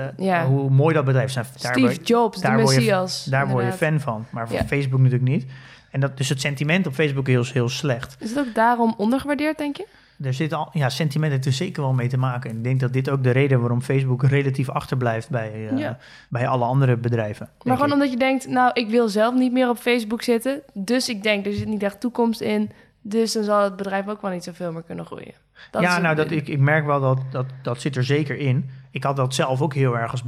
hoe 0.47 0.69
mooi 0.69 0.93
dat 0.93 1.05
bedrijf 1.05 1.27
is. 1.27 1.33
Daar, 1.33 1.45
Steve 1.55 1.79
word- 1.79 2.07
Jobs, 2.07 2.37
de 2.41 2.47
daar 2.47 2.55
word 2.57 2.69
je- 2.69 2.75
Messias. 2.75 3.23
daar 3.23 3.47
word 3.47 3.65
je 3.65 3.71
fan 3.71 3.99
van, 3.99 4.25
maar 4.31 4.51
Ja. 4.53 4.65
Facebook 4.65 4.99
natuurlijk 4.99 5.29
niet. 5.29 5.45
En 5.91 5.99
dat, 5.99 6.17
dus 6.17 6.29
het 6.29 6.41
sentiment 6.41 6.87
op 6.87 6.93
Facebook 6.93 7.27
is 7.27 7.33
heel, 7.33 7.45
heel 7.53 7.69
slecht. 7.69 8.15
Is 8.19 8.29
het 8.29 8.47
ook 8.47 8.55
daarom 8.55 8.93
ondergewaardeerd, 8.97 9.57
denk 9.57 9.77
je? 9.77 9.87
Er 10.21 10.33
zit 10.33 10.53
al, 10.53 10.69
ja, 10.71 10.89
sentiment 10.89 11.31
heeft 11.31 11.45
er 11.45 11.51
zeker 11.53 11.81
wel 11.81 11.93
mee 11.93 12.07
te 12.07 12.17
maken. 12.17 12.49
En 12.49 12.57
ik 12.57 12.63
denk 12.63 12.79
dat 12.79 12.93
dit 12.93 13.09
ook 13.09 13.23
de 13.23 13.31
reden 13.31 13.59
waarom 13.59 13.81
Facebook 13.81 14.23
relatief 14.23 14.69
achterblijft 14.69 15.29
bij, 15.29 15.69
eh, 15.69 15.77
Ja. 15.77 15.97
bij 16.29 16.47
alle 16.47 16.65
andere 16.65 16.97
bedrijven. 16.97 17.49
Maar 17.63 17.73
gewoon 17.75 17.87
ik. 17.87 17.93
omdat 17.93 18.11
je 18.11 18.17
denkt, 18.17 18.47
nou, 18.47 18.71
ik 18.73 18.89
wil 18.89 19.09
zelf 19.09 19.35
niet 19.35 19.51
meer 19.51 19.69
op 19.69 19.77
Facebook 19.77 20.21
zitten. 20.21 20.61
Dus 20.73 21.09
ik 21.09 21.23
denk, 21.23 21.45
er 21.45 21.53
zit 21.53 21.67
niet 21.67 21.83
echt 21.83 21.99
toekomst 21.99 22.41
in. 22.41 22.71
Dus 23.01 23.33
dan 23.33 23.43
zal 23.43 23.63
het 23.63 23.75
bedrijf 23.75 24.07
ook 24.07 24.21
wel 24.21 24.31
niet 24.31 24.43
zoveel 24.43 24.71
meer 24.71 24.83
kunnen 24.83 25.05
groeien. 25.05 25.33
Dat 25.71 25.81
ja, 25.81 25.99
nou, 25.99 26.15
dat, 26.15 26.31
ik, 26.31 26.47
ik 26.47 26.59
merk 26.59 26.85
wel 26.85 26.99
dat, 26.99 27.19
dat 27.31 27.45
dat 27.61 27.81
zit 27.81 27.95
er 27.95 28.03
zeker 28.03 28.37
in. 28.37 28.69
Ik 28.91 29.03
had 29.03 29.15
dat 29.15 29.33
zelf 29.35 29.61
ook 29.61 29.73
heel 29.73 29.97
erg 29.97 30.11
als 30.11 30.23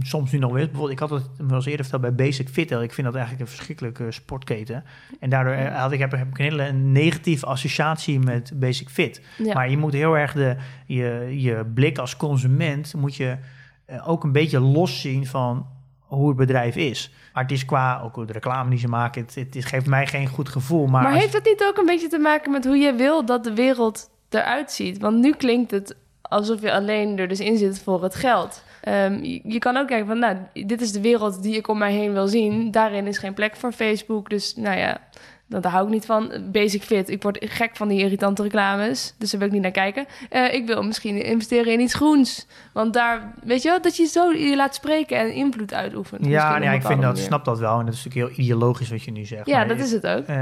soms 0.00 0.32
nu 0.32 0.38
nog 0.38 0.52
weer. 0.52 0.64
Bijvoorbeeld, 0.64 0.92
ik 0.92 0.98
had 0.98 1.10
het 1.10 1.28
wel 1.36 1.56
eens 1.56 1.66
eerder 1.66 1.86
verteld 1.86 2.16
bij 2.16 2.26
Basic 2.26 2.48
Fit. 2.48 2.70
Ik 2.70 2.92
vind 2.92 3.06
dat 3.06 3.16
eigenlijk 3.16 3.40
een 3.40 3.56
verschrikkelijke 3.56 4.12
sportketen. 4.12 4.84
En 5.20 5.30
daardoor 5.30 5.52
eh, 5.52 5.80
had 5.80 5.92
ik, 5.92 5.98
heb, 5.98 6.10
heb 6.10 6.28
ik 6.28 6.38
een 6.38 6.44
hele 6.44 6.72
negatieve 6.72 7.46
associatie 7.46 8.18
met 8.18 8.52
Basic 8.54 8.88
Fit. 8.88 9.22
Ja. 9.38 9.54
Maar 9.54 9.70
je 9.70 9.78
moet 9.78 9.92
heel 9.92 10.16
erg 10.16 10.32
de, 10.32 10.56
je, 10.86 11.34
je 11.40 11.64
blik 11.74 11.98
als 11.98 12.16
consument 12.16 12.94
moet 12.94 13.16
je 13.16 13.36
eh, 13.84 14.08
ook 14.08 14.24
een 14.24 14.32
beetje 14.32 14.60
loszien 14.60 15.26
van 15.26 15.66
hoe 16.00 16.28
het 16.28 16.36
bedrijf 16.36 16.76
is. 16.76 17.12
Maar 17.32 17.42
het 17.42 17.52
is 17.52 17.64
qua 17.64 18.00
ook 18.04 18.26
de 18.26 18.32
reclame 18.32 18.70
die 18.70 18.78
ze 18.78 18.88
maken, 18.88 19.22
het, 19.22 19.34
het, 19.34 19.64
geeft 19.64 19.86
mij 19.86 20.06
geen 20.06 20.28
goed 20.28 20.48
gevoel. 20.48 20.86
Maar, 20.86 21.02
Maar 21.02 21.12
heeft 21.12 21.32
het 21.32 21.44
niet 21.44 21.64
ook 21.64 21.76
een 21.76 21.86
beetje 21.86 22.08
te 22.08 22.18
maken 22.18 22.50
met 22.52 22.64
hoe 22.64 22.76
je 22.76 22.94
wil 22.94 23.24
dat 23.24 23.44
de 23.44 23.54
wereld 23.54 24.10
eruit 24.28 24.72
ziet? 24.72 24.98
Want 24.98 25.18
nu 25.18 25.32
klinkt 25.32 25.70
het 25.70 25.96
alsof 26.22 26.60
je 26.60 26.72
alleen 26.72 27.18
er 27.18 27.28
dus 27.28 27.40
in 27.40 27.56
zit 27.56 27.82
voor 27.82 28.02
het 28.02 28.14
geld. 28.14 28.64
Ehm, 28.82 29.22
je, 29.22 29.40
je 29.44 29.58
kan 29.58 29.76
ook 29.76 29.86
kijken 29.86 30.06
van, 30.06 30.18
nou, 30.18 30.36
dit 30.52 30.80
is 30.80 30.92
de 30.92 31.00
wereld 31.00 31.42
die 31.42 31.56
ik 31.56 31.68
om 31.68 31.78
mij 31.78 31.92
heen 31.92 32.12
wil 32.12 32.28
zien. 32.28 32.70
Daarin 32.70 33.06
is 33.06 33.18
geen 33.18 33.34
plek 33.34 33.56
voor 33.56 33.72
Facebook. 33.72 34.30
Dus 34.30 34.54
nou 34.56 34.78
ja, 34.78 34.98
dat- 35.46 35.62
daar 35.62 35.72
hou 35.72 35.84
ik 35.86 35.92
niet 35.92 36.06
van. 36.06 36.32
Basic 36.52 36.82
Fit, 36.82 37.08
ik 37.10 37.22
word 37.22 37.38
gek 37.48 37.76
van 37.76 37.88
die 37.88 37.98
irritante 37.98 38.42
reclames. 38.42 39.14
Dus 39.18 39.30
daar 39.30 39.38
wil 39.40 39.48
ik 39.48 39.54
niet 39.54 39.62
naar 39.62 39.70
kijken. 39.70 40.06
Eh, 40.30 40.54
ik 40.54 40.66
wil 40.66 40.82
misschien 40.82 41.24
investeren 41.24 41.72
in 41.72 41.80
iets 41.80 41.94
groens. 41.94 42.46
Want 42.72 42.94
daar, 42.94 43.34
weet 43.44 43.62
je 43.62 43.68
wel, 43.68 43.82
dat 43.82 43.96
je 43.96 44.06
zo 44.06 44.32
je 44.32 44.56
laat 44.56 44.74
spreken 44.74 45.18
en 45.18 45.32
invloed 45.32 45.74
uitoefent. 45.74 46.26
Ja, 46.26 46.54
op 46.54 46.62
nou 46.62 46.74
ik 46.74 46.82
vind 46.82 47.00
dat, 47.00 47.10
manier. 47.10 47.24
snap 47.26 47.44
dat 47.44 47.58
wel. 47.58 47.78
En 47.78 47.84
dat 47.84 47.94
is 47.94 48.04
natuurlijk 48.04 48.32
heel 48.36 48.44
ideologisch 48.44 48.90
wat 48.90 49.02
je 49.02 49.10
nu 49.10 49.24
zegt. 49.24 49.46
Ja, 49.46 49.56
Maar 49.56 49.68
dat 49.68 49.78
is 49.78 49.92
het 49.92 50.06
ook. 50.06 50.26
Eh, 50.26 50.36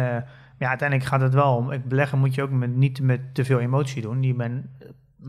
ja, 0.59 0.69
uiteindelijk 0.69 1.09
gaat 1.09 1.21
het 1.21 1.35
wel 1.35 1.55
om. 1.57 1.71
Ik 1.73 1.85
beleggen 1.85 2.19
moet 2.19 2.35
je 2.35 2.43
ook 2.43 2.51
met, 2.51 2.77
niet 2.77 3.01
met 3.01 3.21
te 3.35 3.45
veel 3.45 3.59
emotie 3.61 4.03
doen. 4.03 4.21
Die 4.21 4.35
men, 4.35 4.71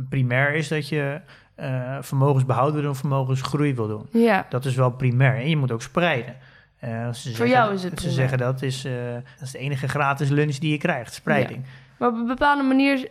primair 0.10 0.54
is 0.54 0.68
dat 0.68 0.90
je 0.90 1.22
eh, 1.56 1.98
vermogens 2.02 2.46
behouden 2.46 2.74
wil 2.76 2.84
doen, 2.84 2.96
vermogensgroei 2.96 3.74
wil 3.76 3.88
doen. 3.88 4.08
Ja, 4.12 4.46
Dat 4.50 4.66
is 4.66 4.76
wel 4.76 4.90
primair. 4.92 5.36
En 5.36 5.50
je 5.50 5.58
moet 5.58 5.72
ook 5.72 5.82
spreiden. 5.82 6.36
Eh, 6.80 6.90
ze 7.14 7.30
zeggen- 7.30 7.48
jou 7.50 7.74
is 7.74 7.84
het 7.84 8.02
Ze 8.02 8.10
zeggen 8.10 8.38
dat 8.38 8.62
is, 8.62 8.86
eh, 8.86 8.94
dat 9.14 9.42
is 9.42 9.52
de 9.52 9.58
enige 9.58 9.88
gratis 9.88 10.30
lunch 10.30 10.56
die 10.56 10.72
je 10.72 10.78
krijgt, 10.78 11.14
spreiding. 11.14 11.66
Maar 11.98 12.10
op 12.10 12.16
een 12.16 12.28
bepaalde 12.28 12.64
manier 12.64 13.08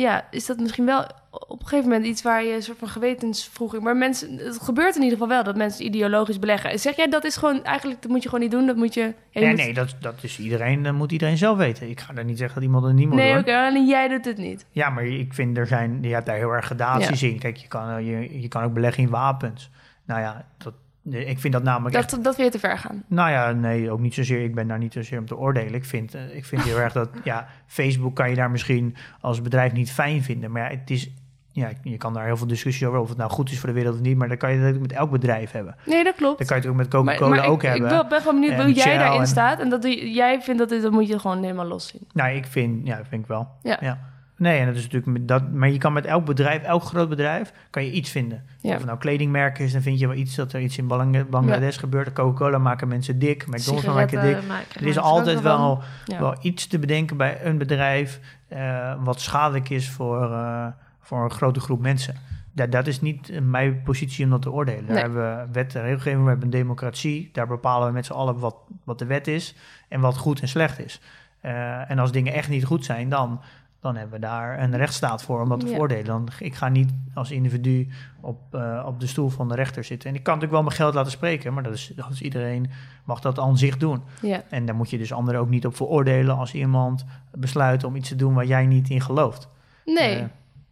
ja, 0.00 0.26
is 0.30 0.46
dat 0.46 0.58
misschien 0.58 0.84
wel 0.84 1.06
op 1.30 1.60
een 1.60 1.66
gegeven 1.66 1.90
moment 1.90 2.06
iets 2.06 2.22
waar 2.22 2.44
je 2.44 2.54
een 2.54 2.62
soort 2.62 2.78
van 2.78 2.88
gewetensvroeging... 2.88 3.82
Maar 3.82 3.96
mensen, 3.96 4.36
het 4.36 4.60
gebeurt 4.60 4.96
in 4.96 5.02
ieder 5.02 5.18
geval 5.18 5.34
wel 5.34 5.44
dat 5.44 5.56
mensen 5.56 5.84
ideologisch 5.84 6.38
beleggen. 6.38 6.78
Zeg 6.78 6.96
jij 6.96 7.08
dat 7.08 7.24
is 7.24 7.36
gewoon, 7.36 7.64
eigenlijk, 7.64 8.02
dat 8.02 8.10
moet 8.10 8.22
je 8.22 8.28
gewoon 8.28 8.44
niet 8.44 8.52
doen, 8.54 8.66
dat 8.66 8.76
moet 8.76 8.94
je... 8.94 9.00
ja, 9.00 9.06
je 9.30 9.40
Nee, 9.40 9.48
moet- 9.48 9.56
nee, 9.56 9.74
dat, 9.74 9.94
dat 10.00 10.14
is 10.22 10.38
iedereen, 10.38 10.82
dat 10.82 10.94
moet 10.94 11.12
iedereen 11.12 11.36
zelf 11.36 11.56
weten. 11.56 11.90
Ik 11.90 12.00
ga 12.00 12.12
daar 12.12 12.24
niet 12.24 12.38
zeggen 12.38 12.54
dat 12.54 12.64
iemand 12.64 12.84
het 12.84 12.94
niet 12.94 13.06
moet 13.06 13.16
Nee, 13.16 13.38
oké, 13.38 13.56
alleen 13.56 13.86
jij 13.86 14.08
doet 14.08 14.24
het 14.24 14.38
niet. 14.38 14.66
Ja, 14.70 14.90
maar 14.90 15.04
ik 15.06 15.34
vind 15.34 15.56
er 15.56 15.66
zijn, 15.66 15.98
je 16.02 16.12
hebt 16.14 16.26
daar 16.26 16.36
heel 16.36 16.50
erg 16.52 16.64
gradaties 16.64 17.22
in. 17.22 17.38
Kijk, 17.38 17.56
je 17.56 17.68
kan, 17.68 17.88
eh, 17.90 18.06
je, 18.06 18.40
je 18.40 18.48
kan 18.48 18.62
ook 18.62 18.72
beleggen 18.72 19.02
in 19.02 19.08
wapens. 19.10 19.70
Nou 20.06 20.20
ja, 20.20 20.44
dat, 20.58 20.74
ik 21.10 21.38
vind 21.38 21.52
dat 21.52 21.62
namelijk 21.62 21.96
echt 21.96 22.10
Dat, 22.10 22.24
dat 22.24 22.36
weer 22.36 22.50
te 22.50 22.58
ver 22.58 22.78
gaan. 22.78 23.02
Nou 23.06 23.30
ja, 23.30 23.50
nee, 23.52 23.90
ook 23.90 24.00
niet 24.00 24.14
zozeer. 24.14 24.42
Ik 24.44 24.54
ben 24.54 24.68
daar 24.68 24.78
niet 24.78 24.92
zozeer 24.92 25.18
om 25.18 25.26
te 25.26 25.36
oordelen. 25.36 25.74
Ik 25.74 25.84
vind, 25.84 26.14
eh, 26.14 26.36
ik 26.36 26.44
vind 26.44 26.62
heel 26.62 26.78
erg 26.78 26.92
dat, 26.92 27.08
ja, 27.24 27.46
Facebook 27.66 28.14
kan 28.14 28.30
je 28.30 28.36
daar 28.36 28.50
misschien 28.50 28.96
als 29.20 29.42
bedrijf 29.42 29.72
niet 29.72 29.92
fijn 29.92 30.22
vinden. 30.22 30.50
Maar 30.50 30.62
ja, 30.72 30.78
het 30.78 30.90
is, 30.90 31.10
ja, 31.52 31.68
je 31.82 31.96
kan 31.96 32.14
daar 32.14 32.24
heel 32.24 32.36
veel 32.36 32.46
discussie 32.46 32.86
over 32.86 33.00
of 33.00 33.08
het 33.08 33.18
nou 33.18 33.30
goed 33.30 33.50
is 33.50 33.58
voor 33.58 33.68
de 33.68 33.74
wereld 33.74 33.94
of 33.94 34.00
niet. 34.00 34.16
Maar 34.16 34.28
dan 34.28 34.36
kan 34.36 34.52
je 34.52 34.72
dat 34.72 34.80
met 34.80 34.92
elk 34.92 35.10
bedrijf 35.10 35.50
hebben. 35.50 35.76
Nee, 35.86 36.04
dat 36.04 36.14
klopt. 36.14 36.38
Dan 36.38 36.46
kan 36.46 36.56
je 36.56 36.62
het 36.62 36.70
ook 36.70 36.76
met 36.78 36.88
Coca-Cola 36.88 37.44
ook 37.44 37.62
ik, 37.62 37.68
hebben. 37.68 37.84
Ik 37.88 37.94
wil- 37.94 38.06
ben 38.08 38.18
gewoon 38.20 38.40
benieuwd 38.40 38.58
En 38.58 38.64
hoe 38.64 38.74
jij 38.74 38.98
daarin 38.98 39.20
en- 39.20 39.26
staat. 39.26 39.60
En 39.60 39.68
dat 39.68 39.82
jij 40.12 40.40
vindt 40.42 40.58
dat 40.58 40.68
dit, 40.68 40.82
dat 40.82 40.92
moet 40.92 41.08
je 41.08 41.18
gewoon 41.18 41.42
helemaal 41.42 41.66
los 41.66 41.86
zien. 41.88 42.02
Nou, 42.12 42.34
ik 42.34 42.46
vind, 42.46 42.86
ja, 42.86 42.96
dat 42.96 43.06
vind 43.08 43.22
ik 43.22 43.28
wel. 43.28 43.48
Ja. 43.62 43.98
Nee, 44.38 44.58
en 44.58 44.66
dat 44.66 44.74
is 44.74 44.82
natuurlijk 44.82 45.12
met 45.12 45.28
dat, 45.28 45.50
maar 45.52 45.68
je 45.70 45.78
kan 45.78 45.92
met 45.92 46.04
elk 46.06 46.24
bedrijf, 46.24 46.62
elk 46.62 46.82
groot 46.82 47.08
bedrijf, 47.08 47.52
kan 47.70 47.84
je 47.84 47.90
iets 47.90 48.10
vinden. 48.10 48.44
Ja. 48.60 48.70
Of 48.70 48.76
het 48.76 48.86
nou 48.86 48.98
kledingmerk 48.98 49.58
is, 49.58 49.72
dan 49.72 49.82
vind 49.82 49.98
je 49.98 50.06
wel 50.06 50.16
iets 50.16 50.34
dat 50.34 50.52
er 50.52 50.60
iets 50.60 50.78
in 50.78 50.86
Bang- 50.86 51.28
Bangladesh 51.28 51.78
gebeurt. 51.78 52.12
Coca-Cola 52.12 52.58
maken 52.58 52.88
mensen 52.88 53.18
dik, 53.18 53.46
McDonald's 53.46 53.86
maken 53.86 54.20
dik. 54.22 54.46
Maken 54.48 54.80
Er 54.80 54.86
is 54.86 54.98
altijd 54.98 55.40
wel, 55.40 55.82
Ja. 56.04 56.20
wel 56.20 56.34
iets 56.40 56.66
te 56.66 56.78
bedenken 56.78 57.16
bij 57.16 57.44
een 57.44 57.58
bedrijf 57.58 58.20
eh, 58.48 58.94
wat 59.04 59.20
schadelijk 59.20 59.68
is 59.70 59.90
voor, 59.90 60.32
eh, 60.32 60.66
voor 61.00 61.24
een 61.24 61.30
grote 61.30 61.60
groep 61.60 61.80
mensen. 61.80 62.14
Dat, 62.52 62.72
dat 62.72 62.86
is 62.86 63.00
niet 63.00 63.40
mijn 63.42 63.82
positie 63.82 64.24
om 64.24 64.30
dat 64.30 64.42
te 64.42 64.50
oordelen. 64.52 64.86
Daar 64.86 64.94
Nee. 64.94 65.02
hebben 65.02 65.36
we 65.46 65.52
wet 65.52 65.74
en 65.74 65.82
regelgeving, 65.82 66.22
we 66.22 66.28
hebben 66.28 66.46
een 66.46 66.52
democratie. 66.58 67.30
Daar 67.32 67.46
bepalen 67.46 67.86
we 67.86 67.92
met 67.92 68.06
z'n 68.06 68.12
allen 68.12 68.38
wat, 68.38 68.56
wat 68.84 68.98
de 68.98 69.06
wet 69.06 69.26
is 69.26 69.54
en 69.88 70.00
wat 70.00 70.16
goed 70.16 70.40
en 70.40 70.48
slecht 70.48 70.78
is. 70.84 71.00
Eh, 71.40 71.90
en 71.90 71.98
als 71.98 72.12
dingen 72.12 72.32
echt 72.32 72.48
niet 72.48 72.64
goed 72.64 72.84
zijn, 72.84 73.08
dan, 73.08 73.40
dan 73.80 73.96
hebben 73.96 74.20
we 74.20 74.26
daar 74.26 74.62
een 74.62 74.76
rechtsstaat 74.76 75.22
voor 75.22 75.40
om 75.40 75.48
dat 75.48 75.60
te 75.60 75.66
Ja. 75.68 75.76
voordelen. 75.76 76.04
Dan, 76.04 76.28
ik 76.38 76.54
ga 76.54 76.68
niet 76.68 76.90
als 77.14 77.30
individu 77.30 77.88
op, 78.20 78.54
eh, 78.54 78.84
op 78.86 79.00
de 79.00 79.06
stoel 79.06 79.28
van 79.28 79.48
de 79.48 79.54
rechter 79.54 79.84
zitten. 79.84 80.08
En 80.08 80.14
ik 80.14 80.22
kan 80.22 80.34
natuurlijk 80.34 80.60
wel 80.60 80.68
mijn 80.70 80.80
geld 80.82 80.94
laten 80.94 81.12
spreken, 81.12 81.54
maar 81.54 81.62
dat 81.62 81.74
is, 81.74 81.92
dat 81.96 82.10
is 82.10 82.20
iedereen 82.20 82.70
mag 83.04 83.20
dat 83.20 83.38
aan 83.38 83.58
zich 83.58 83.76
doen. 83.76 84.02
Ja. 84.22 84.42
En 84.50 84.66
daar 84.66 84.74
moet 84.74 84.90
je 84.90 84.98
dus 84.98 85.12
anderen 85.12 85.40
ook 85.40 85.48
niet 85.48 85.66
op 85.66 85.76
veroordelen 85.76 86.36
als 86.36 86.54
iemand 86.54 87.04
besluit 87.32 87.84
om 87.84 87.96
iets 87.96 88.08
te 88.08 88.16
doen 88.16 88.34
waar 88.34 88.46
jij 88.46 88.66
niet 88.66 88.90
in 88.90 89.00
gelooft. 89.00 89.48
Nee, 89.84 90.16
Eh, 90.16 90.24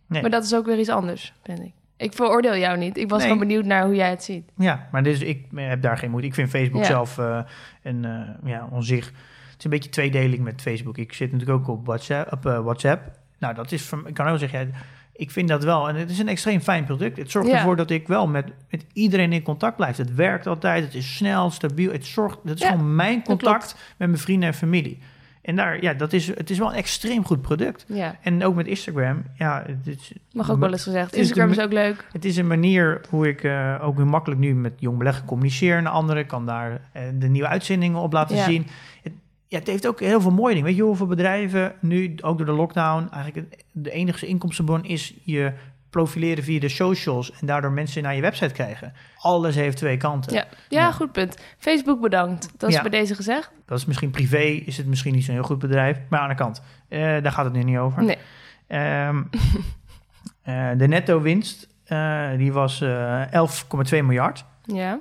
nee. 0.07 0.21
maar 0.21 0.31
dat 0.31 0.45
is 0.45 0.55
ook 0.55 0.67
weer 0.67 0.79
iets 0.79 0.89
anders, 0.89 1.33
vind 1.43 1.61
ik. 1.61 1.73
Ik 1.97 2.13
veroordeel 2.13 2.57
jou 2.57 2.79
niet. 2.79 2.97
Ik 2.97 3.09
was 3.09 3.19
Nee. 3.19 3.29
gewoon 3.31 3.47
benieuwd 3.47 3.65
naar 3.65 3.85
hoe 3.85 3.95
jij 3.95 4.11
het 4.11 4.25
ziet. 4.25 4.51
Ja, 4.57 4.89
maar 4.93 5.03
dus 5.03 5.21
ik 5.21 5.47
heb 5.55 5.83
daar 5.83 5.99
geen 5.99 6.11
moeite. 6.11 6.29
Ik 6.29 6.35
vind 6.35 6.51
Facebook 6.51 6.81
Ja. 6.83 6.87
zelf 6.87 7.19
eh, 7.19 7.39
een, 7.83 8.07
ja, 8.45 8.69
onzich. 8.71 9.13
Het 9.57 9.65
is 9.65 9.65
een 9.65 9.71
beetje 9.71 9.91
tweedeling 9.91 10.43
met 10.43 10.63
Facebook. 10.63 10.99
Ik 10.99 11.13
zit 11.13 11.33
natuurlijk 11.33 11.59
ook 11.59 11.69
op 11.69 11.87
WhatsApp. 11.87 12.33
Op, 12.33 12.47
eh, 12.47 12.59
WhatsApp. 12.61 13.19
Nou, 13.39 13.55
dat 13.55 13.73
is 13.73 13.83
van, 13.83 14.07
ik 14.07 14.15
kan 14.15 14.27
ook 14.27 14.39
zeggen, 14.39 14.59
ja, 14.59 14.67
ik 15.13 15.31
vind 15.31 15.49
dat 15.49 15.65
wel. 15.65 15.89
En 15.89 15.95
het 15.97 16.11
is 16.11 16.19
een 16.19 16.29
extreem 16.29 16.61
fijn 16.61 16.85
product. 16.85 17.17
Het 17.17 17.31
zorgt 17.31 17.49
Ja. 17.49 17.55
ervoor 17.57 17.77
dat 17.77 17.91
ik 17.91 18.07
wel 18.09 18.27
met, 18.27 18.47
met 18.71 18.85
iedereen 18.93 19.33
in 19.33 19.43
contact 19.43 19.77
blijf. 19.77 19.97
Het 19.97 20.15
werkt 20.15 20.47
altijd. 20.47 20.85
Het 20.85 20.95
is 20.95 21.17
snel, 21.17 21.51
stabiel. 21.51 21.93
Het 21.93 22.07
zorgt, 22.07 22.39
dat 22.45 22.55
is 22.55 22.61
Ja, 22.63 22.71
gewoon 22.71 22.95
mijn 22.95 23.23
contact 23.23 23.77
met 23.97 24.09
mijn 24.09 24.21
vrienden 24.21 24.49
en 24.49 24.55
familie. 24.55 24.99
En 25.43 25.57
daar, 25.57 25.83
ja, 25.83 25.95
dat 25.95 26.13
is, 26.13 26.27
het 26.27 26.51
is 26.51 26.59
wel 26.59 26.69
een 26.69 26.75
extreem 26.79 27.25
goed 27.25 27.41
product. 27.43 27.85
Ja, 27.89 28.17
En 28.23 28.45
ook 28.45 28.55
met 28.55 28.67
Instagram, 28.67 29.25
ja, 29.35 29.65
het 29.67 29.87
is, 29.87 30.13
mag 30.33 30.51
ook 30.51 30.59
wel 30.59 30.73
eens 30.73 30.83
gezegd. 30.83 31.13
Is 31.13 31.19
Instagram 31.19 31.49
de- 31.49 31.57
is 31.57 31.63
ook 31.63 31.73
leuk. 31.73 32.07
het 32.13 32.25
is 32.25 32.37
een 32.37 32.47
manier 32.47 33.01
hoe 33.11 33.29
ik 33.29 33.43
eh, 33.43 33.79
ook 33.83 33.97
weer 33.97 34.07
makkelijk 34.07 34.41
nu 34.41 34.55
met 34.55 34.73
jong 34.79 34.99
beleggen 34.99 35.25
communiceer 35.27 35.83
naar 35.83 35.93
anderen. 35.93 36.27
Kan 36.27 36.47
daar 36.47 36.81
eh, 36.93 37.03
de 37.19 37.29
nieuwe 37.29 37.49
uitzendingen 37.49 38.01
op 38.01 38.13
laten 38.13 38.37
Ja. 38.37 38.45
zien. 38.45 38.67
Het, 39.03 39.13
ja, 39.49 39.59
het 39.59 39.67
heeft 39.67 39.87
ook 39.87 40.01
heel 40.01 40.21
veel 40.21 40.31
mooie 40.31 40.53
dingen. 40.55 40.69
Weet 40.69 40.77
je 40.77 40.83
hoeveel 40.83 41.07
bedrijven 41.07 41.75
nu, 41.81 42.15
ook 42.23 42.37
door 42.37 42.47
de 42.47 42.53
lockdown, 42.53 43.09
eigenlijk 43.13 43.65
de 43.73 43.91
enige 43.91 44.27
inkomstenbron 44.27 44.85
is 44.85 45.15
je 45.25 45.53
profileren 45.91 46.45
via 46.45 46.61
de 46.61 46.69
socials 46.69 47.33
en 47.41 47.47
daardoor 47.47 47.73
mensen 47.73 48.03
naar 48.03 48.15
je 48.15 48.21
website 48.21 48.53
krijgen. 48.55 48.93
Alles 49.19 49.55
heeft 49.55 49.77
twee 49.77 49.97
kanten. 49.97 50.35
Ja. 50.35 50.47
ja, 50.69 50.81
Ja. 50.81 50.93
goed 50.93 51.13
punt. 51.13 51.39
Facebook 51.59 52.01
bedankt. 52.01 52.53
Dat 52.57 52.69
is 52.69 52.75
Ja. 52.77 52.81
bij 52.83 52.91
deze 52.91 53.15
gezegd. 53.15 53.51
Dat 53.67 53.79
is 53.79 53.85
misschien 53.85 54.11
privé, 54.11 54.39
is 54.39 54.77
het 54.77 54.87
misschien 54.87 55.15
niet 55.15 55.25
zo'n 55.25 55.35
heel 55.35 55.43
goed 55.45 55.59
bedrijf, 55.59 55.99
maar 56.09 56.21
aan 56.21 56.29
de 56.29 56.35
kant, 56.35 56.63
eh, 56.89 57.01
daar 57.01 57.33
gaat 57.33 57.45
het 57.45 57.55
nu 57.55 57.63
niet 57.63 57.79
over. 57.79 58.03
Nee. 58.03 58.19
Ehm, 58.67 59.23
eh, 60.43 60.71
de 60.77 60.87
netto 60.89 61.21
winst, 61.21 61.69
eh, 61.85 62.29
die 62.37 62.53
was 62.53 62.81
eh 62.81 63.33
11,2 63.33 64.03
miljard. 64.03 64.45
Ja, 64.65 65.01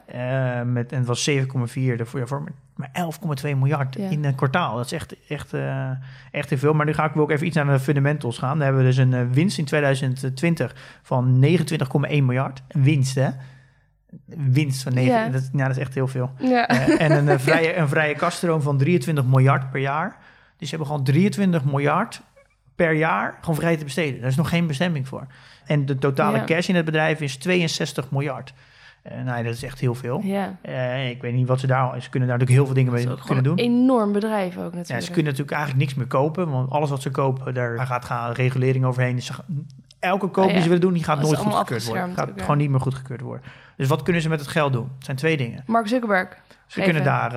met, 0.66 0.92
en 0.92 0.98
het 0.98 1.08
was 1.08 1.24
7,4 1.24 2.00
ervoor, 2.00 2.20
ja, 2.20 2.26
voor, 2.26 2.44
maar 2.76 2.90
11,2 2.94 3.56
miljard 3.58 3.96
Ja. 3.96 4.10
in 4.10 4.26
een 4.26 4.36
kwartaal. 4.36 4.76
Dat 4.76 4.86
is 4.86 4.92
echt, 4.92 5.16
echt, 5.28 5.54
eh, 5.54 5.90
echt 6.32 6.50
heel 6.50 6.58
veel. 6.60 6.74
Maar 6.74 6.86
nu 6.86 6.94
ga 6.94 7.06
ik 7.06 7.18
ook 7.18 7.32
even 7.32 7.46
iets 7.48 7.56
naar 7.56 7.66
de 7.66 7.80
fundamentals 7.80 8.38
gaan. 8.38 8.56
Daar 8.58 8.66
hebben 8.68 8.84
we 8.84 8.90
dus 8.90 8.98
een 8.98 9.14
eh, 9.14 9.22
winst 9.32 9.58
in 9.58 9.66
2020 9.66 10.76
van 11.04 11.40
29,1 11.40 12.26
miljard. 12.26 12.62
Een 12.68 12.84
winst, 12.84 13.16
hè? 13.16 13.30
Winst 14.52 14.84
van 14.84 14.94
9. 14.94 15.14
Ja. 15.14 15.30
Dat, 15.30 15.50
ja, 15.54 15.68
dat 15.68 15.76
is 15.76 15.82
echt 15.82 15.94
heel 15.94 16.08
veel. 16.08 16.32
ja. 16.40 16.68
Eh, 16.68 17.02
en 17.02 17.28
een, 17.28 17.40
vrije, 17.40 17.76
een 17.76 17.88
vrije 17.88 18.16
kaststroom 18.16 18.62
van 18.62 18.78
23 18.78 19.26
miljard 19.26 19.72
per 19.72 19.82
jaar. 19.82 20.18
Dus 20.58 20.70
ze 20.70 20.76
hebben 20.76 20.88
gewoon 20.88 21.04
23 21.04 21.66
miljard 21.66 22.22
per 22.76 22.94
jaar 22.94 23.38
gewoon 23.40 23.56
vrij 23.56 23.78
te 23.78 23.84
besteden. 23.84 24.20
Daar 24.22 24.30
is 24.30 24.36
nog 24.36 24.50
geen 24.50 24.68
bestemming 24.68 25.08
voor. 25.08 25.28
En 25.66 25.86
de 25.86 25.98
totale 25.98 26.44
cash 26.44 26.68
in 26.70 26.76
het 26.76 26.86
bedrijf 26.86 27.22
is 27.22 27.38
62 27.38 28.12
miljard. 28.12 28.54
Eh 29.06 29.24
nou, 29.24 29.44
dat 29.44 29.54
is 29.54 29.64
echt 29.64 29.80
heel 29.80 29.96
veel. 29.96 30.22
ja. 30.24 30.56
Eh, 30.62 31.10
ik 31.10 31.22
weet 31.22 31.34
niet 31.34 31.48
wat 31.48 31.60
ze 31.60 31.68
daar... 31.68 32.02
Ze 32.02 32.10
kunnen 32.10 32.30
daar 32.30 32.38
natuurlijk 32.38 32.66
heel 32.66 32.66
veel 32.66 32.74
dingen 32.84 32.94
mee 32.94 33.24
kunnen 33.26 33.44
doen. 33.44 33.60
een 33.60 33.66
enorm 33.66 34.12
bedrijf 34.12 34.58
ook 34.58 34.64
natuurlijk. 34.64 34.88
Ja, 34.88 35.00
ze 35.00 35.06
kunnen 35.12 35.24
natuurlijk 35.32 35.52
eigenlijk 35.58 35.84
niks 35.86 35.94
meer 35.98 36.08
kopen. 36.08 36.50
Want 36.50 36.70
alles 36.70 36.90
wat 36.90 37.02
ze 37.02 37.12
kopen, 37.12 37.54
daar 37.54 37.80
gaat 37.86 38.06
gaan 38.06 38.32
regulering 38.32 38.86
overheen. 38.86 39.16
Dus 39.16 39.32
elke 40.00 40.28
koop 40.28 40.46
Oh 40.46 40.52
die 40.52 40.62
ze 40.62 40.68
willen 40.68 40.82
doen, 40.82 40.94
die 40.94 41.04
gaat 41.04 41.22
nooit 41.22 41.38
goedgekeurd 41.38 41.86
worden. 41.86 42.14
Gaat 42.16 42.32
ja. 42.36 42.42
gewoon 42.42 42.58
niet 42.58 42.70
meer 42.70 42.80
goedgekeurd 42.80 43.22
worden. 43.22 43.44
Dus 43.78 43.88
wat 43.88 44.04
kunnen 44.04 44.22
ze 44.22 44.30
met 44.30 44.40
het 44.40 44.50
geld 44.50 44.74
doen? 44.74 44.92
Het 44.96 45.06
zijn 45.06 45.18
twee 45.18 45.38
dingen. 45.38 45.64
Mark 45.66 45.88
Zuckerberg. 45.88 46.30
Ze 46.68 46.80
Even. 46.82 46.84
kunnen 46.84 47.04
daar 47.04 47.36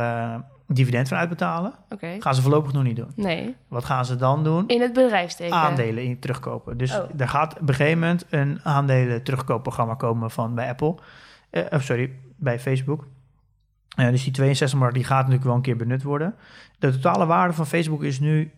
een 0.69 0.75
dividend 0.75 1.09
van 1.09 1.19
uitbetalen. 1.19 1.73
Oké. 1.91 2.17
Gaan 2.19 2.35
ze 2.35 2.43
voorlopig 2.43 2.73
nog 2.73 2.83
niet 2.83 2.97
doen. 2.97 3.13
Nee. 3.15 3.55
Wat 3.69 3.85
gaan 3.85 4.05
ze 4.05 4.17
dan 4.17 4.45
doen? 4.45 4.69
In 4.69 4.81
het 4.81 4.93
bedrijf 4.93 5.31
steken. 5.31 5.57
Aandelen 5.57 6.05
in 6.05 6.19
terugkopen. 6.19 6.77
Dus 6.79 6.99
Oh. 6.99 7.05
er 7.17 7.29
gaat 7.29 7.53
op 7.61 7.69
een 7.69 7.75
gegeven 7.75 7.99
moment 7.99 8.25
een 8.31 8.61
aandelen 8.63 9.23
terugkoopprogramma 9.23 9.95
komen 9.95 10.31
van 10.31 10.55
bij 10.55 10.69
Apple. 10.69 10.95
Of 11.71 11.83
sorry, 11.83 12.13
bij 12.37 12.61
Facebook. 12.61 13.07
Eh, 13.97 14.09
dus 14.11 14.25
die 14.25 14.33
62 14.33 14.73
miljard 14.79 14.95
die 14.97 15.05
gaat 15.07 15.19
natuurlijk 15.19 15.45
wel 15.45 15.55
een 15.55 15.63
keer 15.63 15.77
benut 15.77 16.03
worden. 16.03 16.35
De 16.79 16.91
totale 16.91 17.27
waarde 17.27 17.55
van 17.55 17.67
Facebook 17.67 18.03
is 18.03 18.21
nu 18.21 18.51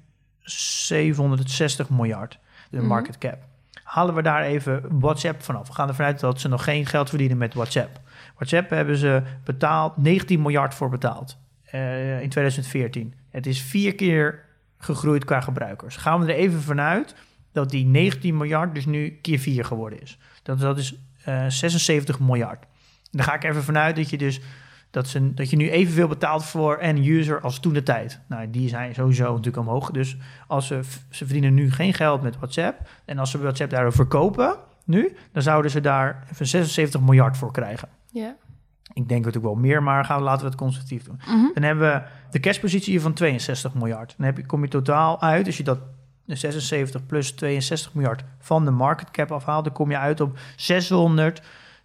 760 0.42 1.90
miljard. 1.90 2.38
De 2.70 2.76
Mhm. 2.76 2.87
market 2.87 3.18
cap. 3.18 3.38
Halen 3.83 4.14
we 4.14 4.22
daar 4.22 4.42
even 4.42 4.98
WhatsApp 5.00 5.42
vanaf. 5.42 5.66
We 5.68 5.72
gaan 5.74 5.88
ervan 5.88 6.07
uit 6.07 6.20
dat 6.20 6.40
ze 6.40 6.48
nog 6.48 6.64
geen 6.64 6.87
geld 6.87 7.09
verdienen 7.09 7.38
met 7.38 7.55
WhatsApp. 7.55 8.00
WhatsApp 8.35 8.70
hebben 8.70 8.96
ze 8.96 9.22
betaald 9.44 9.96
19 9.96 10.42
miljard 10.42 10.74
voor 10.74 10.88
betaald 10.90 11.37
eh, 11.64 12.22
in 12.22 12.29
2014. 12.29 13.14
Het 13.31 13.46
is 13.46 13.61
vier 13.62 13.94
keer 13.94 14.44
gegroeid 14.79 15.24
qua 15.24 15.40
gebruikers. 15.40 15.96
Gaan 15.96 16.20
we 16.20 16.33
er 16.33 16.38
even 16.38 16.61
vanuit 16.61 17.14
dat 17.53 17.70
die 17.70 17.85
19 17.87 18.37
miljard 18.37 18.74
dus 18.74 18.87
nu 18.87 19.18
keer 19.22 19.38
4 19.38 19.64
geworden 19.64 20.00
is. 20.03 20.18
Dat, 20.42 20.59
dat 20.61 20.79
is 20.79 20.94
eh, 21.24 21.44
76 21.48 22.20
miljard. 22.20 22.64
Dan 23.11 23.25
ga 23.25 23.35
ik 23.35 23.44
even 23.44 23.62
vanuit 23.62 23.96
dat 23.96 24.11
je 24.11 24.18
dus 24.18 24.40
dat, 24.90 25.09
ze, 25.09 25.35
dat 25.35 25.51
je 25.51 25.57
nu 25.57 25.70
evenveel 25.70 26.09
betaalt 26.09 26.44
voor 26.44 26.79
een 26.81 27.07
user 27.07 27.40
als 27.40 27.61
toen 27.61 27.73
de 27.73 27.83
tijd. 27.83 28.20
Nou, 28.29 28.51
die 28.51 28.68
zijn 28.68 28.94
sowieso 28.94 29.31
natuurlijk 29.31 29.57
omhoog. 29.57 29.90
Dus 29.90 30.16
als 30.46 30.66
ze, 30.66 30.81
ze 31.11 31.25
verdienen 31.25 31.55
nu 31.55 31.73
geen 31.73 31.94
geld 31.94 32.23
met 32.23 32.37
WhatsApp. 32.37 32.88
En 33.05 33.18
als 33.18 33.31
ze 33.31 33.38
WhatsApp 33.38 33.70
daardoor 33.70 33.92
verkopen 33.92 34.57
nu, 34.85 35.16
dan 35.33 35.42
zouden 35.42 35.70
ze 35.70 35.81
daar 35.81 36.27
even 36.33 36.46
76 36.46 37.01
miljard 37.01 37.37
voor 37.37 37.53
krijgen. 37.53 37.88
Ja. 38.12 38.37
Ik 38.92 39.09
denk 39.09 39.25
natuurlijk 39.25 39.55
wel 39.55 39.62
meer, 39.62 39.83
maar 39.83 40.05
gaan 40.05 40.18
we, 40.18 40.25
laten 40.25 40.42
we 40.42 40.51
het 40.51 40.61
conservatief 40.61 41.05
doen. 41.05 41.20
Mhm. 41.27 41.53
Dan 41.55 41.62
hebben 41.62 41.92
we 41.92 42.03
de 42.31 42.40
cashpositie 42.40 42.92
hier 42.92 43.01
van 43.01 43.12
62 43.12 43.75
miljard. 43.75 44.14
Dan 44.16 44.27
heb 44.27 44.37
je, 44.37 44.46
kom 44.46 44.62
je 44.62 44.68
totaal 44.68 45.23
uit, 45.23 45.46
als 45.46 45.57
je 45.57 45.62
dat 45.62 45.79
de 46.25 46.37
76 46.37 47.07
plus 47.07 47.31
62 47.31 47.94
miljard 47.94 48.25
van 48.38 48.64
de 48.64 48.70
market 48.70 49.11
cap 49.11 49.33
afhaalt, 49.33 49.64
dan 49.64 49.73
kom 49.73 49.90
je 49.90 49.99
uit 49.99 50.20
op 50.20 50.38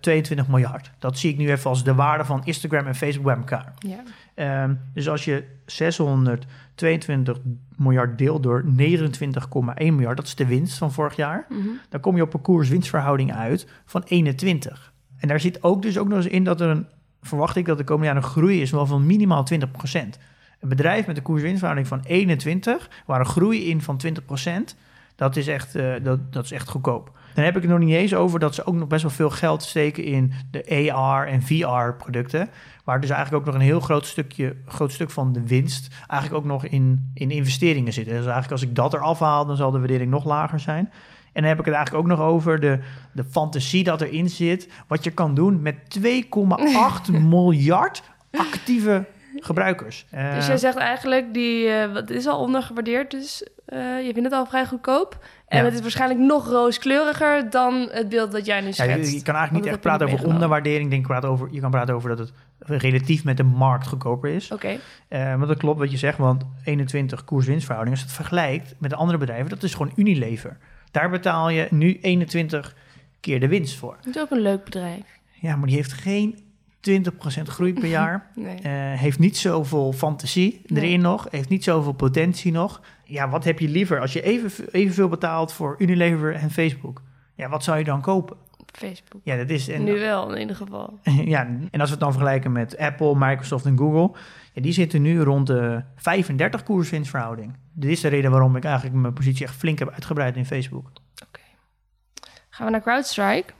622 0.05 0.47
miljard. 0.47 0.91
Dat 0.99 1.17
zie 1.17 1.31
ik 1.31 1.37
nu 1.37 1.49
even 1.51 1.69
als 1.69 1.83
de 1.83 1.95
waarde 1.95 2.25
van 2.25 2.41
Instagram 2.45 2.85
en 2.87 2.95
Facebook 2.95 3.25
bij 3.25 3.35
elkaar. 3.35 3.73
Ja. 3.79 4.03
Ehm, 4.35 4.73
dus 4.93 5.09
als 5.09 5.25
je 5.25 5.43
622 5.65 7.37
miljard 7.75 8.17
deelt 8.17 8.43
door 8.43 8.63
29,1 8.65 9.95
miljard, 9.95 10.17
dat 10.17 10.25
is 10.25 10.35
de 10.35 10.45
winst 10.45 10.77
van 10.77 10.91
vorig 10.91 11.15
jaar, 11.15 11.45
Mhm. 11.49 11.59
dan 11.89 11.99
kom 11.99 12.15
je 12.15 12.21
op 12.21 12.33
een 12.33 12.41
koers-winstverhouding 12.41 13.33
uit 13.33 13.67
van 13.85 14.03
21. 14.05 14.93
En 15.17 15.27
daar 15.27 15.39
zit 15.39 15.63
ook 15.63 15.81
dus 15.81 15.97
ook 15.97 16.07
nog 16.07 16.17
eens 16.17 16.27
in 16.27 16.43
dat 16.43 16.61
er 16.61 16.69
een, 16.69 16.87
verwacht 17.21 17.55
ik 17.55 17.65
dat 17.65 17.77
de 17.77 17.83
komende 17.83 18.07
jaren 18.07 18.23
een 18.23 18.29
groei 18.29 18.61
is 18.61 18.71
wel 18.71 18.85
van 18.85 19.05
minimaal 19.05 19.43
20%. 19.43 20.17
Een 20.59 20.69
bedrijf 20.69 21.07
met 21.07 21.17
een 21.17 21.23
koers-winstverhouding 21.23 21.87
van 21.87 22.01
21, 22.03 22.89
waar 23.05 23.19
een 23.19 23.25
groei 23.25 23.69
in 23.69 23.81
van 23.81 23.97
20%, 23.97 24.75
dat 25.15 25.35
is 25.35 25.47
echt, 25.47 25.75
eh, 25.75 25.93
dat, 26.03 26.33
dat 26.33 26.43
is 26.43 26.51
echt 26.51 26.69
goedkoop. 26.69 27.11
Dan 27.35 27.43
heb 27.43 27.55
ik 27.55 27.61
het 27.61 27.71
nog 27.71 27.79
niet 27.79 27.93
eens 27.93 28.13
over 28.13 28.39
dat 28.39 28.55
ze 28.55 28.65
ook 28.65 28.75
nog 28.75 28.87
best 28.87 29.01
wel 29.01 29.11
veel 29.11 29.29
geld 29.29 29.63
steken 29.63 30.03
in 30.03 30.33
de 30.51 30.93
AR 30.93 31.27
en 31.27 31.41
VR 31.41 31.93
producten. 31.97 32.49
Waar 32.83 33.01
dus 33.01 33.09
eigenlijk 33.09 33.41
ook 33.41 33.53
nog 33.53 33.61
een 33.61 33.67
heel 33.67 33.79
groot 33.79 34.05
stukje, 34.05 34.55
groot 34.65 34.91
stuk 34.91 35.11
van 35.11 35.33
de 35.33 35.47
winst 35.47 35.95
eigenlijk 36.07 36.43
ook 36.43 36.51
nog 36.51 36.65
in, 36.65 37.11
in 37.13 37.31
investeringen 37.31 37.93
zit. 37.93 38.05
Dus 38.05 38.13
eigenlijk 38.13 38.51
als 38.51 38.61
ik 38.61 38.75
dat 38.75 38.93
eraf 38.93 39.19
haal, 39.19 39.45
dan 39.45 39.55
zal 39.55 39.71
de 39.71 39.79
waardering 39.79 40.11
nog 40.11 40.25
lager 40.25 40.59
zijn. 40.59 40.89
En 41.33 41.41
dan 41.41 41.43
heb 41.43 41.59
ik 41.59 41.65
het 41.65 41.73
eigenlijk 41.73 42.05
ook 42.05 42.17
nog 42.17 42.27
over 42.27 42.59
de, 42.59 42.79
de 43.13 43.23
fantasie 43.23 43.83
dat 43.83 44.01
erin 44.01 44.29
zit. 44.29 44.69
Wat 44.87 45.03
je 45.03 45.11
kan 45.11 45.33
doen 45.33 45.61
met 45.61 45.75
2,8 45.99 47.11
miljard 47.21 48.03
actieve 48.31 49.05
gebruikers. 49.43 50.05
Dus 50.09 50.19
Eh, 50.19 50.47
jij 50.47 50.57
zegt 50.57 50.75
eigenlijk, 50.77 51.33
die 51.33 51.67
eh, 51.69 51.93
wat 51.93 52.09
is 52.09 52.27
al 52.27 52.39
ondergewaardeerd, 52.39 53.11
dus 53.11 53.47
eh, 53.65 53.77
je 54.05 54.09
vindt 54.13 54.23
het 54.29 54.31
al 54.33 54.45
vrij 54.45 54.65
goedkoop. 54.65 55.17
En 55.47 55.57
Ja. 55.57 55.63
het 55.65 55.73
is 55.73 55.81
waarschijnlijk 55.81 56.19
nog 56.19 56.47
rooskleuriger 56.47 57.49
dan 57.49 57.87
het 57.91 58.09
beeld 58.09 58.31
dat 58.31 58.45
jij 58.45 58.59
nu 58.61 58.67
ja, 58.67 58.71
schetst. 58.73 59.11
je, 59.11 59.17
je 59.17 59.23
kan 59.23 59.35
eigenlijk 59.35 59.51
niet 59.51 59.63
dat 59.63 59.71
echt 59.73 59.81
praten 59.97 60.07
over 60.15 60.33
onderwaardering. 60.33 60.89
Denk, 60.89 61.07
praat 61.07 61.25
over, 61.25 61.47
je 61.51 61.59
kan 61.59 61.71
praten 61.71 61.95
over 61.95 62.09
dat 62.15 62.19
het 62.19 62.31
relatief 62.81 63.23
met 63.23 63.37
de 63.37 63.43
markt 63.43 63.87
goedkoper 63.87 64.29
is. 64.29 64.51
Oké, 64.51 64.79
Eh, 65.07 65.19
maar 65.35 65.47
dat 65.47 65.57
klopt 65.57 65.79
wat 65.79 65.91
je 65.91 65.97
zegt, 65.97 66.17
want 66.17 66.43
21 66.63 67.23
koers-winstverhouding, 67.23 67.95
als 67.97 68.05
je 68.05 68.11
het 68.11 68.21
vergelijkt 68.21 68.75
met 68.79 68.89
de 68.89 68.95
andere 68.95 69.17
bedrijven, 69.17 69.49
dat 69.49 69.63
is 69.63 69.73
gewoon 69.73 69.91
Unilever. 69.95 70.57
Daar 70.91 71.09
betaal 71.09 71.49
je 71.49 71.67
nu 71.69 71.97
21 72.01 72.75
keer 73.19 73.39
de 73.39 73.47
winst 73.47 73.75
voor. 73.77 73.95
het 74.01 74.15
is 74.15 74.21
ook 74.21 74.31
een 74.31 74.41
leuk 74.41 74.63
bedrijf. 74.63 75.03
Ja, 75.31 75.55
maar 75.55 75.67
die 75.67 75.75
heeft 75.75 75.93
geen 75.93 76.39
20% 76.89 77.41
groei 77.43 77.73
per 77.73 77.87
jaar. 77.87 78.27
Nee. 78.35 78.55
Eh, 78.55 78.99
heeft 78.99 79.19
niet 79.19 79.37
zoveel 79.37 79.93
fantasie 79.93 80.61
Nee. 80.65 80.83
erin 80.83 81.01
nog. 81.01 81.27
Heeft 81.31 81.49
niet 81.49 81.63
zoveel 81.63 81.91
potentie 81.93 82.51
nog. 82.51 82.81
Ja, 83.03 83.29
wat 83.29 83.43
heb 83.43 83.59
je 83.59 83.67
liever 83.67 83.99
als 83.99 84.13
je 84.13 84.21
even, 84.21 84.69
evenveel 84.71 85.07
betaalt 85.09 85.53
voor 85.53 85.75
Unilever 85.77 86.33
en 86.35 86.51
Facebook? 86.51 87.01
Ja, 87.35 87.49
wat 87.49 87.63
zou 87.63 87.77
je 87.77 87.83
dan 87.83 88.01
kopen? 88.01 88.37
Facebook. 88.71 89.21
Ja, 89.23 89.35
dat 89.35 89.49
is... 89.49 89.67
En, 89.67 89.83
Nu 89.83 89.99
wel, 89.99 90.33
in 90.33 90.39
ieder 90.41 90.55
geval. 90.55 90.99
ja, 91.33 91.45
en 91.45 91.79
als 91.79 91.89
we 91.89 91.95
het 91.95 91.99
dan 91.99 92.11
vergelijken 92.11 92.51
met 92.51 92.77
Apple, 92.77 93.15
Microsoft 93.17 93.65
en 93.65 93.77
Google... 93.77 94.19
Ja, 94.53 94.61
die 94.61 94.71
zitten 94.71 95.01
nu 95.01 95.21
rond 95.21 95.47
de 95.47 95.83
35 95.95 96.63
koers-winstverhouding. 96.63 97.53
Dit 97.73 97.91
is 97.91 98.01
de 98.01 98.07
reden 98.07 98.31
waarom 98.31 98.55
ik 98.55 98.63
eigenlijk 98.63 98.95
mijn 98.95 99.13
positie 99.13 99.45
echt 99.45 99.55
flink 99.55 99.79
heb 99.79 99.89
uitgebreid 99.89 100.35
in 100.35 100.45
Facebook. 100.45 100.91
Gaan 102.49 102.65
we 102.65 102.71
naar 102.71 102.81
CrowdStrike. 102.81 103.53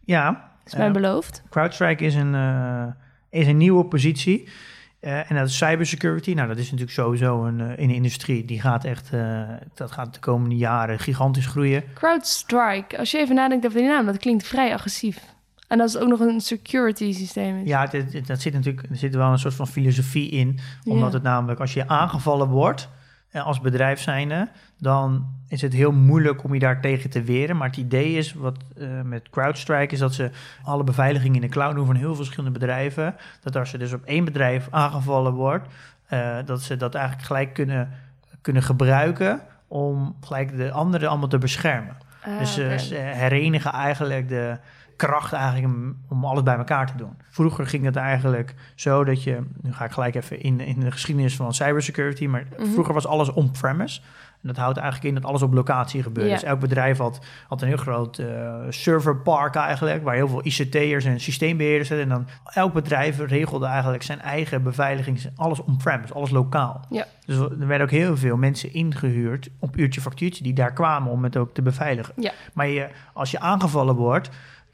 Ja, 0.00 0.52
Is 0.66 0.74
mij 0.74 0.86
Eh, 0.86 0.92
beloofd. 0.92 1.42
CrowdStrike 1.50 2.04
is 2.04 2.14
een, 2.14 2.34
eh, 2.34 2.84
is 3.30 3.46
een 3.46 3.56
nieuwe 3.56 3.84
positie. 3.84 4.48
Eh, 5.00 5.30
en 5.30 5.36
dat 5.36 5.48
is 5.48 5.56
cybersecurity. 5.56 6.32
Nou, 6.34 6.48
dat 6.48 6.56
is 6.56 6.64
natuurlijk 6.64 6.90
sowieso 6.90 7.44
een, 7.44 7.58
uh, 7.58 7.78
in 7.78 7.88
de 7.88 7.94
industrie. 7.94 8.44
Die 8.44 8.60
gaat 8.60 8.84
echt, 8.84 9.10
uh, 9.14 9.42
dat 9.74 9.92
gaat 9.92 10.14
de 10.14 10.20
komende 10.20 10.56
jaren 10.56 10.98
gigantisch 10.98 11.46
groeien. 11.46 11.84
CrowdStrike. 11.94 12.98
Als 12.98 13.10
je 13.10 13.18
even 13.18 13.34
nadenkt 13.34 13.66
over 13.66 13.78
die 13.78 13.88
naam, 13.88 14.06
dat 14.06 14.18
klinkt 14.18 14.46
vrij 14.46 14.72
agressief. 14.74 15.18
En 15.68 15.78
dat 15.78 15.88
is 15.88 15.96
ook 15.96 16.08
nog 16.08 16.20
een 16.20 16.40
security 16.40 17.12
systeem. 17.12 17.56
Is. 17.62 17.68
Ja, 17.68 17.86
dat, 17.86 18.04
dat 18.26 18.40
zit 18.40 18.52
natuurlijk, 18.52 18.86
er 18.90 18.96
zit 18.96 19.14
wel 19.14 19.30
een 19.32 19.38
soort 19.38 19.54
van 19.54 19.66
filosofie 19.66 20.30
in. 20.30 20.58
Omdat 20.84 21.12
het 21.12 21.22
namelijk, 21.22 21.60
als 21.60 21.74
je 21.74 21.88
aangevallen 21.88 22.48
wordt, 22.48 22.88
als 23.32 23.60
bedrijf 23.60 24.00
zijnde, 24.00 24.48
dan 24.78 25.26
is 25.48 25.62
het 25.62 25.72
heel 25.72 25.92
moeilijk 25.92 26.44
om 26.44 26.54
je 26.54 26.60
daar 26.60 26.80
tegen 26.80 27.10
te 27.10 27.22
weren. 27.22 27.56
Maar 27.56 27.68
het 27.68 27.76
idee 27.76 28.12
is, 28.12 28.34
wat 28.34 28.56
uh, 28.76 28.88
met 29.02 29.30
CrowdStrike, 29.30 29.94
is 29.94 29.98
dat 29.98 30.14
ze 30.14 30.30
alle 30.62 30.84
beveiliging 30.84 31.34
in 31.34 31.40
de 31.40 31.48
cloud 31.48 31.74
doen 31.74 31.86
van 31.86 31.94
heel 31.94 32.06
veel 32.06 32.14
verschillende 32.14 32.58
bedrijven. 32.58 33.14
Dat 33.40 33.56
als 33.56 33.72
er 33.72 33.78
dus 33.78 33.92
op 33.92 34.04
één 34.04 34.24
bedrijf 34.24 34.68
aangevallen 34.70 35.32
wordt, 35.32 35.68
uh, 36.10 36.36
dat 36.44 36.62
ze 36.62 36.76
dat 36.76 36.94
eigenlijk 36.94 37.26
gelijk 37.26 37.54
kunnen, 37.54 37.90
kunnen 38.40 38.62
gebruiken 38.62 39.40
om 39.68 40.16
gelijk 40.20 40.56
de 40.56 40.70
anderen 40.70 41.08
allemaal 41.08 41.28
te 41.28 41.38
beschermen. 41.38 41.96
Ah, 42.24 42.38
dus 42.38 42.54
ze 42.54 42.94
herenigen 42.94 43.72
eigenlijk 43.72 44.28
de 44.28 44.56
kracht 44.96 45.32
eigenlijk 45.32 45.74
om, 45.74 45.96
om 46.08 46.24
alles 46.24 46.42
bij 46.42 46.56
elkaar 46.56 46.86
te 46.86 46.96
doen. 46.96 47.16
Vroeger 47.30 47.66
ging 47.66 47.84
het 47.84 47.96
eigenlijk 47.96 48.54
zo 48.74 49.04
dat 49.04 49.22
je, 49.22 49.40
nu 49.62 49.72
ga 49.72 49.84
ik 49.84 49.90
gelijk 49.92 50.14
even 50.14 50.40
in, 50.42 50.60
in 50.60 50.80
de 50.80 50.90
geschiedenis 50.90 51.36
van 51.36 51.54
cybersecurity, 51.54 52.26
maar 52.26 52.44
Mhm. 52.58 52.66
vroeger 52.70 52.94
was 52.94 53.06
alles 53.06 53.32
on-premise. 53.32 54.00
En 54.42 54.52
dat 54.52 54.56
houdt 54.62 54.78
eigenlijk 54.78 55.08
in 55.08 55.20
dat 55.20 55.30
alles 55.30 55.42
op 55.42 55.52
locatie 55.52 56.02
gebeurt. 56.02 56.26
Ja. 56.26 56.32
Dus 56.32 56.42
elk 56.42 56.60
bedrijf 56.60 56.98
had, 56.98 57.24
had 57.48 57.62
een 57.62 57.68
heel 57.68 57.76
groot 57.76 58.18
eh, 58.18 58.54
serverpark 58.68 59.54
eigenlijk, 59.54 60.02
waar 60.04 60.14
heel 60.14 60.28
veel 60.28 60.40
ICT'ers 60.44 61.04
en 61.04 61.20
systeembeheerders 61.20 61.88
zitten. 61.88 62.10
En 62.10 62.14
dan 62.16 62.26
elk 62.54 62.72
bedrijf 62.72 63.18
regelde 63.18 63.66
eigenlijk 63.66 64.02
zijn 64.02 64.20
eigen 64.20 64.62
beveiliging, 64.62 65.20
alles 65.36 65.60
on-premise, 65.62 66.14
alles 66.14 66.30
lokaal. 66.30 66.80
Ja. 66.90 67.06
Dus 67.26 67.36
er 67.36 67.66
werden 67.66 67.86
ook 67.86 67.92
heel 67.92 68.16
veel 68.16 68.36
mensen 68.36 68.72
ingehuurd 68.72 69.48
op 69.58 69.76
uurtje 69.76 70.00
factuurtje 70.00 70.42
die 70.42 70.54
daar 70.54 70.72
kwamen 70.72 71.12
om 71.12 71.24
het 71.24 71.36
ook 71.36 71.54
te 71.54 71.62
beveiligen. 71.62 72.14
Ja. 72.16 72.32
Maar 72.52 72.66
je, 72.68 72.88
als 73.12 73.30
je 73.30 73.40
aangevallen 73.40 73.94
wordt, 73.94 74.30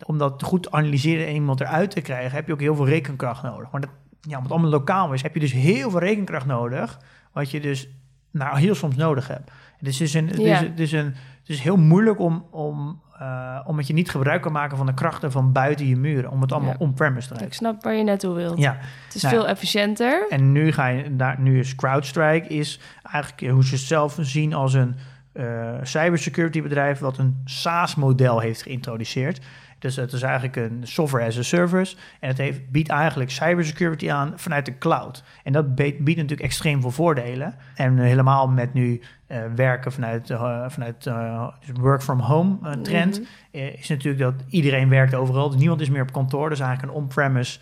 om 0.07 0.19
dat 0.19 0.43
goed 0.43 0.63
te 0.63 0.71
analyseren 0.73 1.27
en 1.27 1.35
iemand 1.35 1.61
eruit 1.61 1.91
te 1.91 2.01
krijgen, 2.01 2.31
heb 2.37 2.47
je 2.47 2.53
ook 2.53 2.61
heel 2.61 2.75
veel 2.77 2.87
rekenkracht 2.89 3.43
nodig. 3.43 3.71
Maar 3.71 3.81
dat, 3.81 3.91
ja, 4.21 4.37
om 4.37 4.43
het 4.43 4.53
allemaal 4.53 4.71
lokaal 4.71 5.13
is, 5.13 5.23
heb 5.23 5.35
je 5.35 5.41
dus 5.41 5.53
heel 5.53 5.91
veel 5.91 6.01
rekenkracht 6.01 6.47
nodig, 6.47 6.99
wat 7.33 7.51
je 7.51 7.61
dus 7.61 7.89
nou, 8.31 8.59
heel 8.59 8.75
soms 8.75 8.97
nodig 8.97 9.29
hebt. 9.29 9.51
Het 9.79 9.89
is, 9.89 9.97
dus 9.97 10.15
een, 10.15 10.29
het 10.29 10.39
Ja. 10.41 10.55
is, 10.55 10.61
het 10.61 10.81
is, 10.81 10.93
een, 10.93 11.05
het 11.41 11.49
is 11.49 11.61
heel 11.61 11.77
moeilijk 11.77 12.19
om, 12.21 12.45
om, 12.51 13.01
uh, 13.21 13.59
omdat 13.65 13.87
je 13.87 13.93
niet 13.93 14.11
gebruik 14.11 14.43
kan 14.43 14.53
maken 14.53 14.77
van 14.77 14.87
de 14.87 14.95
krachten 14.95 15.33
van 15.33 15.53
buiten 15.53 15.87
je 15.87 15.97
muren, 15.97 16.31
om 16.31 16.41
het 16.41 16.53
allemaal 16.53 16.71
Ja. 16.71 16.77
on-premise 16.79 17.27
te 17.29 17.33
Ik 17.35 17.39
rijden. 17.41 17.57
snap 17.57 17.83
waar 17.83 17.95
je 17.95 18.05
naartoe 18.05 18.35
wilt. 18.35 18.59
Ja, 18.59 18.77
Het 19.05 19.15
is 19.15 19.23
Nou, 19.23 19.35
veel 19.35 19.49
efficiënter. 19.49 20.27
en 20.29 20.53
nu 20.53 20.73
ga 20.73 20.87
je 20.87 21.17
daar, 21.17 21.41
nu 21.41 21.59
is 21.59 21.75
CrowdStrike 21.75 22.49
is 22.49 22.81
eigenlijk 23.13 23.53
hoe 23.53 23.65
ze 23.65 23.75
het 23.75 23.85
zelf 23.85 24.17
zien 24.21 24.55
als 24.55 24.75
een 24.75 24.95
eh, 25.33 25.73
cybersecurity 25.83 26.63
bedrijf 26.63 26.99
wat 26.99 27.19
een 27.19 27.41
SaaS-model 27.45 28.39
heeft 28.41 28.63
geïntroduceerd. 28.63 29.41
Dus 29.83 29.97
het 29.97 30.13
is 30.13 30.23
eigenlijk 30.23 30.57
een 30.57 30.81
software 30.83 31.27
as 31.27 31.39
a 31.39 31.43
service. 31.43 31.97
En 32.21 32.29
het 32.29 32.39
heeft, 32.39 32.71
biedt 32.71 32.89
eigenlijk 32.89 33.31
cybersecurity 33.31 34.11
aan 34.11 34.33
vanuit 34.37 34.67
de 34.67 34.79
cloud. 34.79 35.23
En 35.45 35.53
dat 35.53 35.75
biedt 35.75 36.07
natuurlijk 36.07 36.41
extreem 36.41 36.81
veel 36.81 36.91
voordelen. 36.91 37.55
En 37.75 37.99
helemaal 37.99 38.49
met 38.49 38.75
nu 38.75 39.01
eh, 39.27 39.39
werken 39.55 39.93
vanuit, 39.93 40.31
eh, 40.31 40.65
vanuit 40.69 41.07
eh, 41.07 41.49
work 41.75 42.03
from 42.03 42.21
home 42.21 42.81
trend. 42.83 43.21
Mhm. 43.21 43.29
is 43.79 43.89
natuurlijk 43.89 44.23
dat 44.23 44.35
iedereen 44.49 44.89
werkt 44.89 45.15
overal. 45.15 45.49
Dus 45.51 45.59
niemand 45.59 45.81
is 45.81 45.91
meer 45.91 46.03
op 46.03 46.13
kantoor. 46.13 46.49
Dus 46.49 46.61
eigenlijk 46.61 46.93
een 46.93 47.03
on-premise 47.03 47.59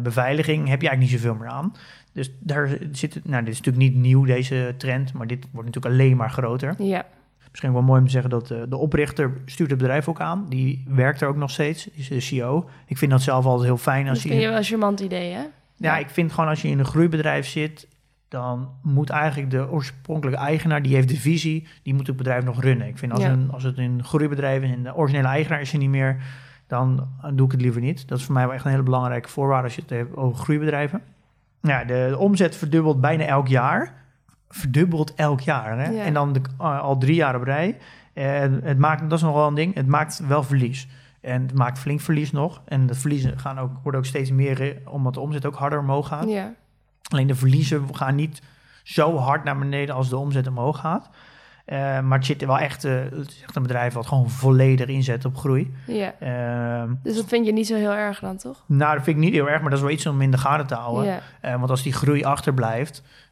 beveiliging 0.00 0.68
heb 0.68 0.82
je 0.82 0.88
eigenlijk 0.88 1.00
niet 1.00 1.20
zoveel 1.20 1.34
meer 1.34 1.48
aan. 1.48 1.74
Dus 2.12 2.30
daar 2.40 2.68
zit 2.92 3.14
het, 3.14 3.28
nou, 3.28 3.44
dit 3.44 3.52
is 3.52 3.60
natuurlijk 3.60 3.92
niet 3.92 4.02
nieuw, 4.02 4.24
deze 4.24 4.74
trend, 4.76 5.12
maar 5.12 5.26
dit 5.26 5.46
wordt 5.50 5.66
natuurlijk 5.66 5.94
alleen 5.94 6.16
maar 6.16 6.30
groter. 6.30 6.74
Ja. 6.78 7.04
Misschien 7.52 7.72
wel 7.72 7.82
mooi 7.82 7.98
om 8.00 8.06
te 8.06 8.12
zeggen 8.12 8.30
dat 8.30 8.50
eh, 8.50 8.58
de 8.68 8.76
oprichter 8.76 9.32
stuurt 9.44 9.70
het 9.70 9.78
bedrijf 9.78 10.08
ook 10.08 10.20
aan. 10.20 10.46
Die 10.48 10.84
werkt 10.88 11.20
er 11.20 11.28
ook 11.28 11.36
nog 11.36 11.50
steeds, 11.50 11.88
is 11.90 12.08
de 12.08 12.20
CEO. 12.20 12.68
Ik 12.86 12.98
vind 12.98 13.10
dat 13.10 13.22
zelf 13.22 13.44
altijd 13.44 13.66
heel 13.66 13.76
fijn 13.76 14.04
Dat 14.04 14.10
als 14.14 14.22
vind 14.22 14.34
je... 14.34 14.40
je 14.40 14.48
wel 14.48 14.56
een 14.56 14.64
charmant 14.64 15.00
idee, 15.00 15.32
hè? 15.32 15.42
Ja, 15.76 15.96
ik 15.98 16.10
vind 16.10 16.32
gewoon 16.32 16.48
als 16.48 16.62
je 16.62 16.68
in 16.68 16.78
een 16.78 16.84
groeibedrijf 16.84 17.46
zit, 17.46 17.88
dan 18.28 18.68
moet 18.82 19.10
eigenlijk 19.10 19.50
de 19.50 19.70
oorspronkelijke 19.70 20.40
eigenaar, 20.40 20.82
die 20.82 20.94
heeft 20.94 21.08
de 21.08 21.16
visie, 21.16 21.66
die 21.82 21.94
moet 21.94 22.06
het 22.06 22.16
bedrijf 22.16 22.44
nog 22.44 22.62
runnen. 22.62 22.86
Ik 22.86 22.98
vind 22.98 23.12
als, 23.12 23.22
Ja. 23.22 23.30
een, 23.30 23.50
als 23.50 23.62
het 23.62 23.78
een 23.78 24.04
groeibedrijf 24.04 24.62
is 24.62 24.70
en 24.70 24.82
de 24.82 24.94
originele 24.96 25.28
eigenaar 25.28 25.60
is 25.60 25.72
er 25.72 25.78
niet 25.78 25.88
meer, 25.90 26.16
dan 26.66 27.08
doe 27.34 27.46
ik 27.46 27.52
het 27.52 27.60
liever 27.60 27.80
niet. 27.80 28.08
Dat 28.08 28.18
is 28.18 28.24
voor 28.24 28.34
mij 28.34 28.44
wel 28.44 28.54
echt 28.54 28.64
een 28.64 28.70
hele 28.70 28.82
belangrijke 28.82 29.28
voorwaarde 29.28 29.64
als 29.64 29.74
je 29.74 29.80
het 29.80 29.90
hebt 29.90 30.16
over 30.16 30.38
groeibedrijven. 30.42 31.00
Ja, 31.62 31.84
de, 31.84 32.06
de 32.10 32.18
omzet 32.18 32.56
verdubbelt 32.56 33.00
bijna 33.00 33.24
elk 33.24 33.48
jaar. 33.48 34.01
Verdubbelt 34.54 35.14
elk 35.14 35.40
jaar. 35.40 35.78
Hè? 35.78 35.90
Ja. 35.90 36.02
En 36.04 36.14
dan 36.14 36.32
de, 36.32 36.40
uh, 36.60 36.80
al 36.80 36.98
drie 36.98 37.14
jaar 37.14 37.36
op 37.36 37.42
rij. 37.42 37.76
En 38.12 38.60
het 38.64 38.78
maakt, 38.78 39.00
dat 39.02 39.12
is 39.18 39.24
nog 39.24 39.34
wel 39.34 39.46
een 39.46 39.54
ding, 39.54 39.74
het 39.74 39.86
maakt 39.86 40.26
wel 40.26 40.42
verlies. 40.42 40.88
En 41.20 41.42
het 41.42 41.54
maakt 41.54 41.78
flink 41.78 42.00
verlies 42.00 42.32
nog. 42.32 42.62
En 42.64 42.86
de 42.86 42.94
verliezen 42.94 43.38
gaan 43.38 43.58
ook, 43.58 43.70
worden 43.82 44.00
ook 44.00 44.06
steeds 44.06 44.30
meer, 44.30 44.60
eh, 44.62 44.92
omdat 44.92 45.14
de 45.14 45.20
omzet 45.20 45.46
ook 45.46 45.54
harder 45.54 45.78
omhoog 45.78 46.08
gaat. 46.08 46.28
Ja. 46.28 46.52
Alleen 47.08 47.26
de 47.26 47.34
verliezen 47.34 47.94
gaan 47.94 48.14
niet 48.14 48.42
zo 48.82 49.16
hard 49.16 49.44
naar 49.44 49.58
beneden 49.58 49.94
als 49.94 50.08
de 50.08 50.16
omzet 50.16 50.46
omhoog 50.46 50.78
gaat. 50.78 51.10
Eh, 51.64 51.78
maar 52.00 52.18
het 52.18 52.26
zit 52.26 52.40
er 52.40 52.46
wel 52.46 52.58
echt, 52.58 52.84
eh, 52.84 52.94
het 52.94 53.28
is 53.28 53.42
echt 53.42 53.56
een 53.56 53.62
bedrijf 53.62 53.94
wat 53.94 54.06
gewoon 54.06 54.30
volledig 54.30 54.86
inzet 54.86 55.24
op 55.24 55.36
groei. 55.36 55.74
ja. 55.86 56.14
Ehm, 56.20 56.94
Dus 57.02 57.16
dat 57.16 57.24
vind 57.28 57.46
je 57.46 57.52
niet 57.52 57.66
zo 57.66 57.74
heel 57.76 57.92
erg 57.92 58.18
dan, 58.20 58.36
toch? 58.36 58.64
nou, 58.66 58.94
dat 58.94 59.04
vind 59.04 59.16
ik 59.16 59.22
niet 59.22 59.32
heel 59.32 59.48
erg, 59.48 59.60
maar 59.60 59.70
dat 59.70 59.78
is 59.78 59.84
wel 59.84 59.94
iets 59.94 60.06
om 60.06 60.20
in 60.20 60.30
de 60.30 60.38
gaten 60.38 60.66
te 60.66 60.74
houden. 60.74 61.04
Ja. 61.04 61.18
Eh, 61.40 61.58
want 61.58 61.70
als 61.70 61.82
die 61.82 61.92
groei 61.92 62.24
achterblijft, 62.24 63.02
eh, 63.02 63.31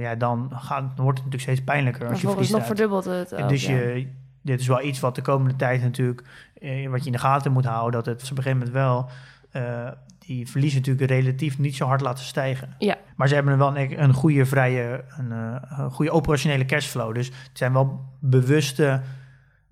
ja, 0.00 0.14
dan, 0.14 0.50
gaat, 0.52 0.96
dan 0.96 1.04
wordt 1.04 1.18
het 1.18 1.26
natuurlijk 1.26 1.42
steeds 1.42 1.64
pijnlijker 1.64 2.08
als 2.08 2.20
je 2.20 2.28
verliest 2.28 2.52
nog 2.52 2.66
verdubbelt 2.66 3.04
het. 3.04 3.34
Ook, 3.34 3.48
dus 3.48 3.66
ja. 3.66 3.72
je, 3.72 4.08
dit 4.42 4.60
is 4.60 4.66
wel 4.66 4.82
iets 4.82 5.00
wat 5.00 5.14
de 5.14 5.22
komende 5.22 5.56
tijd 5.56 5.82
natuurlijk, 5.82 6.22
eh, 6.60 6.88
wat 6.88 7.00
je 7.00 7.06
in 7.06 7.12
de 7.12 7.18
gaten 7.18 7.52
moet 7.52 7.64
houden, 7.64 8.04
dat 8.04 8.06
het 8.20 8.30
op 8.30 8.36
een 8.36 8.42
gegeven 8.42 8.58
moment 8.58 8.72
wel 8.72 9.08
eh, 9.50 9.88
die 10.26 10.48
verliezen 10.48 10.78
natuurlijk 10.80 11.10
relatief 11.10 11.58
niet 11.58 11.76
zo 11.76 11.86
hard 11.86 12.00
laten 12.00 12.24
stijgen. 12.24 12.74
Ja. 12.78 12.96
Maar 13.16 13.28
ze 13.28 13.34
hebben 13.34 13.58
wel 13.58 13.76
een, 13.76 14.02
een 14.02 14.12
goede 14.12 14.46
vrije, 14.46 15.04
een, 15.18 15.32
eh, 15.32 15.78
een 15.78 15.90
goede 15.90 16.10
operationele 16.10 16.64
cashflow. 16.64 17.14
Dus 17.14 17.26
het 17.26 17.58
zijn 17.58 17.72
wel 17.72 18.00
bewuste, 18.18 19.00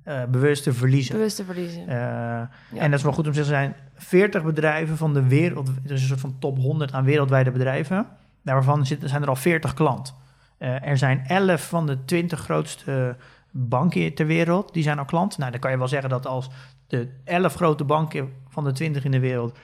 eh, 0.03 0.25
bewuste 0.25 0.73
verliezen. 0.73 1.15
Bewuste 1.15 1.45
verliezen. 1.45 1.89
Eh, 1.89 2.39
En 2.75 2.91
dat 2.91 2.99
is 2.99 3.03
wel 3.03 3.13
goed 3.13 3.27
om 3.27 3.33
te 3.33 3.45
zeggen, 3.45 3.57
er 3.57 3.63
zijn 3.63 3.75
40 3.95 4.45
bedrijven 4.45 4.97
van 4.97 5.15
de 5.15 5.27
wereld, 5.27 5.69
er 5.69 5.93
is 5.93 6.01
een 6.01 6.09
soort 6.09 6.21
van 6.21 6.39
top 6.39 6.59
100 6.59 6.93
aan 6.93 7.05
wereldwijde 7.05 7.51
bedrijven. 7.51 8.07
Daarvan 8.43 8.87
zitten, 8.87 9.09
zijn 9.09 9.23
er 9.23 9.29
al 9.29 9.37
40 9.37 9.75
klant. 9.75 10.15
Eh, 10.59 10.87
er 10.87 10.99
zijn 10.99 11.27
11 11.27 11.69
van 11.69 11.87
de 11.87 12.05
20 12.05 12.41
grootste 12.41 13.17
banken 13.51 14.15
ter 14.15 14.27
wereld, 14.27 14.73
die 14.73 14.83
zijn 14.83 14.99
al 14.99 15.05
klant. 15.05 15.39
Nou, 15.39 15.51
dan 15.51 15.61
kan 15.61 15.71
je 15.71 15.79
wel 15.79 15.89
zeggen 15.89 16.11
dat 16.11 16.27
als 16.27 16.51
de 16.87 17.09
11 17.25 17.55
grote 17.55 17.85
banken 17.85 18.33
van 18.49 18.65
de 18.65 18.73
20 18.73 19.05
in 19.05 19.11
de 19.11 19.19
wereld 19.19 19.59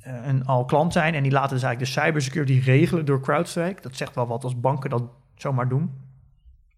eh, 0.00 0.26
een, 0.26 0.46
al 0.46 0.64
klant 0.64 0.92
zijn 0.92 1.14
en 1.14 1.22
die 1.22 1.32
laten 1.32 1.54
dus 1.54 1.62
eigenlijk 1.62 1.94
de 1.94 2.00
cybersecurity 2.00 2.60
regelen 2.64 3.04
door 3.04 3.20
CrowdStrike. 3.20 3.82
Dat 3.82 3.96
zegt 3.96 4.14
wel 4.14 4.26
wat 4.26 4.44
als 4.44 4.60
banken 4.60 4.90
dat 4.90 5.02
zomaar 5.36 5.68
doen. 5.68 5.90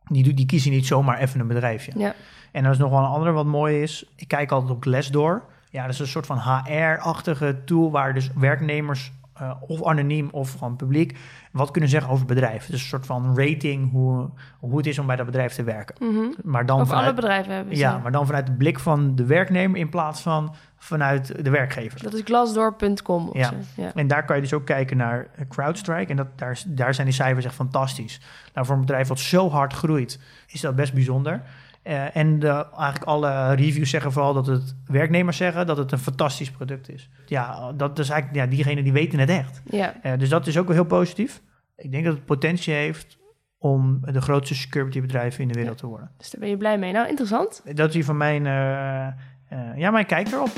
Die, 0.04 0.34
die 0.34 0.46
kiezen 0.46 0.70
niet 0.70 0.86
zomaar 0.86 1.18
even 1.18 1.40
een 1.40 1.46
bedrijfje. 1.46 1.92
Ja. 1.96 2.14
En 2.52 2.64
er 2.64 2.70
is 2.70 2.78
nog 2.78 2.90
wel 2.90 2.98
een 2.98 3.04
andere 3.04 3.32
wat 3.32 3.46
mooi 3.46 3.82
is. 3.82 4.12
Ik 4.16 4.28
kijk 4.28 4.50
altijd 4.50 4.72
op 4.72 4.82
Glassdoor. 4.82 5.42
Ja, 5.70 5.82
dat 5.82 5.92
is 5.92 5.98
een 5.98 6.06
soort 6.06 6.26
van 6.26 6.38
HR-achtige 6.38 7.64
tool 7.64 7.90
waar 7.90 8.14
dus 8.14 8.30
werknemers 8.34 9.12
eh, 9.38 9.50
of 9.60 9.84
anoniem 9.84 10.28
of 10.30 10.52
gewoon 10.52 10.76
publiek 10.76 11.18
wat 11.52 11.70
kunnen 11.70 11.90
zeggen 11.90 12.10
over 12.10 12.26
het 12.26 12.34
bedrijf. 12.34 12.66
Dus 12.66 12.80
een 12.80 12.88
soort 12.88 13.06
van 13.06 13.38
rating 13.38 13.90
hoe, 13.90 14.30
hoe 14.58 14.76
het 14.76 14.86
is 14.86 14.98
om 14.98 15.06
bij 15.06 15.16
dat 15.16 15.26
bedrijf 15.26 15.54
te 15.54 15.64
werken. 15.64 15.94
Mhm. 15.98 16.26
Maar 16.42 16.66
dan 16.66 16.80
Of 16.80 16.90
alle 16.90 17.14
bedrijven 17.14 17.54
hebben 17.54 17.74
ze. 17.74 17.80
ja, 17.80 17.98
maar 17.98 18.12
dan 18.12 18.26
vanuit 18.26 18.46
de 18.46 18.52
blik 18.52 18.78
van 18.78 19.14
de 19.14 19.26
werknemer 19.26 19.78
in 19.80 19.88
plaats 19.88 20.20
van 20.20 20.54
vanuit 20.78 21.44
de 21.44 21.50
werkgever. 21.50 22.02
Dat 22.02 22.14
is 22.14 22.20
glassdoor.com 22.24 23.28
of 23.28 23.36
Ja. 23.36 23.52
Ja. 23.76 23.94
En 23.94 24.06
daar 24.06 24.24
kan 24.24 24.36
je 24.36 24.42
dus 24.42 24.52
ook 24.52 24.66
kijken 24.66 24.96
naar 24.96 25.26
eh, 25.34 25.44
CrowdStrike. 25.48 26.10
En 26.10 26.16
dat, 26.16 26.38
daar, 26.38 26.62
daar 26.66 26.94
zijn 26.94 27.06
die 27.06 27.16
cijfers 27.16 27.44
echt 27.44 27.54
fantastisch. 27.54 28.20
Nou, 28.54 28.66
voor 28.66 28.74
een 28.74 28.80
bedrijf 28.80 29.08
wat 29.08 29.18
zo 29.18 29.50
hard 29.50 29.72
groeit, 29.72 30.20
is 30.46 30.60
dat 30.60 30.76
best 30.76 30.94
bijzonder. 30.94 31.42
Eh, 31.86 32.16
en 32.16 32.38
de, 32.38 32.48
eigenlijk 32.48 33.04
alle 33.04 33.54
reviews 33.54 33.90
zeggen 33.90 34.12
vooral 34.12 34.34
dat 34.34 34.46
het 34.46 34.74
werknemers 34.86 35.36
zeggen 35.36 35.66
dat 35.66 35.76
het 35.76 35.92
een 35.92 35.98
fantastisch 35.98 36.50
product 36.50 36.88
is. 36.88 37.10
Ja, 37.26 37.72
dat 37.72 37.98
is 37.98 38.08
eigenlijk 38.08 38.44
ja, 38.44 38.50
diegenen 38.54 38.84
die 38.84 38.92
weten 38.92 39.18
het 39.18 39.28
echt. 39.28 39.62
ja. 39.64 39.94
Eh, 40.02 40.18
dus 40.18 40.28
dat 40.28 40.46
is 40.46 40.58
ook 40.58 40.66
wel 40.66 40.74
heel 40.74 40.84
positief. 40.84 41.42
Ik 41.76 41.90
denk 41.90 42.04
dat 42.04 42.14
het 42.14 42.24
potentie 42.24 42.74
heeft 42.74 43.18
om 43.58 44.00
de 44.00 44.20
grootste 44.20 44.54
security 44.54 45.00
bedrijf 45.00 45.38
in 45.38 45.48
de 45.48 45.54
wereld 45.54 45.78
te 45.78 45.86
worden. 45.86 46.10
Dus 46.16 46.30
daar 46.30 46.40
ben 46.40 46.50
je 46.50 46.56
blij 46.56 46.78
mee. 46.78 46.92
Nou, 46.92 47.08
interessant. 47.08 47.62
Dat 47.74 47.88
is 47.88 47.94
hier 47.94 48.04
van 48.04 48.16
mijn, 48.16 48.46
eh, 48.46 49.76
ja, 49.76 49.90
mijn 49.90 50.06
kijk 50.06 50.32
erop. 50.32 50.50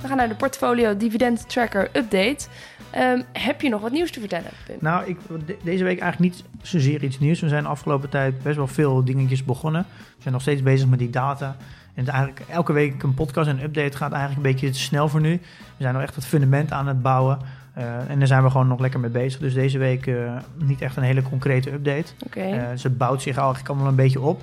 We 0.00 0.08
gaan 0.08 0.16
naar 0.16 0.28
de 0.28 0.36
portfolio 0.36 0.96
dividend 0.96 1.48
tracker 1.48 1.88
update. 1.92 2.48
Ehm, 2.90 3.22
heb 3.32 3.60
je 3.60 3.68
nog 3.68 3.80
wat 3.80 3.92
nieuws 3.92 4.10
te 4.10 4.20
vertellen, 4.20 4.50
Pim? 4.66 4.76
Nou, 4.80 5.06
ik, 5.08 5.16
de- 5.46 5.56
deze 5.62 5.84
week 5.84 6.00
eigenlijk 6.00 6.32
niet 6.34 6.44
zozeer 6.62 7.02
iets 7.04 7.18
nieuws. 7.18 7.40
We 7.40 7.48
zijn 7.48 7.62
de 7.62 7.68
afgelopen 7.68 8.08
tijd 8.08 8.42
best 8.42 8.56
wel 8.56 8.66
veel 8.66 9.04
dingetjes 9.04 9.44
begonnen. 9.44 9.86
We 9.98 10.22
zijn 10.22 10.32
nog 10.34 10.42
steeds 10.42 10.62
bezig 10.62 10.88
met 10.88 10.98
die 10.98 11.10
data. 11.10 11.56
En 11.94 12.04
het 12.04 12.08
eigenlijk 12.14 12.40
elke 12.48 12.72
week 12.72 13.02
een 13.02 13.14
podcast 13.14 13.48
en 13.48 13.56
een 13.58 13.64
update 13.64 13.96
gaat 13.96 14.12
eigenlijk 14.12 14.46
een 14.46 14.52
beetje 14.52 14.70
te 14.70 14.78
snel 14.80 15.08
voor 15.08 15.20
nu. 15.20 15.32
We 15.76 15.82
zijn 15.82 15.94
nog 15.94 16.02
echt 16.02 16.14
het 16.14 16.24
fundament 16.26 16.72
aan 16.72 16.86
het 16.86 17.02
bouwen. 17.02 17.38
Eh, 17.74 18.10
en 18.10 18.18
daar 18.18 18.26
zijn 18.26 18.42
we 18.42 18.50
gewoon 18.50 18.68
nog 18.68 18.80
lekker 18.80 19.00
mee 19.00 19.10
bezig. 19.10 19.40
Dus 19.40 19.54
deze 19.54 19.78
week 19.78 20.06
eh, 20.06 20.36
niet 20.56 20.80
echt 20.80 20.96
een 20.96 21.02
hele 21.02 21.22
concrete 21.22 21.72
update. 21.72 22.12
Oké. 22.26 22.40
Eh, 22.40 22.62
het 22.82 22.98
bouwt 22.98 23.22
zich 23.22 23.36
eigenlijk 23.36 23.68
allemaal 23.68 23.88
een 23.88 23.94
beetje 23.94 24.20
op. 24.20 24.42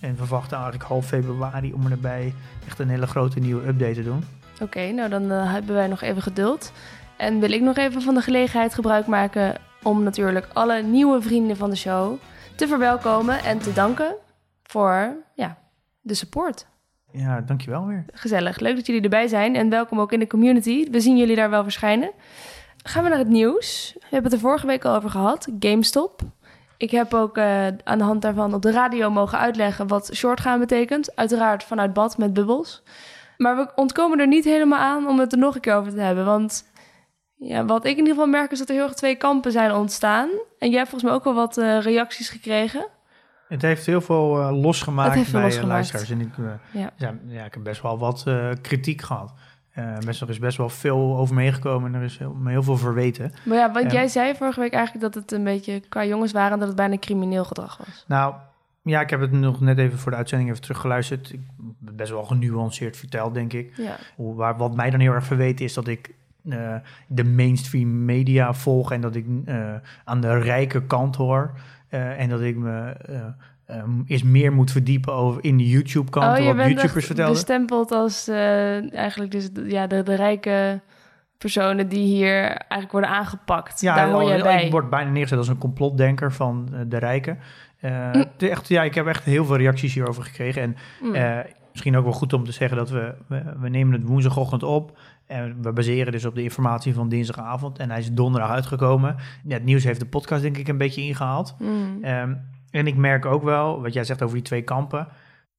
En 0.00 0.10
we 0.10 0.16
verwachten 0.16 0.56
eigenlijk 0.56 0.84
half 0.88 1.06
februari 1.06 1.72
om 1.72 1.82
er 1.82 1.88
daarbij 1.88 2.34
echt 2.66 2.78
een 2.78 2.88
hele 2.88 3.06
grote 3.06 3.40
nieuwe 3.40 3.66
update 3.66 3.92
te 3.94 4.02
doen. 4.02 4.24
Oké, 4.60 4.90
nou 4.92 5.08
dan 5.08 5.30
hebben 5.30 5.74
wij 5.74 5.86
nog 5.86 6.02
even 6.02 6.22
geduld. 6.22 6.72
En 7.22 7.40
wil 7.40 7.52
ik 7.52 7.60
nog 7.60 7.76
even 7.76 8.02
van 8.02 8.14
de 8.14 8.20
gelegenheid 8.20 8.74
gebruik 8.74 9.06
maken 9.06 9.54
om 9.82 10.02
natuurlijk 10.02 10.48
alle 10.52 10.82
nieuwe 10.82 11.22
vrienden 11.22 11.56
van 11.56 11.70
de 11.70 11.76
show 11.76 12.18
te 12.56 12.66
verwelkomen 12.66 13.44
en 13.44 13.58
te 13.58 13.72
danken 13.72 14.14
voor 14.62 15.16
ja, 15.34 15.58
de 16.00 16.14
support. 16.14 16.66
Ja, 17.12 17.40
dankjewel 17.40 17.86
weer. 17.86 18.04
Gezellig, 18.12 18.58
leuk 18.58 18.76
dat 18.76 18.86
jullie 18.86 19.02
erbij 19.02 19.26
zijn 19.26 19.56
en 19.56 19.68
welkom 19.68 20.00
ook 20.00 20.12
in 20.12 20.18
de 20.18 20.26
community. 20.26 20.90
We 20.90 21.00
zien 21.00 21.16
jullie 21.16 21.36
daar 21.36 21.50
wel 21.50 21.62
verschijnen. 21.62 22.10
Gaan 22.82 23.02
we 23.02 23.08
naar 23.08 23.18
het 23.18 23.28
nieuws. 23.28 23.92
We 23.94 24.06
hebben 24.10 24.30
het 24.30 24.40
er 24.40 24.48
vorige 24.48 24.66
week 24.66 24.84
al 24.84 24.94
over 24.96 25.10
gehad, 25.10 25.48
GameStop. 25.58 26.20
Ik 26.76 26.90
heb 26.90 27.14
ook 27.14 27.36
eh, 27.36 27.66
aan 27.84 27.98
de 27.98 28.04
hand 28.04 28.22
daarvan 28.22 28.54
op 28.54 28.62
de 28.62 28.72
radio 28.72 29.10
mogen 29.10 29.38
uitleggen 29.38 29.86
wat 29.86 30.10
shortgaan 30.14 30.58
betekent. 30.58 31.16
Uiteraard 31.16 31.64
vanuit 31.64 31.92
bad 31.92 32.18
met 32.18 32.32
bubbels. 32.32 32.82
Maar 33.36 33.56
we 33.56 33.70
ontkomen 33.74 34.18
er 34.18 34.26
niet 34.26 34.44
helemaal 34.44 34.78
aan 34.78 35.08
om 35.08 35.18
het 35.18 35.32
er 35.32 35.38
nog 35.38 35.54
een 35.54 35.60
keer 35.60 35.74
over 35.74 35.92
te 35.92 36.00
hebben. 36.00 36.24
Want 36.24 36.70
ja, 37.42 37.64
wat 37.64 37.84
ik 37.84 37.90
in 37.90 37.98
ieder 37.98 38.12
geval 38.12 38.26
merk 38.28 38.50
is 38.50 38.58
dat 38.58 38.68
er 38.68 38.74
heel 38.74 38.84
erg 38.84 38.94
twee 38.94 39.16
kampen 39.16 39.52
zijn 39.52 39.72
ontstaan. 39.72 40.28
En 40.58 40.68
jij 40.68 40.78
hebt 40.78 40.90
volgens 40.90 41.02
mij 41.02 41.12
ook 41.12 41.24
wel 41.24 41.34
wat 41.34 41.58
eh, 41.58 41.80
reacties 41.80 42.28
gekregen. 42.28 42.86
Het 43.48 43.62
heeft 43.62 43.86
heel 43.86 44.00
veel 44.00 44.40
eh, 44.40 44.60
losgemaakt 44.62 45.12
veel 45.12 45.24
bij 45.32 45.40
eh, 45.40 45.46
losgemaakt. 45.46 45.72
luisteraars. 45.72 46.10
En 46.10 46.20
ik, 46.20 46.28
Ja. 46.72 46.90
ja, 46.96 47.14
ja, 47.26 47.44
ik 47.44 47.54
heb 47.54 47.62
best 47.62 47.82
wel 47.82 47.98
wat 47.98 48.26
kritiek 48.60 49.02
gehad. 49.02 49.32
Eh, 49.72 49.98
best, 49.98 50.20
er 50.20 50.28
is 50.28 50.38
best 50.38 50.56
wel 50.56 50.68
veel 50.68 51.16
over 51.16 51.34
meegekomen 51.34 51.94
en 51.94 52.00
er 52.00 52.04
is 52.04 52.18
heel, 52.18 52.34
me 52.34 52.50
heel 52.50 52.62
veel 52.62 52.76
verweten. 52.76 53.32
Maar 53.44 53.58
ja, 53.58 53.72
want 53.72 53.92
jij 53.92 54.08
zei 54.08 54.34
vorige 54.34 54.60
week 54.60 54.72
eigenlijk 54.72 55.04
dat 55.04 55.22
het 55.22 55.32
een 55.32 55.44
beetje 55.44 55.80
qua 55.80 56.04
jongens 56.04 56.32
waren... 56.32 56.52
en 56.52 56.58
dat 56.58 56.68
het 56.68 56.76
bijna 56.76 56.98
crimineel 56.98 57.44
gedrag 57.44 57.76
was. 57.76 58.04
Nou, 58.06 58.34
ja, 58.82 59.00
ik 59.00 59.10
heb 59.10 59.20
het 59.20 59.32
nog 59.32 59.60
net 59.60 59.78
even 59.78 59.98
voor 59.98 60.10
de 60.10 60.16
uitzending 60.16 60.50
even 60.50 60.62
teruggeluisterd. 60.62 61.32
Ik 61.32 61.40
heb 61.84 61.96
best 61.96 62.10
wel 62.10 62.24
genuanceerd 62.24 62.96
verteld, 62.96 63.34
denk 63.34 63.52
ik. 63.52 63.76
Ja, 63.76 63.96
Hoe, 64.16 64.34
waar, 64.34 64.56
wat 64.56 64.74
mij 64.74 64.90
dan 64.90 65.00
heel 65.00 65.12
erg 65.12 65.24
verweten 65.24 65.64
is 65.64 65.74
dat 65.74 65.88
ik 65.88 66.14
eh, 66.48 66.74
de 67.08 67.24
mainstream 67.24 68.04
media 68.04 68.52
volg 68.54 68.92
en 68.92 69.00
dat 69.00 69.14
ik 69.14 69.26
eh, 69.44 69.74
aan 70.04 70.20
de 70.20 70.38
rijke 70.38 70.82
kant 70.86 71.16
hoor. 71.16 71.52
Eh, 71.88 72.20
en 72.20 72.28
dat 72.28 72.40
ik 72.40 72.56
me 72.56 72.90
eh, 72.90 73.16
eh, 73.66 73.84
eerst 74.06 74.24
meer 74.24 74.52
moet 74.52 74.70
verdiepen 74.72 75.12
over 75.12 75.44
in 75.44 75.56
de 75.56 75.68
YouTube-kant, 75.68 76.32
oh, 76.32 76.38
je 76.38 76.44
wat 76.46 76.56
bent 76.56 76.68
YouTubers 76.68 76.94
echt 76.96 77.06
vertelden. 77.06 77.32
bestempeld 77.34 77.90
als 77.92 78.28
eigenlijk 78.28 79.30
dus 79.30 79.52
de- 79.52 79.68
ja, 79.70 79.86
de, 79.86 80.02
de 80.02 80.14
rijke 80.14 80.80
personen 81.38 81.88
die 81.88 82.04
hier 82.06 82.42
eigenlijk 82.56 82.92
worden 82.92 83.10
aangepakt. 83.10 83.82
Daar 83.94 84.10
hoor 84.10 84.42
bij. 84.42 84.64
ik 84.64 84.70
word 84.70 84.90
bijna 84.90 85.10
neergezet 85.10 85.38
als 85.38 85.48
een 85.48 85.58
complotdenker 85.58 86.32
van 86.32 86.68
de 86.88 86.96
rijken. 86.98 87.38
Echt, 88.38 88.68
ja, 88.68 88.82
ik 88.82 88.94
heb 88.94 89.06
echt 89.06 89.24
heel 89.24 89.44
veel 89.44 89.56
reacties 89.56 89.94
hierover 89.94 90.22
gekregen. 90.22 90.62
En 90.62 90.76
Mm. 91.02 91.42
misschien 91.72 91.96
ook 91.96 92.04
wel 92.04 92.12
goed 92.12 92.32
om 92.32 92.44
te 92.44 92.52
zeggen 92.52 92.76
dat 92.76 92.90
we, 92.90 93.14
we, 93.26 93.42
we 93.60 93.68
nemen 93.68 93.92
het 93.92 94.08
woensdagochtend 94.08 94.62
op. 94.62 94.98
En 95.26 95.62
we 95.62 95.72
baseren 95.72 96.12
dus 96.12 96.24
op 96.24 96.34
de 96.34 96.42
informatie 96.42 96.94
van 96.94 97.08
dinsdagavond. 97.08 97.78
En 97.78 97.90
hij 97.90 97.98
is 97.98 98.12
donderdag 98.12 98.50
uitgekomen. 98.50 99.16
Ja, 99.44 99.54
het 99.54 99.64
nieuws 99.64 99.84
heeft 99.84 100.00
de 100.00 100.06
podcast 100.06 100.42
denk 100.42 100.56
ik 100.56 100.68
een 100.68 100.78
beetje 100.78 101.02
ingehaald. 101.02 101.54
Mm. 101.58 101.98
Ehm, 102.04 102.34
en 102.70 102.86
ik 102.86 102.96
merk 102.96 103.26
ook 103.26 103.42
wel, 103.42 103.80
wat 103.82 103.92
jij 103.92 104.04
zegt 104.04 104.22
over 104.22 104.34
die 104.34 104.44
twee 104.44 104.62
kampen. 104.62 105.08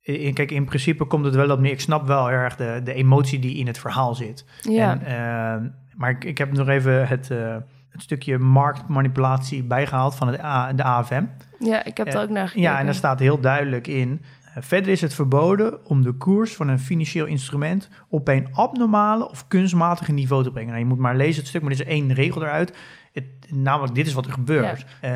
I- 0.07 0.33
Kijk, 0.33 0.51
in 0.51 0.65
principe 0.65 1.05
komt 1.05 1.25
het 1.25 1.35
wel 1.35 1.49
op 1.51 1.59
neer. 1.59 1.71
Ik 1.71 1.79
snap 1.81 2.07
wel 2.07 2.31
erg 2.31 2.55
de, 2.55 2.81
de 2.83 2.93
emotie 2.93 3.39
die 3.39 3.55
in 3.57 3.67
het 3.67 3.77
verhaal 3.79 4.15
zit. 4.15 4.45
ja. 4.61 4.91
En, 4.99 5.05
ehm, 5.05 5.67
maar 5.95 6.09
ik, 6.09 6.23
ik 6.23 6.37
heb 6.37 6.51
nog 6.51 6.67
even 6.67 7.07
het, 7.07 7.31
eh, 7.31 7.55
het 7.89 8.01
stukje 8.01 8.37
marktmanipulatie 8.37 9.63
bijgehaald 9.63 10.15
van 10.15 10.27
het 10.27 10.39
A, 10.43 10.73
de 10.73 10.83
AFM. 10.83 11.23
ja, 11.59 11.83
ik 11.85 11.97
heb 11.97 12.07
er 12.13 12.21
ook 12.21 12.29
naar 12.29 12.47
gekeken. 12.47 12.69
Ja, 12.71 12.79
en 12.79 12.85
daar 12.85 12.93
staat 12.95 13.19
heel 13.19 13.39
duidelijk 13.39 13.87
in. 13.87 14.21
Verder 14.59 14.91
is 14.91 15.01
het 15.01 15.13
verboden 15.13 15.85
om 15.85 16.01
de 16.03 16.11
koers 16.11 16.55
van 16.55 16.67
een 16.67 16.79
financieel 16.79 17.25
instrument 17.25 17.89
op 18.09 18.27
een 18.27 18.47
abnormale 18.51 19.29
of 19.29 19.47
kunstmatige 19.47 20.11
niveau 20.11 20.43
te 20.43 20.51
brengen. 20.51 20.69
Nou, 20.69 20.79
je 20.83 20.89
moet 20.89 20.97
maar 20.99 21.15
lezen 21.15 21.39
het 21.39 21.47
stuk, 21.47 21.61
maar 21.61 21.71
er 21.71 21.79
is 21.79 21.85
één 21.85 22.13
regel 22.13 22.41
eruit. 22.43 22.77
Het, 23.13 23.25
namelijk, 23.49 23.95
dit 23.95 24.07
is 24.07 24.13
wat 24.13 24.25
er 24.25 24.31
gebeurt. 24.31 24.85
Eh, 25.01 25.11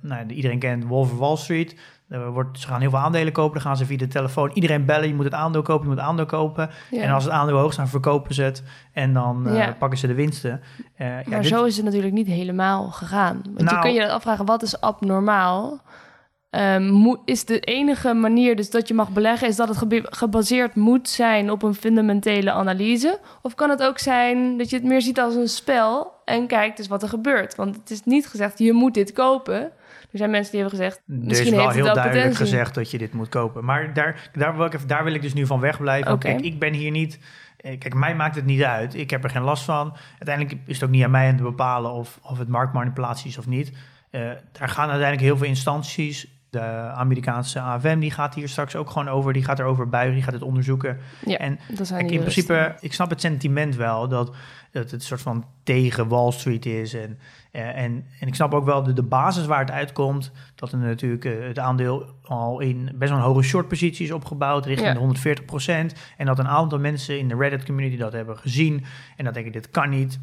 nou, 0.00 0.26
iedereen 0.26 0.58
kent 0.58 0.84
Wolf 0.84 1.12
of 1.12 1.18
Wall 1.18 1.36
Street. 1.36 1.76
Er 2.08 2.30
wordt, 2.30 2.60
ze 2.60 2.66
gaan 2.66 2.80
heel 2.80 2.90
veel 2.90 2.98
aandelen 2.98 3.32
kopen, 3.32 3.52
dan 3.52 3.62
gaan 3.62 3.76
ze 3.76 3.86
via 3.86 3.96
de 3.96 4.06
telefoon 4.06 4.50
iedereen 4.54 4.84
bellen. 4.84 5.08
Je 5.08 5.14
moet 5.14 5.24
het 5.24 5.34
aandeel 5.34 5.62
kopen, 5.62 5.82
je 5.82 5.88
moet 5.88 5.98
het 5.98 6.06
aandeel 6.08 6.26
kopen. 6.26 6.70
Ja. 6.90 7.02
En 7.02 7.10
als 7.12 7.24
het 7.24 7.32
aandeel 7.32 7.56
hoog 7.58 7.72
staat, 7.72 7.88
verkopen 7.88 8.34
ze 8.34 8.42
het. 8.42 8.62
En 8.92 9.12
dan 9.12 9.46
eh, 9.48 9.68
pakken 9.78 9.98
ze 9.98 10.06
de 10.06 10.14
winsten. 10.14 10.60
Eh, 10.94 11.06
ja, 11.06 11.22
maar 11.28 11.40
dit- 11.40 11.50
zo 11.50 11.64
is 11.64 11.76
het 11.76 11.84
natuurlijk 11.84 12.12
niet 12.12 12.26
helemaal 12.26 12.90
gegaan. 12.90 13.40
Want 13.44 13.58
je 13.58 13.64
Nou- 13.64 13.80
kun 13.80 13.92
je 13.92 14.10
afvragen, 14.10 14.46
wat 14.46 14.62
is 14.62 14.80
abnormaal? 14.80 15.82
Ehm, 16.50 17.14
is 17.24 17.44
de 17.44 17.60
enige 17.60 18.14
manier 18.14 18.56
dus 18.56 18.70
dat 18.70 18.88
je 18.88 18.94
mag 18.94 19.10
beleggen... 19.10 19.48
is 19.48 19.56
dat 19.56 19.68
het 19.68 19.78
gebaseerd 20.04 20.74
moet 20.74 21.08
zijn 21.08 21.50
op 21.50 21.62
een 21.62 21.74
fundamentele 21.74 22.52
analyse? 22.52 23.18
Of 23.42 23.54
kan 23.54 23.70
het 23.70 23.82
ook 23.82 23.98
zijn 23.98 24.58
dat 24.58 24.70
je 24.70 24.76
het 24.76 24.84
meer 24.84 25.02
ziet 25.02 25.20
als 25.20 25.34
een 25.34 25.48
spel... 25.48 26.12
en 26.24 26.46
kijkt 26.46 26.76
dus 26.76 26.88
wat 26.88 27.02
er 27.02 27.08
gebeurt? 27.08 27.54
Want 27.54 27.76
het 27.76 27.90
is 27.90 28.04
niet 28.04 28.26
gezegd, 28.26 28.58
je 28.58 28.72
moet 28.72 28.94
dit 28.94 29.12
kopen. 29.12 29.60
Er 30.12 30.18
zijn 30.18 30.30
mensen 30.30 30.52
die 30.52 30.60
hebben 30.60 30.78
gezegd, 30.78 30.96
Er 31.08 31.14
is 31.20 31.24
misschien 31.28 31.50
wel 31.50 31.60
heeft 31.60 31.74
het 31.74 31.84
heel 31.84 31.94
wel 31.94 31.94
duidelijk 32.02 32.28
potentie. 32.30 32.52
gezegd 32.56 32.74
dat 32.74 32.90
je 32.90 32.98
dit 32.98 33.12
moet 33.12 33.28
kopen. 33.28 33.64
Maar 33.64 33.94
daar, 33.94 34.30
daar, 34.32 34.56
wil 34.56 34.66
ik, 34.66 34.74
even- 34.74 34.88
daar 34.88 35.04
wil 35.04 35.14
ik 35.14 35.22
dus 35.22 35.34
nu 35.34 35.46
van 35.46 35.60
wegblijven. 35.60 36.18
Kijk, 36.18 36.40
ik 36.40 36.58
ben 36.58 36.72
hier 36.72 36.90
niet... 36.90 37.18
eh, 37.56 37.78
Kijk, 37.78 37.94
mij 37.94 38.14
maakt 38.14 38.34
het 38.34 38.44
niet 38.46 38.62
uit. 38.62 38.94
Ik 38.94 39.10
heb 39.10 39.24
er 39.24 39.30
geen 39.30 39.42
last 39.42 39.64
van. 39.64 39.96
Uiteindelijk 40.18 40.56
is 40.66 40.74
het 40.74 40.84
ook 40.84 40.90
niet 40.90 41.04
aan 41.04 41.10
mij 41.10 41.30
om 41.30 41.36
te 41.36 41.42
bepalen 41.42 41.90
of, 41.92 42.18
of 42.22 42.38
het 42.38 42.48
marktmanipulatie 42.48 43.28
is 43.30 43.38
of 43.38 43.46
niet. 43.46 43.72
Eh, 44.10 44.20
daar 44.52 44.68
gaan 44.68 44.88
uiteindelijk 44.88 45.20
heel 45.22 45.36
veel 45.36 45.46
instanties. 45.46 46.38
De 46.50 46.60
Amerikaanse 46.94 47.60
AFM 47.60 47.98
die 47.98 48.10
gaat 48.10 48.34
hier 48.34 48.48
straks 48.48 48.76
ook 48.76 48.90
gewoon 48.90 49.08
over. 49.08 49.32
Die 49.32 49.44
gaat 49.44 49.58
erover 49.58 49.88
buigen, 49.88 50.14
die 50.14 50.22
gaat 50.22 50.32
het 50.32 50.42
onderzoeken. 50.42 50.98
Ja, 51.24 51.38
En 51.38 51.58
zijn 51.82 52.06
die 52.06 52.16
in 52.16 52.20
principe, 52.20 52.74
ik 52.80 52.92
snap 52.92 53.10
het 53.10 53.20
sentiment 53.20 53.76
wel 53.76 54.08
dat, 54.08 54.34
dat 54.70 54.82
het 54.82 54.92
een 54.92 55.00
soort 55.00 55.20
van 55.20 55.44
tegen 55.62 56.08
Wall 56.08 56.30
Street 56.32 56.66
is. 56.66 56.94
En, 56.94 57.18
eh, 57.52 57.62
en, 57.68 58.06
en 58.20 58.26
ik 58.26 58.34
snap 58.34 58.54
ook 58.54 58.64
wel 58.64 58.82
de, 58.82 58.92
de 58.92 59.02
basis 59.02 59.46
waar 59.46 59.60
het 59.60 59.70
uitkomt. 59.70 60.32
Dat 60.54 60.72
er 60.72 60.78
natuurlijk 60.78 61.24
eh, 61.24 61.32
het 61.46 61.58
aandeel 61.58 62.06
al 62.22 62.60
in 62.60 62.90
best 62.94 63.10
wel 63.10 63.20
een 63.20 63.26
hoge 63.26 63.42
short 63.42 63.68
positie 63.68 64.04
is 64.06 64.12
opgebouwd, 64.12 64.66
richting 64.66 64.88
Ja. 64.88 64.94
de 64.94 65.92
140% 65.92 65.96
En 66.16 66.26
dat 66.26 66.38
een 66.38 66.48
aantal 66.48 66.78
mensen 66.78 67.18
in 67.18 67.28
de 67.28 67.36
Reddit 67.36 67.64
community 67.64 67.96
dat 67.96 68.12
hebben 68.12 68.38
gezien. 68.38 68.84
En 69.16 69.24
dat 69.24 69.34
denken, 69.34 69.52
dit 69.52 69.70
kan 69.70 69.88
niet. 69.90 70.20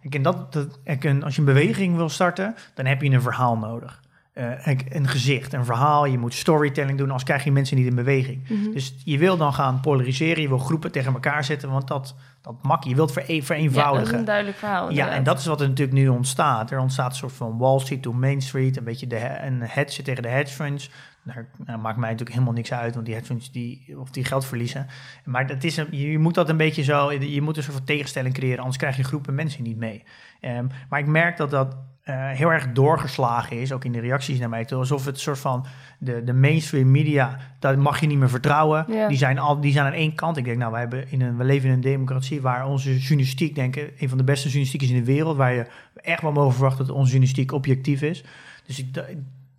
Ik 0.00 0.14
en 0.14 0.22
dat, 0.22 0.52
dat, 0.52 0.78
ik 0.84 1.04
en 1.04 1.22
als 1.22 1.34
je 1.34 1.40
een 1.40 1.46
beweging 1.46 1.96
wil 1.96 2.08
starten, 2.08 2.54
dan 2.74 2.86
heb 2.86 3.02
je 3.02 3.10
een 3.10 3.22
verhaal 3.22 3.58
nodig. 3.58 4.00
Eh, 4.40 4.66
een, 4.66 4.80
een 4.88 5.08
gezicht, 5.08 5.52
een 5.52 5.64
verhaal. 5.64 6.04
Je 6.04 6.18
moet 6.18 6.34
storytelling 6.34 6.98
doen, 6.98 7.06
anders 7.06 7.24
krijg 7.24 7.44
je 7.44 7.52
mensen 7.52 7.76
niet 7.76 7.86
in 7.86 7.94
beweging. 7.94 8.48
Mhm. 8.48 8.72
Dus 8.72 8.94
je 9.04 9.18
wil 9.18 9.36
dan 9.36 9.52
gaan 9.54 9.80
polariseren, 9.80 10.42
je 10.42 10.48
wil 10.48 10.58
groepen 10.58 10.92
tegen 10.92 11.12
elkaar 11.12 11.44
zetten, 11.44 11.70
want 11.70 11.88
dat, 11.88 12.14
dat 12.42 12.54
mag 12.62 12.82
je. 12.84 12.88
Je 12.88 12.94
wilt 12.94 13.12
vere- 13.12 13.26
Ja, 13.26 13.32
dat 13.32 13.40
is 13.40 13.46
vereenvoudigen. 13.46 14.18
een 14.18 14.24
duidelijk 14.24 14.56
verhaal. 14.56 14.90
Ja, 14.90 15.10
en 15.10 15.22
dat 15.22 15.38
is 15.38 15.46
wat 15.46 15.60
er 15.60 15.68
natuurlijk 15.68 15.98
nu 15.98 16.08
ontstaat. 16.08 16.70
Er 16.70 16.78
ontstaat 16.78 17.10
een 17.10 17.16
soort 17.16 17.32
van 17.32 17.58
Wall 17.58 17.78
Street 17.78 18.02
to 18.02 18.12
Main 18.12 18.42
Street, 18.42 18.76
een 18.76 18.84
beetje 18.84 19.06
de, 19.06 19.38
een 19.42 19.60
hedge 19.62 20.02
tegen 20.02 20.22
de 20.22 20.28
hedge 20.28 20.54
funds. 20.54 20.90
Daar 21.24 21.48
nou, 21.66 21.78
maakt 21.78 21.96
mij 21.96 22.10
natuurlijk 22.10 22.32
helemaal 22.36 22.54
niks 22.54 22.72
uit, 22.72 22.94
want 22.94 23.06
die 23.06 23.14
hedge 23.14 23.28
funds 23.30 23.52
die, 23.52 23.94
of 23.98 24.10
die 24.10 24.24
geld 24.24 24.46
verliezen. 24.46 24.86
Maar 25.24 25.46
dat 25.46 25.64
is 25.64 25.84
je 25.90 26.18
moet 26.18 26.34
dat 26.34 26.48
een 26.48 26.56
beetje 26.56 26.82
zo, 26.82 27.12
je 27.12 27.42
moet 27.42 27.56
een 27.56 27.62
soort 27.62 27.76
van 27.76 27.84
tegenstelling 27.84 28.34
creëren, 28.34 28.58
anders 28.58 28.76
krijg 28.76 28.96
je 28.96 29.04
groepen 29.04 29.34
mensen 29.34 29.62
niet 29.62 29.76
mee. 29.76 30.04
Ehm, 30.40 30.66
maar 30.88 31.00
ik 31.00 31.06
merk 31.06 31.36
dat 31.36 31.50
dat 31.50 31.76
eh, 32.02 32.14
heel 32.30 32.52
erg 32.52 32.72
doorgeslagen 32.72 33.60
is, 33.60 33.72
ook 33.72 33.84
in 33.84 33.92
de 33.92 34.00
reacties 34.00 34.38
naar 34.38 34.48
mij 34.48 34.64
toe. 34.64 34.78
Alsof 34.78 35.04
het 35.04 35.20
soort 35.20 35.38
van 35.38 35.66
de, 35.98 36.24
de 36.24 36.32
mainstream 36.32 36.90
media, 36.90 37.36
daar 37.58 37.78
mag 37.78 38.00
je 38.00 38.06
niet 38.06 38.18
meer 38.18 38.28
vertrouwen. 38.30 38.84
Ja. 38.88 39.08
Die, 39.08 39.16
zijn 39.18 39.38
al, 39.38 39.60
die 39.60 39.72
zijn 39.72 39.86
aan 39.86 39.92
één 39.92 40.14
kant. 40.14 40.36
Ik 40.36 40.44
denk, 40.44 40.58
nou, 40.58 40.70
wij 40.70 40.80
hebben 40.80 41.10
in 41.10 41.20
een, 41.22 41.36
we 41.36 41.44
leven 41.44 41.68
in 41.68 41.74
een 41.74 41.80
democratie 41.80 42.40
waar 42.40 42.66
onze 42.66 42.98
journalistiek, 42.98 43.54
denk 43.54 43.76
ik, 43.76 43.92
een 43.98 44.08
van 44.08 44.18
de 44.18 44.24
beste 44.24 44.44
journalistiek 44.44 44.82
is 44.82 44.90
in 44.90 44.96
de 44.96 45.04
wereld. 45.12 45.36
Waar 45.36 45.52
je 45.52 45.66
echt 45.94 46.22
wel 46.22 46.32
mogen 46.32 46.52
verwachten 46.54 46.86
dat 46.86 46.94
onze 46.94 47.10
journalistiek 47.10 47.52
objectief 47.52 48.02
is. 48.02 48.24
Dus 48.66 48.78
ik, 48.78 48.94
da- 48.94 49.04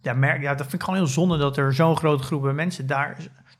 ja, 0.01 0.13
merk, 0.13 0.41
ja, 0.41 0.49
dat 0.49 0.61
vind 0.61 0.73
ik 0.73 0.83
gewoon 0.83 0.99
heel 0.99 1.07
zonde 1.09 1.37
dat 1.37 1.57
er 1.57 1.73
zo'n 1.73 1.97
grote 1.97 2.23
groep 2.23 2.53
mensen 2.53 2.87
daar, 2.87 3.17
daar 3.17 3.50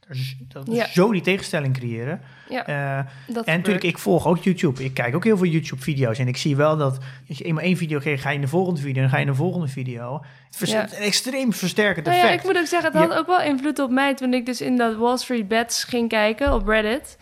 dat 0.48 0.68
Ja. 0.72 0.88
zo 0.88 1.12
die 1.12 1.22
tegenstelling 1.22 1.74
creëren. 1.78 2.22
Ja, 2.50 2.66
Eh, 2.66 2.96
dat 2.96 3.06
en 3.28 3.34
gebeurt. 3.36 3.46
natuurlijk, 3.58 3.84
ik 3.84 3.98
volg 3.98 4.28
ook 4.28 4.38
YouTube. 4.44 4.84
Ik 4.84 4.94
kijk 4.94 5.16
ook 5.16 5.24
heel 5.24 5.38
veel 5.38 5.48
YouTube-video's. 5.48 6.18
En 6.20 6.28
ik 6.28 6.38
zie 6.38 6.56
wel 6.56 6.78
dat 6.78 6.98
als 7.30 7.38
je 7.38 7.44
eenmaal 7.44 7.64
één 7.64 7.78
video 7.78 8.00
krijgt, 8.00 8.22
ga 8.22 8.30
je 8.30 8.36
in 8.36 8.42
de 8.42 8.48
volgende 8.48 8.80
video 8.80 8.96
en 8.96 9.02
dan 9.02 9.10
ga 9.10 9.16
je 9.18 9.26
in 9.26 9.30
de 9.32 9.38
volgende 9.38 9.68
video. 9.68 10.22
Het 10.58 10.70
Ja. 10.70 10.84
een 10.84 10.90
extreem 11.04 11.54
versterkend 11.54 12.06
Nou 12.06 12.18
ja, 12.18 12.24
effect. 12.24 12.42
ik 12.44 12.50
moet 12.52 12.60
ook 12.62 12.68
zeggen, 12.68 12.92
het 12.92 13.02
had 13.10 13.18
ook 13.20 13.28
wel 13.28 13.42
invloed 13.42 13.80
op 13.80 13.90
mij 13.92 14.16
toen 14.16 14.34
ik 14.34 14.46
dus 14.46 14.62
in 14.62 14.78
dat 14.78 14.96
Wall 14.96 15.18
Street 15.18 15.48
Bets 15.48 15.84
ging 15.84 16.10
kijken 16.10 16.54
op 16.54 16.68
Reddit. 16.68 17.18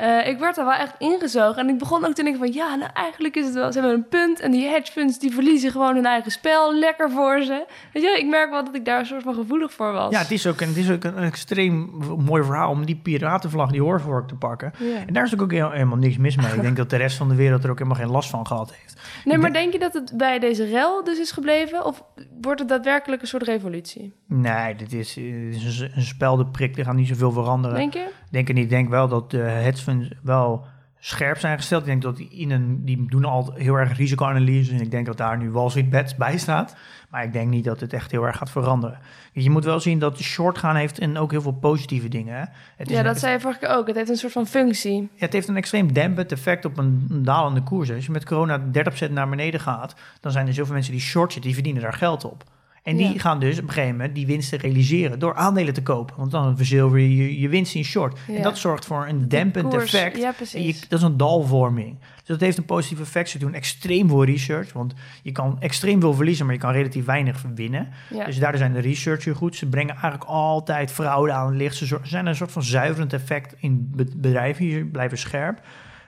Eh, 0.00 0.28
ik 0.28 0.38
werd 0.38 0.56
er 0.58 0.64
wel 0.64 0.74
echt 0.74 0.94
ingezogen. 0.98 1.56
En 1.56 1.68
ik 1.68 1.78
begon 1.78 2.04
ook 2.04 2.12
te 2.14 2.22
denken 2.22 2.40
van... 2.40 2.52
ja, 2.52 2.74
nou 2.74 2.90
eigenlijk 2.94 3.36
is 3.36 3.44
het 3.44 3.54
wel... 3.54 3.72
ze 3.72 3.78
hebben 3.80 3.96
een 3.96 4.08
punt 4.08 4.40
en 4.40 4.50
die 4.50 4.66
hedge 4.68 4.92
funds 4.92 5.18
die 5.18 5.32
verliezen 5.32 5.70
gewoon 5.70 5.94
hun 5.94 6.06
eigen 6.06 6.30
spel. 6.30 6.74
Lekker 6.74 7.10
voor 7.10 7.42
ze. 7.42 7.66
Weet 7.92 8.02
je, 8.02 8.18
ik 8.18 8.26
merk 8.26 8.50
wel 8.50 8.64
dat 8.64 8.74
ik 8.74 8.84
daar 8.84 8.98
een 8.98 9.06
soort 9.06 9.22
van 9.22 9.34
gevoelig 9.34 9.72
voor 9.72 9.92
was. 9.92 10.12
Ja, 10.12 10.18
het 10.18 10.30
is 10.30 10.46
ook, 10.46 10.60
een, 10.60 10.68
het 10.68 10.76
is 10.76 10.90
ook 10.90 11.04
een 11.04 11.16
extreem 11.16 11.90
mooi 12.18 12.42
verhaal 12.44 12.70
om 12.70 12.84
die 12.86 12.96
piratenvlag, 12.96 13.70
die 13.70 13.82
hoorvork 13.82 14.28
te 14.28 14.34
pakken. 14.34 14.72
En 15.06 15.12
daar 15.12 15.24
is 15.24 15.38
ook 15.40 15.52
heel- 15.52 15.70
helemaal 15.70 15.96
niks 15.98 16.16
mis 16.16 16.36
mee. 16.36 16.46
Ik 16.54 16.60
denk 16.62 16.76
dat 16.76 16.90
de 16.90 16.96
rest 16.96 17.16
van 17.16 17.28
de 17.28 17.34
wereld 17.34 17.64
er 17.64 17.70
ook 17.70 17.78
helemaal 17.78 17.98
geen 18.00 18.10
last 18.10 18.30
van 18.30 18.46
gehad 18.46 18.74
heeft. 18.80 18.94
Nee, 19.24 19.34
Ik 19.34 19.40
maar 19.40 19.52
denk- 19.52 19.72
denk 19.72 19.72
je 19.72 19.90
dat 19.90 19.92
het 20.08 20.16
bij 20.18 20.38
deze 20.38 20.64
rel 20.64 21.04
dus 21.04 21.18
is 21.18 21.30
gebleven? 21.30 21.84
Of 21.84 22.04
wordt 22.40 22.60
het 22.60 22.68
daadwerkelijk 22.68 23.22
een 23.22 23.28
soort 23.28 23.42
revolutie? 23.42 24.12
Nee, 24.26 24.74
dit 24.76 24.92
is, 24.92 25.16
eh, 25.16 25.24
dit 25.52 25.62
is 25.62 25.78
een, 25.80 25.90
een 25.94 26.02
spel 26.02 26.36
de 26.36 26.46
prik, 26.46 26.78
er 26.78 26.84
gaat 26.84 26.94
niet 26.94 27.08
zoveel 27.08 27.32
veranderen. 27.32 27.76
Denk 27.76 27.94
je? 27.94 28.08
Denk 28.30 28.52
niet. 28.52 28.64
Ik 28.64 28.68
denk 28.70 28.88
wel 28.88 29.08
dat 29.08 29.30
de 29.30 29.38
hedge 29.38 29.82
funds 29.82 30.08
wel 30.22 30.64
scherp 31.02 31.38
zijn 31.38 31.56
gesteld. 31.56 31.80
Ik 31.80 31.86
denk 31.86 32.02
dat 32.02 32.16
die 32.16 32.28
in 32.30 32.50
een, 32.50 32.84
die 32.84 33.06
doen 33.08 33.24
al 33.24 33.52
heel 33.54 33.74
erg 33.74 33.96
risicoanalyse. 33.96 34.72
En 34.74 34.80
ik 34.80 34.90
denk 34.90 35.06
dat 35.06 35.16
daar 35.16 35.38
nu 35.38 35.50
Wall 35.50 35.68
Street 35.68 35.90
Bets 35.90 36.16
bij 36.16 36.38
staat. 36.38 36.76
Maar 37.10 37.24
ik 37.24 37.32
denk 37.32 37.50
niet 37.50 37.64
dat 37.64 37.80
het 37.80 37.92
echt 37.92 38.10
heel 38.10 38.26
erg 38.26 38.36
gaat 38.36 38.50
veranderen. 38.50 38.98
Je 39.32 39.50
moet 39.50 39.64
wel 39.64 39.80
zien 39.80 39.98
dat 39.98 40.16
de 40.16 40.22
short 40.22 40.58
gaan 40.58 40.76
heeft 40.76 40.98
en 40.98 41.18
ook 41.18 41.30
heel 41.30 41.42
veel 41.42 41.52
positieve 41.52 42.08
dingen. 42.08 42.34
Hè. 42.34 42.40
Het, 42.76 42.86
is 42.88 42.92
Ja, 42.92 42.98
een- 42.98 43.04
dat 43.04 43.18
zei 43.18 43.32
je 43.32 43.40
vorige 43.40 43.58
keer 43.60 43.68
ook. 43.68 43.86
Het 43.86 43.96
heeft 43.96 44.08
een 44.10 44.16
soort 44.16 44.32
van 44.32 44.46
functie. 44.46 45.00
ja, 45.02 45.08
het 45.24 45.32
heeft 45.32 45.48
een 45.48 45.56
extreem 45.56 45.92
dempend 45.92 46.32
effect 46.32 46.64
op 46.64 46.78
een, 46.78 47.06
een 47.10 47.22
dalende 47.24 47.62
koers. 47.62 47.92
Als 47.92 48.06
je 48.06 48.12
met 48.12 48.24
corona 48.24 48.58
30% 48.58 49.10
naar 49.10 49.28
beneden 49.28 49.60
gaat, 49.60 49.94
dan 50.20 50.32
zijn 50.32 50.46
er 50.46 50.54
zoveel 50.54 50.74
mensen 50.74 50.92
die 50.92 51.00
short 51.00 51.32
zitten, 51.32 51.42
die 51.50 51.54
verdienen 51.54 51.82
daar 51.82 51.92
geld 51.92 52.24
op. 52.24 52.44
En 52.82 52.96
die 52.96 53.12
Ja. 53.12 53.18
gaan 53.18 53.40
dus 53.40 53.58
op 53.58 53.62
een 53.62 53.68
gegeven 53.72 53.96
moment 53.96 54.14
die 54.14 54.26
winsten 54.26 54.58
realiseren 54.58 55.18
door 55.18 55.34
aandelen 55.34 55.74
te 55.74 55.82
kopen. 55.82 56.16
Want 56.16 56.30
dan 56.30 56.56
verzilver 56.56 56.98
je 56.98 57.16
je, 57.16 57.40
je 57.40 57.48
winst 57.48 57.74
in 57.74 57.84
short. 57.84 58.18
Ja. 58.28 58.34
En 58.34 58.42
dat 58.42 58.58
zorgt 58.58 58.84
voor 58.84 59.06
een 59.08 59.28
dempend 59.28 59.68
Koers. 59.68 59.84
effect. 59.94 60.16
Ja, 60.16 60.34
je, 60.60 60.74
dat 60.88 60.98
is 60.98 61.04
een 61.04 61.16
dalvorming. 61.16 61.96
Dus 62.16 62.26
dat 62.26 62.40
heeft 62.40 62.58
een 62.58 62.64
positief 62.64 63.00
effect. 63.00 63.28
Ze 63.28 63.38
doen 63.38 63.54
extreem 63.54 64.08
veel 64.08 64.24
research. 64.24 64.72
Want 64.72 64.94
je 65.22 65.32
kan 65.32 65.56
extreem 65.60 66.00
veel 66.00 66.14
verliezen, 66.14 66.44
maar 66.46 66.54
je 66.54 66.60
kan 66.60 66.72
relatief 66.72 67.04
weinig 67.04 67.42
winnen. 67.54 67.88
Ja. 68.14 68.24
Dus 68.24 68.38
daardoor 68.38 68.58
zijn 68.58 68.72
de 68.72 68.80
researchers 68.80 69.36
goed. 69.36 69.56
Ze 69.56 69.66
brengen 69.68 69.92
eigenlijk 69.94 70.24
altijd 70.24 70.92
fraude 70.92 71.32
aan 71.32 71.46
het 71.46 71.56
licht. 71.56 71.76
Ze 71.76 71.98
zijn 72.02 72.26
een 72.26 72.36
soort 72.36 72.52
van 72.52 72.62
zuiverend 72.62 73.12
effect 73.12 73.54
in 73.58 73.90
be- 73.94 74.06
bedrijven. 74.16 74.64
Die 74.64 74.84
blijven 74.84 75.18
scherp. 75.18 75.60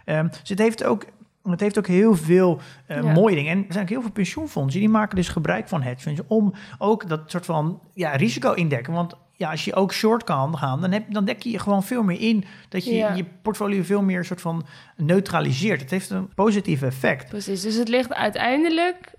Ehm, 0.04 0.26
dus 0.28 0.48
het 0.48 0.58
heeft 0.58 0.84
ook... 0.84 1.04
Het 1.42 1.60
heeft 1.60 1.78
ook 1.78 1.86
heel 1.86 2.14
veel 2.16 2.60
eh, 2.86 3.02
Ja. 3.02 3.12
mooie 3.12 3.34
dingen. 3.34 3.50
En 3.52 3.58
er 3.66 3.72
zijn 3.72 3.84
ook 3.84 3.90
heel 3.90 4.00
veel 4.02 4.10
pensioenfondsen 4.10 4.80
die 4.80 4.88
maken 4.88 5.16
dus 5.16 5.28
gebruik 5.28 5.68
van 5.68 5.82
hedge 5.82 6.00
funds 6.02 6.20
om 6.26 6.52
ook 6.78 7.08
dat 7.08 7.30
soort 7.30 7.44
van 7.46 7.80
ja, 7.94 8.10
risico 8.16 8.52
indekken. 8.52 8.92
Want 8.92 9.14
ja, 9.32 9.50
als 9.50 9.64
je 9.64 9.74
ook 9.74 9.92
short 9.92 10.24
kan 10.24 10.58
gaan, 10.58 10.80
dan, 10.80 10.92
heb, 10.92 11.04
dan 11.12 11.24
dek 11.24 11.42
je 11.42 11.50
je 11.50 11.58
gewoon 11.58 11.82
veel 11.82 12.02
meer 12.02 12.20
in. 12.20 12.44
Dat 12.68 12.84
je 12.84 12.94
Ja. 12.94 13.14
je 13.14 13.24
portfolio 13.42 13.82
veel 13.82 14.02
meer 14.02 14.24
soort 14.24 14.40
van 14.40 14.66
neutraliseert. 14.96 15.80
Het 15.80 15.90
heeft 15.90 16.10
een 16.10 16.34
positief 16.34 16.82
effect. 16.82 17.28
Precies. 17.28 17.62
Dus 17.62 17.74
het 17.74 17.88
ligt 17.88 18.12
uiteindelijk, 18.14 19.14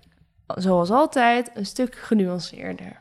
zoals 0.46 0.90
altijd, 0.90 1.50
een 1.54 1.66
stuk 1.66 1.94
genuanceerder. 1.94 3.00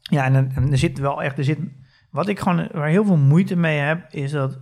Ja, 0.00 0.24
en, 0.24 0.34
er- 0.34 0.48
en 0.54 0.70
er 0.70 0.78
zit 0.78 0.98
wel 0.98 1.22
echt, 1.22 1.38
er 1.38 1.44
zit, 1.44 1.58
wat 2.10 2.28
ik 2.28 2.38
gewoon, 2.38 2.68
waar 2.72 2.88
heel 2.88 3.04
veel 3.04 3.16
moeite 3.16 3.56
mee 3.56 3.78
heb, 3.78 4.12
is 4.12 4.30
dat 4.30 4.58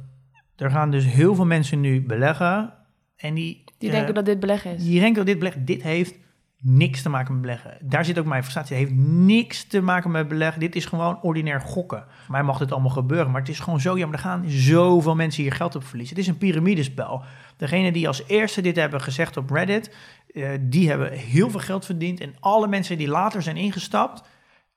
er 0.57 0.71
gaan 0.71 0.91
dus 0.91 1.05
heel 1.05 1.35
veel 1.35 1.47
mensen 1.47 1.81
nu 1.81 2.03
beleggen. 2.07 2.73
En 3.17 3.35
die, 3.35 3.65
Die 3.81 3.89
eh, 3.89 3.95
denken 3.95 4.15
dat 4.15 4.25
dit 4.25 4.41
beleg 4.41 4.65
is. 4.65 4.85
die 4.85 5.01
denken 5.01 5.17
dat 5.17 5.27
dit 5.27 5.39
beleggen, 5.39 5.65
dit 5.65 5.83
heeft 5.83 6.19
niks 6.63 7.03
te 7.03 7.09
maken 7.09 7.33
met 7.33 7.41
beleggen. 7.41 7.79
Daar 7.83 8.05
zit 8.05 8.19
ook 8.19 8.27
mijn 8.27 8.43
frustratie. 8.43 8.77
Het 8.77 8.87
heeft 8.87 9.01
niks 9.03 9.65
te 9.65 9.81
maken 9.81 10.11
met 10.11 10.29
beleggen. 10.29 10.61
Dit 10.61 10.77
is 10.77 10.85
gewoon 10.85 11.23
ordinair 11.23 11.61
gokken. 11.61 12.05
Voor 12.09 12.33
mij 12.33 12.43
mag 12.43 12.59
dit 12.59 12.73
allemaal 12.73 12.91
gebeuren, 12.91 13.31
maar 13.31 13.41
het 13.41 13.51
is 13.51 13.61
gewoon 13.61 13.81
zo 13.81 13.99
jammer. 13.99 14.19
Er 14.19 14.25
gaan 14.25 14.45
zoveel 14.47 15.15
mensen 15.15 15.43
hier 15.43 15.53
geld 15.53 15.75
op 15.75 15.85
verliezen. 15.85 16.17
Het 16.17 16.25
is 16.25 16.31
een 16.31 16.39
piramidespel. 16.39 17.23
Degene 17.57 17.93
die 17.93 18.07
als 18.07 18.23
eerste 18.27 18.61
dit 18.61 18.77
hebben 18.77 19.01
gezegd 19.01 19.37
op 19.37 19.51
Reddit, 19.51 19.95
eh, 20.27 20.49
die 20.61 20.89
hebben 20.89 21.13
heel 21.13 21.51
veel 21.51 21.61
geld 21.61 21.85
verdiend. 21.85 22.21
En 22.21 22.35
alle 22.41 22.69
mensen 22.69 22.99
die 22.99 23.09
later 23.09 23.43
zijn 23.43 23.57
ingestapt, 23.57 24.29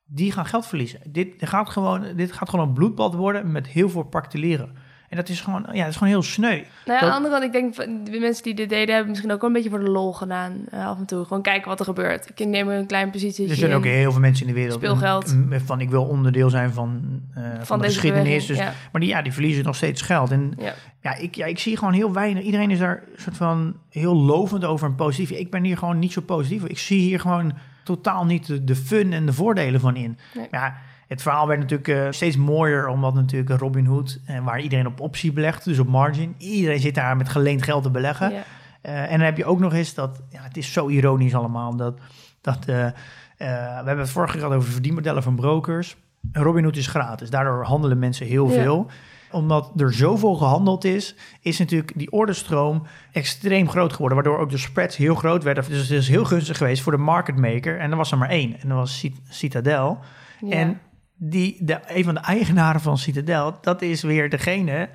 die 0.06 0.32
gaan 0.32 0.46
geld 0.46 0.66
verliezen. 0.66 1.00
Dit 1.06 1.34
gaat 1.38 1.70
gewoon, 1.70 2.16
dit 2.16 2.32
gaat 2.32 2.50
gewoon 2.50 2.68
een 2.68 2.74
bloedbad 2.74 3.14
worden 3.14 3.52
met 3.52 3.68
heel 3.68 3.90
veel 3.90 4.04
particulieren. 4.04 4.76
En 5.14 5.20
dat 5.20 5.30
is 5.30 5.42
gewoon, 5.42 5.66
ja, 5.72 5.80
dat 5.80 5.88
is 5.90 5.96
gewoon 5.96 6.10
heel 6.14 6.22
sneu. 6.24 6.48
Nou 6.50 6.64
ja, 6.86 6.94
aan 6.94 7.00
Dat- 7.00 7.10
de 7.10 7.16
andere 7.16 7.34
kant, 7.34 7.44
ik 7.44 7.52
denk, 7.52 7.76
van 7.76 8.04
de 8.14 8.20
mensen 8.20 8.44
die 8.44 8.54
dit 8.54 8.70
deden, 8.70 8.90
hebben 8.94 9.10
misschien 9.10 9.32
ook 9.32 9.40
wel 9.42 9.50
een 9.50 9.56
beetje 9.56 9.70
voor 9.70 9.80
de 9.80 9.90
lol 9.90 10.14
gedaan. 10.14 10.66
eh, 10.72 10.88
af 10.88 10.98
en 10.98 11.06
toe. 11.06 11.26
Gewoon 11.26 11.42
kijken 11.42 11.70
wat 11.70 11.80
er 11.80 11.86
gebeurt. 11.86 12.30
Ik 12.36 12.46
neem 12.48 12.70
een 12.70 12.86
klein 12.86 13.10
positie. 13.12 13.50
Er 13.50 13.56
zijn 13.56 13.74
ook 13.74 13.84
heel 13.84 14.12
veel 14.12 14.22
mensen 14.22 14.48
in 14.48 14.54
de 14.54 14.60
wereld 14.60 14.78
Speelgeld. 14.80 15.36
van 15.66 15.80
ik 15.82 15.90
wil 15.90 16.04
onderdeel 16.04 16.50
zijn 16.50 16.72
van, 16.72 17.22
eh, 17.34 17.44
van, 17.44 17.66
van 17.66 17.78
de 17.78 17.84
deze 17.84 17.94
geschiedenis. 18.00 18.24
beweging, 18.28 18.48
Dus, 18.48 18.58
ja. 18.58 18.74
Maar 18.92 19.02
die, 19.02 19.10
ja, 19.10 19.22
die 19.22 19.34
verliezen 19.34 19.64
nog 19.64 19.76
steeds 19.76 20.02
geld. 20.02 20.32
En 20.32 20.54
Ja. 20.58 20.74
ja, 21.02 21.16
ik, 21.16 21.36
ja, 21.36 21.46
ik 21.46 21.60
zie 21.60 21.78
gewoon 21.78 21.94
heel 21.94 22.14
weinig. 22.14 22.44
Iedereen 22.44 22.72
is 22.72 22.80
daar 22.80 23.04
soort 23.16 23.38
van 23.38 23.76
heel 23.90 24.16
lovend 24.16 24.66
over 24.66 24.88
en 24.88 24.96
positief. 24.96 25.38
Ik 25.38 25.52
ben 25.52 25.64
hier 25.64 25.78
gewoon 25.78 26.00
niet 26.00 26.12
zo 26.14 26.22
positief. 26.22 26.64
Ik 26.66 26.80
zie 26.80 27.00
hier 27.00 27.20
gewoon 27.20 27.54
totaal 27.84 28.26
niet 28.26 28.46
de, 28.48 28.64
de 28.64 28.76
fun 28.76 29.14
en 29.14 29.26
de 29.26 29.34
voordelen 29.34 29.80
van 29.80 29.96
in. 29.96 30.18
Nee. 30.36 30.48
Maar 30.52 30.60
ja, 30.62 30.76
het 31.08 31.22
verhaal 31.22 31.48
werd 31.48 31.60
natuurlijk 31.60 31.88
eh, 31.88 32.08
steeds 32.10 32.38
mooier, 32.38 32.88
omdat 32.88 33.14
natuurlijk 33.14 33.60
Robin 33.60 33.86
Hood, 33.86 34.20
en 34.26 34.44
waar 34.44 34.60
iedereen 34.62 34.88
op 34.88 35.00
optie 35.00 35.32
belegt, 35.34 35.66
dus 35.66 35.80
op 35.80 35.88
margin. 35.88 36.36
Iedereen 36.38 36.80
zit 36.80 36.96
daar 36.96 37.18
met 37.18 37.30
geleend 37.30 37.64
geld 37.64 37.84
te 37.84 37.92
beleggen. 37.92 38.32
Ja. 38.32 38.44
Eh, 38.82 39.02
en 39.04 39.10
dan 39.10 39.20
heb 39.20 39.38
je 39.38 39.46
ook 39.46 39.60
nog 39.60 39.74
eens 39.74 39.94
dat, 39.94 40.22
ja, 40.30 40.42
het 40.44 40.58
is 40.58 40.74
zo 40.74 40.88
ironisch 40.88 41.36
allemaal, 41.36 41.76
dat, 41.76 42.00
dat 42.42 42.66
eh, 42.66 42.86
eh, 42.86 42.94
we 43.38 43.46
hebben 43.86 43.98
het 43.98 44.10
vorige 44.10 44.32
keer 44.34 44.42
gehad 44.42 44.58
over 44.58 44.72
verdienmodellen 44.72 45.24
van 45.24 45.36
brokers. 45.36 45.96
Robinhood 46.32 46.76
is 46.78 46.88
gratis, 46.88 47.30
daardoor 47.30 47.64
handelen 47.66 48.00
mensen 48.00 48.26
heel 48.28 48.48
Ja. 48.48 48.54
veel. 48.54 48.88
Omdat 49.32 49.72
er 49.78 49.94
zoveel 49.94 50.36
gehandeld 50.36 50.84
is, 50.84 51.16
is 51.42 51.60
natuurlijk 51.60 51.92
die 51.96 52.12
ordenstroom 52.12 52.84
extreem 53.12 53.70
groot 53.70 53.94
geworden, 53.94 54.18
waardoor 54.18 54.40
ook 54.40 54.50
de 54.50 54.58
spreads 54.58 54.98
heel 54.98 55.16
groot 55.16 55.44
werden. 55.44 55.64
Dus 55.68 55.80
het 55.80 55.90
is 55.90 56.08
heel 56.08 56.26
gunstig 56.26 56.58
geweest 56.58 56.82
voor 56.84 56.92
de 56.92 56.98
market 56.98 57.36
maker. 57.38 57.80
En 57.80 57.92
er 57.92 57.98
was 57.98 58.12
er 58.12 58.18
maar 58.18 58.30
één, 58.30 58.60
en 58.60 58.68
dat 58.70 58.78
was 58.78 59.00
Cit- 59.00 59.22
Citadel. 59.30 60.00
Ja. 60.40 60.50
En 60.56 60.80
die, 61.26 61.58
de, 61.60 61.80
een 61.88 62.04
van 62.04 62.14
de 62.14 62.20
eigenaren 62.20 62.82
van 62.82 62.98
Citadel, 62.98 63.58
dat 63.62 63.82
is 63.82 64.02
weer 64.02 64.30
degene, 64.30 64.90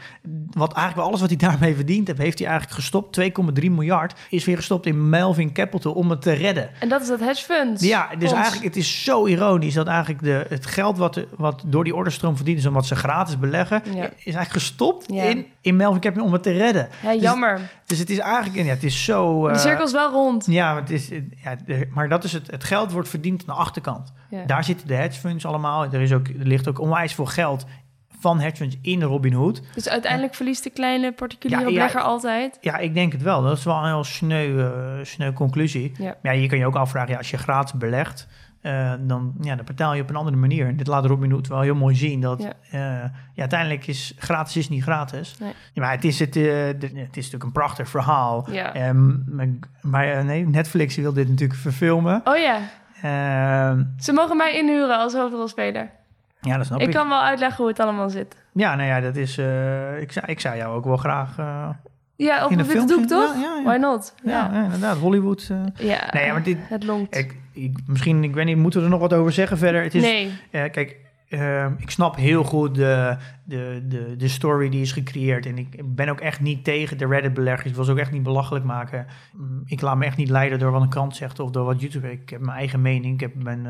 wat 0.50 0.72
eigenlijk 0.72 0.96
wel 0.96 1.06
alles 1.06 1.20
wat 1.20 1.28
hij 1.28 1.38
daarmee 1.48 1.74
verdiend 1.74 2.06
heeft, 2.06 2.18
heeft 2.18 2.38
hij 2.38 2.48
eigenlijk 2.48 2.78
gestopt. 2.78 3.20
2,3 3.20 3.70
miljard 3.70 4.14
is 4.30 4.44
weer 4.44 4.56
gestopt 4.56 4.86
in 4.86 5.08
Melvin 5.08 5.52
Capital 5.52 5.92
om 5.92 6.10
het 6.10 6.22
te 6.22 6.32
redden. 6.32 6.70
En 6.80 6.88
dat 6.88 7.00
is 7.02 7.08
dat 7.08 7.20
hedge 7.20 7.44
fund. 7.44 7.80
Ja, 7.80 8.06
dus 8.06 8.18
fonds. 8.18 8.32
eigenlijk, 8.32 8.64
het 8.64 8.76
is 8.76 9.04
zo 9.04 9.26
ironisch 9.26 9.74
dat 9.74 9.86
eigenlijk 9.86 10.22
de, 10.22 10.46
het 10.48 10.66
geld 10.66 10.98
wat, 10.98 11.20
wat 11.36 11.62
door 11.66 11.84
die 11.84 11.94
orderstroom 11.94 12.36
verdiend 12.36 12.58
is 12.58 12.64
en 12.64 12.72
wat 12.72 12.86
ze 12.86 12.96
gratis 12.96 13.38
beleggen, 13.38 13.82
Ja. 13.84 13.92
is 14.04 14.10
eigenlijk 14.34 14.50
gestopt 14.52 15.04
Ja. 15.12 15.22
in, 15.22 15.46
in 15.60 15.76
Melvin 15.76 16.00
Capital 16.00 16.26
om 16.26 16.32
het 16.32 16.42
te 16.42 16.52
redden. 16.52 16.88
Ja, 17.02 17.14
jammer. 17.14 17.60
Dus 17.86 17.98
het 17.98 18.10
is 18.10 18.18
eigenlijk, 18.18 18.64
ja, 18.66 18.70
het 18.74 18.84
is 18.84 19.04
zo... 19.04 19.46
de 19.46 19.52
eh, 19.52 19.58
cirkel 19.58 19.84
is 19.84 19.92
wel 19.92 20.10
rond. 20.10 20.46
ja, 20.46 20.76
het 20.76 20.90
is, 20.90 21.08
ja, 21.44 21.56
maar 21.90 22.08
dat 22.08 22.24
is 22.24 22.32
het. 22.32 22.50
Het 22.50 22.64
geld 22.64 22.92
wordt 22.92 23.08
verdiend 23.08 23.40
aan 23.40 23.54
de 23.54 23.60
achterkant. 23.60 24.12
Daar 24.46 24.64
zitten 24.64 24.86
de 24.86 24.94
hedge 24.94 25.20
funds 25.20 25.46
allemaal. 25.46 25.84
Er, 25.84 26.00
is 26.00 26.12
ook, 26.12 26.17
er 26.26 26.46
ligt 26.46 26.68
ook 26.68 26.80
onwijs 26.80 27.14
veel 27.14 27.26
geld 27.26 27.66
van 28.20 28.40
hedge 28.40 28.56
funds 28.56 28.76
in 28.82 29.02
Robinhood. 29.02 29.62
Dus 29.74 29.88
uiteindelijk 29.88 30.34
verliest 30.34 30.64
de 30.64 30.70
kleine 30.70 31.12
particuliere 31.12 31.62
Ja, 31.62 31.68
ja. 31.68 31.74
belegger 31.74 32.00
altijd. 32.00 32.58
Ja, 32.60 32.76
ik 32.78 32.94
denk 32.94 33.12
het 33.12 33.22
wel. 33.22 33.42
Dat 33.42 33.58
is 33.58 33.64
wel 33.64 33.76
een 33.76 33.84
heel 33.84 34.04
sneu, 34.04 34.60
eh, 34.60 35.04
sneu 35.04 35.32
conclusie. 35.32 35.92
Ja. 35.98 36.14
Maar 36.22 36.34
ja, 36.34 36.40
je 36.40 36.48
kan 36.48 36.58
je 36.58 36.66
ook 36.66 36.76
afvragen, 36.76 37.10
ja, 37.10 37.16
als 37.16 37.30
je 37.30 37.36
gratis 37.38 37.72
belegt, 37.72 38.28
eh, 38.60 38.92
dan, 39.00 39.34
ja, 39.40 39.56
dan 39.56 39.64
betaal 39.64 39.94
je 39.94 40.02
op 40.02 40.08
een 40.10 40.16
andere 40.16 40.36
manier. 40.36 40.76
Dit 40.76 40.86
laat 40.86 41.04
Robinhood 41.04 41.48
wel 41.48 41.60
heel 41.60 41.74
mooi 41.74 41.94
zien. 41.94 42.20
Dat 42.20 42.42
Ja. 42.42 42.52
ja. 42.70 43.12
ja, 43.34 43.40
uiteindelijk 43.40 43.86
is 43.86 44.14
gratis 44.18 44.56
is 44.56 44.68
niet 44.68 44.82
gratis. 44.82 45.38
Nee. 45.38 45.52
Ja, 45.72 45.82
maar 45.82 45.90
het 45.92 46.04
is, 46.04 46.18
het, 46.18 46.36
eh, 46.36 46.42
de- 46.42 46.76
het 46.80 46.92
is 46.92 47.14
natuurlijk 47.16 47.44
een 47.44 47.52
prachtig 47.52 47.88
verhaal. 47.88 48.48
Ja. 48.50 48.74
Ehm, 48.74 49.34
maar 49.36 49.48
maar, 49.80 50.08
eh, 50.12 50.24
nee, 50.24 50.46
Netflix 50.46 50.96
wil 50.96 51.12
dit 51.12 51.28
natuurlijk 51.28 51.58
verfilmen. 51.60 52.20
Oh 52.24 52.36
ja, 52.36 52.58
Ehm, 53.02 53.84
ze 53.98 54.12
mogen 54.12 54.36
mij 54.36 54.58
inhuren 54.58 54.98
als 54.98 55.14
hoofdrolspeler. 55.14 55.90
Ja, 56.40 56.56
dat 56.56 56.66
snap 56.66 56.80
Ik 56.80 56.86
ik. 56.86 56.94
kan 56.94 57.08
wel 57.08 57.22
uitleggen 57.22 57.56
hoe 57.58 57.68
het 57.68 57.80
allemaal 57.80 58.10
zit. 58.10 58.36
Ja, 58.52 58.74
nou 58.74 58.88
ja, 58.88 59.00
dat 59.00 59.16
is. 59.16 59.38
eh, 59.38 60.00
ik, 60.00 60.12
zou, 60.12 60.26
ik 60.26 60.40
zou 60.40 60.56
jou 60.56 60.76
ook 60.76 60.84
wel 60.84 60.96
graag. 60.96 61.38
eh, 61.38 61.68
Ja, 62.16 62.44
op 62.44 62.50
In 62.50 62.58
een 62.58 62.66
witte 62.66 62.86
doek 62.86 63.06
toch? 63.06 63.34
Ja, 63.34 63.40
ja, 63.40 63.56
ja. 63.56 63.62
Why 63.64 63.76
not? 63.76 64.14
ja, 64.24 64.62
inderdaad, 64.64 64.96
Hollywood. 64.96 65.48
eh. 65.50 65.86
ja. 65.88 66.08
Nee, 66.10 66.32
maar 66.32 66.42
dit- 66.42 66.58
het 66.68 66.84
longt. 66.84 67.16
ik, 67.16 67.36
ik, 67.52 67.76
misschien, 67.86 68.24
ik 68.24 68.34
weet 68.34 68.44
niet, 68.44 68.56
moeten 68.56 68.80
we 68.80 68.84
er 68.86 68.92
nog 68.92 69.00
wat 69.00 69.12
over 69.14 69.32
zeggen 69.32 69.58
verder? 69.58 69.82
Het 69.82 69.94
is, 69.94 70.02
nee, 70.02 70.30
kijk, 70.50 70.96
eh, 71.28 71.66
ik 71.78 71.90
snap 71.90 72.16
heel 72.16 72.44
goed 72.44 72.74
de, 72.74 73.16
de, 73.44 73.84
de, 73.88 74.14
de 74.16 74.28
story 74.28 74.68
die 74.68 74.80
is 74.80 74.92
gecreëerd. 74.92 75.46
En 75.46 75.58
ik 75.58 75.94
ben 75.94 76.08
ook 76.08 76.20
echt 76.20 76.40
niet 76.40 76.64
tegen 76.64 76.98
de 76.98 77.06
Reddit-beleggers. 77.06 77.68
Ik 77.68 77.74
wil 77.74 77.84
ze 77.84 77.92
ook 77.92 77.98
echt 77.98 78.10
niet 78.12 78.22
belachelijk 78.22 78.64
maken. 78.64 79.06
Mm, 79.36 79.62
Ik 79.64 79.80
laat 79.80 79.96
me 79.96 80.04
echt 80.04 80.16
niet 80.16 80.28
leiden 80.30 80.58
door 80.58 80.70
wat 80.70 80.82
een 80.82 80.88
krant 80.88 81.16
zegt 81.16 81.40
of 81.40 81.50
door 81.50 81.64
wat 81.64 81.80
YouTube. 81.80 82.10
Ik 82.12 82.30
heb 82.30 82.40
mijn 82.40 82.58
eigen 82.58 82.82
mening. 82.82 83.14
Ik 83.14 83.20
heb, 83.20 83.32
ben 83.36 83.66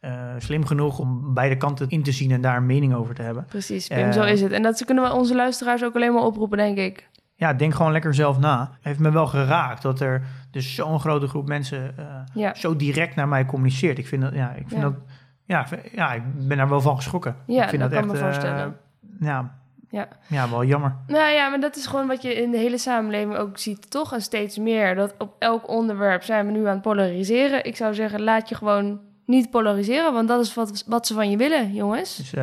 eh, 0.00 0.12
slim 0.38 0.66
genoeg 0.66 0.98
om 0.98 1.34
beide 1.34 1.56
kanten 1.56 1.88
in 1.88 2.02
te 2.02 2.12
zien 2.12 2.30
en 2.30 2.40
daar 2.40 2.56
een 2.56 2.66
mening 2.66 2.94
over 2.94 3.14
te 3.14 3.22
hebben. 3.22 3.44
precies. 3.48 3.86
Pim, 3.88 3.98
Eh, 3.98 4.12
zo 4.12 4.22
is 4.22 4.40
het. 4.40 4.52
En 4.52 4.62
dat 4.62 4.84
kunnen 4.84 5.04
we 5.04 5.12
onze 5.12 5.34
luisteraars 5.34 5.84
ook 5.84 5.94
alleen 5.94 6.12
maar 6.12 6.22
oproepen, 6.22 6.58
denk 6.58 6.78
ik. 6.78 7.08
ja, 7.34 7.54
denk 7.54 7.74
gewoon 7.74 7.92
lekker 7.92 8.14
zelf 8.14 8.38
na. 8.38 8.70
Heeft 8.80 8.98
me 8.98 9.10
wel 9.10 9.26
geraakt 9.26 9.82
dat 9.82 10.00
er 10.00 10.22
dus 10.50 10.74
zo'n 10.74 11.00
grote 11.00 11.26
groep 11.28 11.48
mensen 11.48 11.98
eh, 11.98 12.04
Ja. 12.34 12.54
zo 12.54 12.76
direct 12.76 13.14
naar 13.14 13.28
mij 13.28 13.46
communiceert. 13.46 13.98
Ik 13.98 14.06
vind 14.06 14.22
dat, 14.22 14.34
ja, 14.34 14.50
ik 14.50 14.64
vind 14.68 14.80
Ja. 14.80 14.88
dat, 14.88 14.94
ja, 15.44 15.66
ja, 15.92 16.12
ik 16.12 16.22
ben 16.48 16.56
daar 16.56 16.68
wel 16.68 16.80
van 16.80 16.96
geschrokken. 16.96 17.36
Ja, 17.46 17.62
ik 17.62 17.68
vind 17.68 17.82
dat 17.82 17.90
dat 17.90 18.00
kan 18.00 18.10
echt, 18.10 18.18
me 18.20 18.24
voorstellen. 18.24 18.76
ja, 19.20 19.56
Ja. 19.90 20.08
ja, 20.26 20.50
wel 20.50 20.64
jammer. 20.64 20.96
Nou 21.06 21.30
ja, 21.32 21.48
maar 21.48 21.60
dat 21.60 21.76
is 21.76 21.86
gewoon 21.86 22.06
wat 22.06 22.22
je 22.22 22.34
in 22.42 22.50
de 22.50 22.58
hele 22.58 22.78
samenleving 22.78 23.36
ook 23.36 23.58
ziet, 23.58 23.90
toch? 23.90 24.12
En 24.12 24.20
steeds 24.22 24.58
meer. 24.58 24.94
Dat 24.94 25.14
op 25.18 25.34
elk 25.38 25.68
onderwerp 25.68 26.22
zijn 26.22 26.46
we 26.46 26.52
nu 26.52 26.66
aan 26.66 26.72
het 26.72 26.82
polariseren. 26.82 27.64
Ik 27.64 27.76
zou 27.76 27.94
zeggen, 27.94 28.22
laat 28.22 28.48
je 28.48 28.54
gewoon 28.54 29.00
niet 29.28 29.50
polariseren, 29.50 30.12
want 30.12 30.28
dat 30.28 30.40
is 30.40 30.54
wat, 30.54 30.84
wat 30.86 31.06
ze 31.06 31.14
van 31.14 31.30
je 31.30 31.36
willen, 31.36 31.72
jongens. 31.74 32.16
Dus 32.16 32.34
uh, 32.34 32.42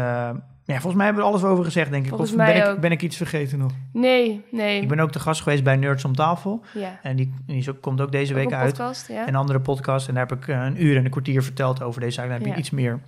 ja, 0.66 0.74
volgens 0.74 0.94
mij 0.96 1.06
hebben 1.06 1.24
we 1.24 1.30
er 1.30 1.36
alles 1.36 1.44
over 1.52 1.64
gezegd, 1.66 1.92
denk 1.92 2.04
ik. 2.04 2.10
Volgens 2.10 2.32
of 2.32 2.38
mij 2.38 2.54
ben, 2.54 2.68
ook. 2.70 2.76
ik, 2.76 2.82
ben 2.82 2.92
ik 2.92 3.02
iets 3.02 3.18
vergeten 3.18 3.58
nog? 3.58 3.72
Nee, 3.94 4.46
nee. 4.52 4.82
Ik 4.82 4.88
ben 4.88 5.00
ook 5.00 5.12
te 5.12 5.20
gast 5.20 5.42
geweest 5.42 5.64
bij 5.64 5.76
Nerds 5.76 6.06
om 6.06 6.16
tafel. 6.16 6.62
Ja. 6.74 7.00
En 7.02 7.16
die, 7.16 7.34
die 7.46 7.58
is 7.58 7.70
ook, 7.70 7.82
komt 7.82 8.02
ook 8.02 8.12
deze 8.12 8.32
Ook 8.34 8.40
week 8.40 8.48
een 8.52 8.56
uit. 8.58 8.70
podcast, 8.78 9.08
ja. 9.08 9.28
Een 9.28 9.36
andere 9.36 9.60
podcast. 9.60 10.08
En 10.08 10.14
daar 10.14 10.28
heb 10.28 10.38
ik 10.38 10.48
eh, 10.48 10.64
een 10.64 10.84
uur 10.84 10.98
en 10.98 11.06
een 11.06 11.12
kwartier 11.12 11.44
verteld 11.44 11.82
over 11.82 12.02
deze 12.02 12.14
zaak. 12.14 12.26
Dan 12.26 12.34
heb 12.34 12.44
je 12.46 12.50
Ja. 12.52 12.56
iets 12.58 12.70
meer 12.70 13.00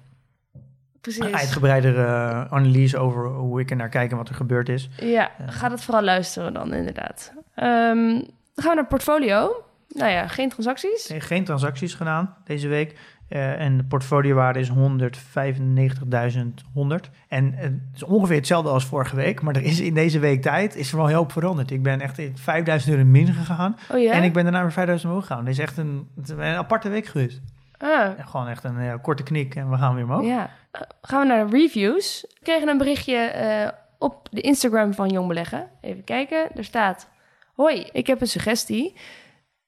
Precies. 1.01 1.23
uitgebreidere 1.33 2.03
eh, 2.05 2.53
analyse 2.53 2.97
over 2.97 3.27
hoe 3.27 3.59
ik 3.59 3.69
er 3.69 3.75
naar 3.75 3.89
kijk 3.89 4.11
en 4.11 4.17
wat 4.17 4.29
er 4.29 4.35
gebeurd 4.35 4.69
is. 4.69 4.89
Ja, 5.01 5.31
ga 5.45 5.69
dat 5.69 5.83
vooral 5.83 6.03
luisteren 6.03 6.53
dan, 6.53 6.73
inderdaad. 6.73 7.33
Ehm, 7.55 7.95
dan 8.13 8.25
gaan 8.55 8.69
we 8.69 8.75
naar 8.75 8.87
portfolio. 8.87 9.63
Nou 9.89 10.11
ja, 10.11 10.27
geen 10.27 10.49
transacties. 10.49 11.07
Nee, 11.07 11.19
Geen 11.21 11.43
transacties 11.43 11.93
gedaan 11.93 12.35
deze 12.45 12.67
week. 12.67 12.99
Eh, 13.29 13.59
en 13.59 13.77
de 13.77 13.83
portfoliowaarde 13.83 14.59
is 14.59 14.69
195.100. 14.69 17.09
En 17.27 17.53
eh, 17.53 17.61
het 17.61 17.73
is 17.95 18.03
ongeveer 18.03 18.35
hetzelfde 18.35 18.69
als 18.69 18.85
vorige 18.85 19.15
week. 19.15 19.41
Maar 19.41 19.55
er 19.55 19.63
is 19.63 19.79
in 19.79 19.93
deze 19.93 20.19
week 20.19 20.41
tijd 20.41 20.75
is 20.75 20.91
er 20.91 20.97
wel 20.97 21.07
heel 21.07 21.23
veel 21.23 21.29
veranderd. 21.29 21.71
Ik 21.71 21.83
ben 21.83 22.01
echt 22.01 22.17
in 22.17 22.37
5000 22.37 22.91
euro 22.91 23.05
min 23.05 23.33
gegaan. 23.33 23.77
Oh 23.91 23.99
ja? 23.99 24.11
En 24.11 24.23
ik 24.23 24.33
ben 24.33 24.43
daarna 24.43 24.61
weer 24.61 24.71
5000 24.71 25.09
omhoog 25.09 25.25
gegaan. 25.27 25.45
Het 25.45 25.53
is 25.53 25.59
echt 25.59 25.77
een, 25.77 26.07
is 26.23 26.29
een 26.29 26.41
aparte 26.41 26.89
week 26.89 27.05
geweest. 27.05 27.41
Ah, 27.77 28.09
gewoon 28.19 28.47
echt 28.47 28.63
een 28.63 29.01
korte 29.01 29.23
knik 29.23 29.55
en 29.55 29.69
we 29.69 29.77
gaan 29.77 29.95
weer 29.95 30.03
omhoog. 30.03 30.25
ja. 30.25 30.49
Eh, 30.71 30.81
gaan 31.01 31.19
we 31.19 31.25
naar 31.27 31.49
de 31.49 31.57
reviews. 31.57 32.25
We 32.29 32.39
kregen 32.43 32.67
een 32.67 32.77
berichtje 32.77 33.73
op 33.97 34.27
de 34.31 34.41
Instagram 34.41 34.93
van 34.93 35.09
Jong 35.09 35.27
Beleggen. 35.27 35.67
Even 35.81 36.03
kijken. 36.03 36.55
Er 36.55 36.63
staat... 36.63 37.09
Hoi, 37.53 37.89
ik 37.91 38.07
heb 38.07 38.21
een 38.21 38.27
suggestie. 38.27 38.95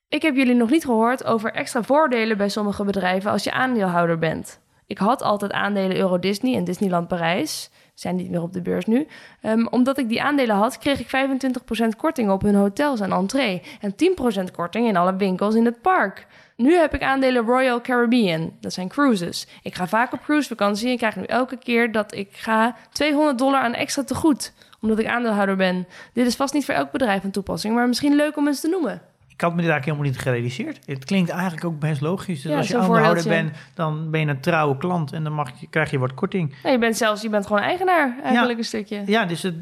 Ik 0.09 0.21
heb 0.21 0.35
jullie 0.35 0.53
nog 0.53 0.69
niet 0.69 0.85
gehoord 0.85 1.25
over 1.25 1.51
extra 1.51 1.83
voordelen 1.83 2.37
bij 2.37 2.49
sommige 2.49 2.83
bedrijven 2.83 3.31
als 3.31 3.43
je 3.43 3.51
aandeelhouder 3.51 4.17
bent. 4.17 4.59
Ik 4.87 4.97
had 4.97 5.21
altijd 5.21 5.51
aandelen 5.51 5.97
Euro 5.97 6.19
Disney 6.19 6.55
en 6.55 6.63
Disneyland 6.63 7.07
Parijs. 7.07 7.69
Zijn 7.93 8.15
niet 8.15 8.29
meer 8.29 8.41
op 8.41 8.53
de 8.53 8.61
beurs 8.61 8.85
nu. 8.85 9.07
Ehm, 9.41 9.65
omdat 9.65 9.97
ik 9.97 10.09
die 10.09 10.21
aandelen 10.21 10.55
had, 10.55 10.77
kreeg 10.77 10.99
ik 10.99 11.09
25% 11.09 11.95
korting 11.95 12.29
op 12.29 12.41
hun 12.41 12.55
hotels 12.55 12.99
en 12.99 13.11
entree. 13.11 13.61
En 13.81 13.95
10% 13.95 14.51
korting 14.51 14.87
in 14.87 14.95
alle 14.95 15.15
winkels 15.15 15.55
in 15.55 15.65
het 15.65 15.81
park. 15.81 16.27
Nu 16.55 16.73
heb 16.73 16.93
ik 16.93 17.03
aandelen 17.03 17.45
Royal 17.45 17.81
Caribbean. 17.81 18.53
Dat 18.59 18.73
zijn 18.73 18.87
cruises. 18.87 19.47
Ik 19.63 19.75
ga 19.75 19.87
vaak 19.87 20.13
op 20.13 20.23
cruisevakantie 20.23 20.89
en 20.89 20.97
krijg 20.97 21.15
nu 21.15 21.23
elke 21.23 21.57
keer 21.57 21.91
dat 21.91 22.13
ik 22.13 22.29
ga 22.31 22.75
200 22.91 23.37
dollar 23.37 23.61
aan 23.61 23.73
extra 23.73 24.03
tegoed. 24.03 24.53
Omdat 24.81 24.99
ik 24.99 25.07
aandeelhouder 25.07 25.55
ben. 25.55 25.87
Dit 26.13 26.27
is 26.27 26.35
vast 26.35 26.53
niet 26.53 26.65
voor 26.65 26.75
elk 26.75 26.91
bedrijf 26.91 27.23
een 27.23 27.31
toepassing, 27.31 27.75
maar 27.75 27.87
misschien 27.87 28.15
leuk 28.15 28.37
om 28.37 28.47
eens 28.47 28.61
te 28.61 28.67
noemen. 28.67 29.08
Ik 29.39 29.45
had 29.45 29.55
me 29.55 29.61
dit 29.61 29.71
eigenlijk 29.71 29.97
helemaal 29.97 30.17
niet 30.17 30.27
gerealiseerd. 30.27 30.79
Het 30.85 31.05
klinkt 31.05 31.29
eigenlijk 31.29 31.65
ook 31.65 31.79
best 31.79 32.01
logisch. 32.01 32.41
Dus 32.41 32.51
Ja, 32.51 32.57
als 32.57 32.67
je 32.67 32.77
aandeelhouder 32.77 33.23
bent, 33.23 33.51
dan 33.73 34.11
ben 34.11 34.19
je 34.19 34.27
een 34.27 34.39
trouwe 34.39 34.77
klant 34.77 35.11
en 35.11 35.23
dan 35.23 35.33
mag 35.33 35.59
je, 35.59 35.67
krijg 35.67 35.91
je 35.91 35.99
wat 35.99 36.13
korting. 36.13 36.55
Nou, 36.63 36.73
je 36.73 36.79
bent 36.79 36.97
zelfs 36.97 37.21
je 37.21 37.29
bent 37.29 37.47
gewoon 37.47 37.61
eigenaar 37.61 38.15
eigenlijk 38.23 38.57
een 38.59 38.65
stukje. 38.65 39.03
Ja, 39.05 39.25
dus 39.25 39.41
het 39.41 39.55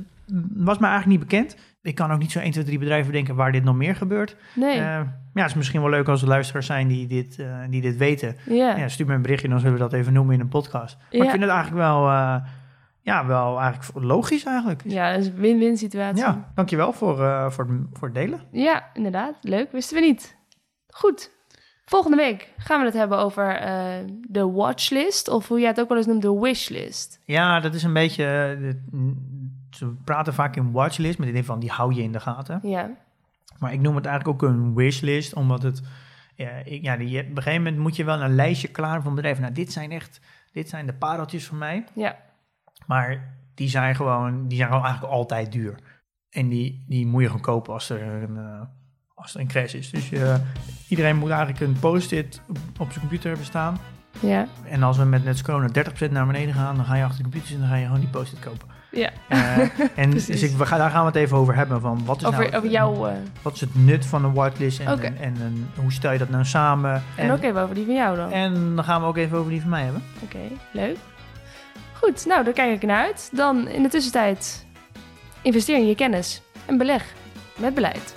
was 0.54 0.78
me 0.78 0.88
eigenlijk 0.88 1.20
niet 1.20 1.30
bekend. 1.30 1.56
Ik 1.82 1.96
kan 1.96 2.12
ook 2.12 2.20
niet 2.20 2.32
zo 2.32 2.40
1, 2.40 2.52
2, 2.52 2.64
3 2.64 2.80
bedrijven 2.80 3.08
bedenken 3.12 3.36
waar 3.36 3.52
dit 3.52 3.64
nog 3.64 3.76
meer 3.76 3.96
gebeurt. 3.96 4.36
Nee. 4.54 4.72
Eh, 4.80 4.80
ja, 5.34 5.42
het 5.42 5.50
is 5.50 5.54
misschien 5.54 5.82
wel 5.82 5.90
leuk 5.90 6.08
als 6.08 6.22
er 6.22 6.28
luisteraars 6.28 6.66
zijn 6.66 6.88
die 6.88 7.08
dit, 7.08 7.40
eh, 7.40 7.46
die 7.70 7.82
dit 7.82 7.98
weten. 7.98 8.36
ja. 8.46 8.78
Ja, 8.78 8.88
stuur 8.88 9.06
me 9.08 9.14
een 9.14 9.22
berichtje, 9.22 9.48
dan 9.50 9.60
zullen 9.60 9.74
we 9.74 9.80
dat 9.80 9.94
even 9.94 10.14
noemen 10.14 10.34
in 10.34 10.40
een 10.40 10.48
podcast. 10.48 10.98
Maar 10.98 11.22
ik 11.22 11.30
vind 11.30 11.42
het 11.42 11.52
eigenlijk 11.52 11.82
wel, 11.84 12.08
eh, 12.08 12.36
ja, 13.08 13.26
wel 13.26 13.60
eigenlijk 13.60 14.06
logisch 14.06 14.44
eigenlijk. 14.44 14.82
Ja, 14.86 15.12
dat 15.12 15.20
is 15.20 15.28
een 15.28 15.36
win-win 15.36 15.78
situatie. 15.78 16.24
Ja. 16.24 16.28
Ja, 16.28 16.52
dankjewel 16.56 16.94
voor, 16.94 17.24
eh, 17.24 17.50
voor, 17.50 17.68
het- 17.68 17.82
voor 17.98 18.08
het 18.08 18.16
delen. 18.16 18.42
inderdaad. 18.94 19.36
Leuk. 19.42 19.72
Wisten 19.72 19.96
we 19.96 20.06
niet. 20.06 20.36
Goed. 20.90 21.32
Volgende 21.86 22.18
week 22.18 22.54
gaan 22.58 22.80
we 22.80 22.86
het 22.86 22.94
hebben 22.96 23.18
over 23.18 23.56
eh, 23.56 23.86
de 24.28 24.52
watchlist. 24.52 25.28
Of 25.30 25.48
hoe 25.48 25.60
jij 25.60 25.68
het 25.68 25.80
ook 25.80 25.88
wel 25.88 25.98
eens 25.98 26.06
noemt, 26.08 26.22
de 26.22 26.40
wishlist. 26.40 27.20
Ja, 27.26 27.60
dat 27.60 27.74
is 27.74 27.84
een 27.84 27.94
beetje... 27.94 28.24
eh, 28.62 29.00
ze 29.72 29.94
praten 30.04 30.34
vaak 30.34 30.56
in 30.56 30.72
watchlist, 30.72 31.18
met 31.18 31.28
het 31.28 31.36
idee 31.36 31.48
van 31.48 31.60
die 31.60 31.70
hou 31.72 31.94
je 31.94 32.02
in 32.02 32.12
de 32.12 32.20
gaten. 32.20 32.60
Ja. 32.64 32.90
Maar 33.60 33.74
ik 33.74 33.80
noem 33.82 33.96
het 33.96 34.06
eigenlijk 34.06 34.44
ook 34.44 34.50
een 34.50 34.76
wishlist, 34.76 35.34
omdat 35.34 35.64
het... 35.64 35.82
Ja, 36.36 36.50
ik, 36.50 36.82
ja, 36.84 36.98
die, 36.98 37.20
op 37.22 37.26
een 37.30 37.36
gegeven 37.36 37.64
moment 37.64 37.78
moet 37.82 37.96
je 37.96 38.04
wel 38.04 38.22
een 38.22 38.36
lijstje 38.36 38.68
klaar 38.68 39.02
van 39.02 39.16
bedrijven. 39.16 39.42
Nou, 39.42 39.54
dit 39.54 39.72
zijn 39.72 39.92
echt... 39.92 40.20
Dit 40.52 40.70
zijn 40.70 40.86
de 40.86 40.94
pareltjes 40.94 41.46
van 41.48 41.58
mij. 41.58 41.84
Ja. 41.94 42.16
Maar 42.88 43.36
die 43.56 43.70
zijn 43.70 43.96
gewoon, 43.96 44.48
die 44.48 44.58
zijn 44.58 44.70
gewoon 44.70 44.84
eigenlijk 44.84 45.14
altijd 45.14 45.52
duur. 45.52 45.76
En 46.30 46.48
die, 46.50 46.86
die 46.88 47.06
moet 47.08 47.22
je 47.22 47.28
gewoon 47.28 47.42
kopen 47.42 47.74
als 47.74 47.90
er 47.90 48.02
een, 48.02 48.38
eh, 48.38 48.62
als 49.16 49.34
er 49.34 49.40
een 49.40 49.48
crash 49.48 49.74
is. 49.74 49.90
Dus 49.90 50.12
iedereen 50.88 51.18
moet 51.18 51.30
eigenlijk 51.30 51.60
een 51.60 51.80
post-it 51.80 52.42
op, 52.48 52.58
op 52.80 52.88
zijn 52.88 53.00
computer 53.00 53.28
hebben 53.28 53.46
staan. 53.46 53.78
Ja. 54.20 54.48
En 54.70 54.84
als 54.84 54.98
we 54.98 55.04
met 55.04 55.24
net 55.24 55.42
corona 55.42 55.68
30% 55.68 56.12
naar 56.12 56.26
beneden 56.26 56.54
gaan, 56.54 56.76
dan 56.76 56.86
ga 56.86 56.96
je 56.96 57.04
achter 57.04 57.18
de 57.18 57.24
computer 57.24 57.48
zitten 57.48 57.66
en 57.66 57.70
dan 57.70 57.78
ga 57.78 57.84
je 57.84 57.86
gewoon 57.86 58.12
die 58.12 58.20
post-it 58.20 58.40
kopen. 58.40 58.68
Ja. 58.92 59.10
Eh, 59.28 59.58
en 60.04 60.10
dus 60.10 60.30
ik, 60.30 60.58
we 60.58 60.66
gaan, 60.66 60.80
daar 60.80 60.90
gaan 60.90 61.02
we 61.02 61.08
het 61.08 61.16
even 61.16 61.38
over 61.38 61.56
hebben. 61.56 61.82
Van 61.82 62.06
wat, 62.06 62.22
is 62.22 62.26
Over, 62.26 62.44
nou, 62.44 62.56
over 62.56 62.70
jouw... 62.70 63.08
eh, 63.08 63.16
wat 63.42 63.54
is 63.54 63.62
het 63.62 63.76
nut 63.76 64.06
van 64.06 64.26
een 64.26 64.34
whitelist 64.34 64.80
en, 64.80 65.02
en, 65.02 65.18
en 65.20 65.70
hoe 65.76 65.92
stel 65.92 66.12
je 66.12 66.18
dat 66.18 66.30
nou 66.30 66.46
samen? 66.46 67.04
en 67.16 67.32
ook 67.32 67.44
even 67.44 67.62
over 67.62 67.76
die 67.76 67.86
van 67.86 67.96
jou 67.96 68.16
dan. 68.16 68.32
en 68.32 68.76
dan 68.76 68.84
gaan 68.84 69.02
we 69.02 69.08
ook 69.08 69.18
even 69.18 69.38
over 69.38 69.52
die 69.52 69.62
van 69.62 69.70
mij 69.70 69.84
hebben. 69.84 70.04
Oké, 70.24 70.40
leuk. 70.72 70.98
Goed, 72.02 72.26
nou, 72.26 72.44
daar 72.44 72.54
kijk 72.54 72.76
ik 72.76 72.88
naar 72.88 73.06
uit. 73.06 73.30
Dan 73.34 73.68
in 73.68 73.84
de 73.84 73.90
tussentijd 73.90 74.66
investeer 75.42 75.78
in 75.78 75.88
je 75.88 75.96
kennis 75.96 76.42
en 76.66 76.78
beleg 76.78 77.14
met 77.58 77.74
beleid. 77.74 78.14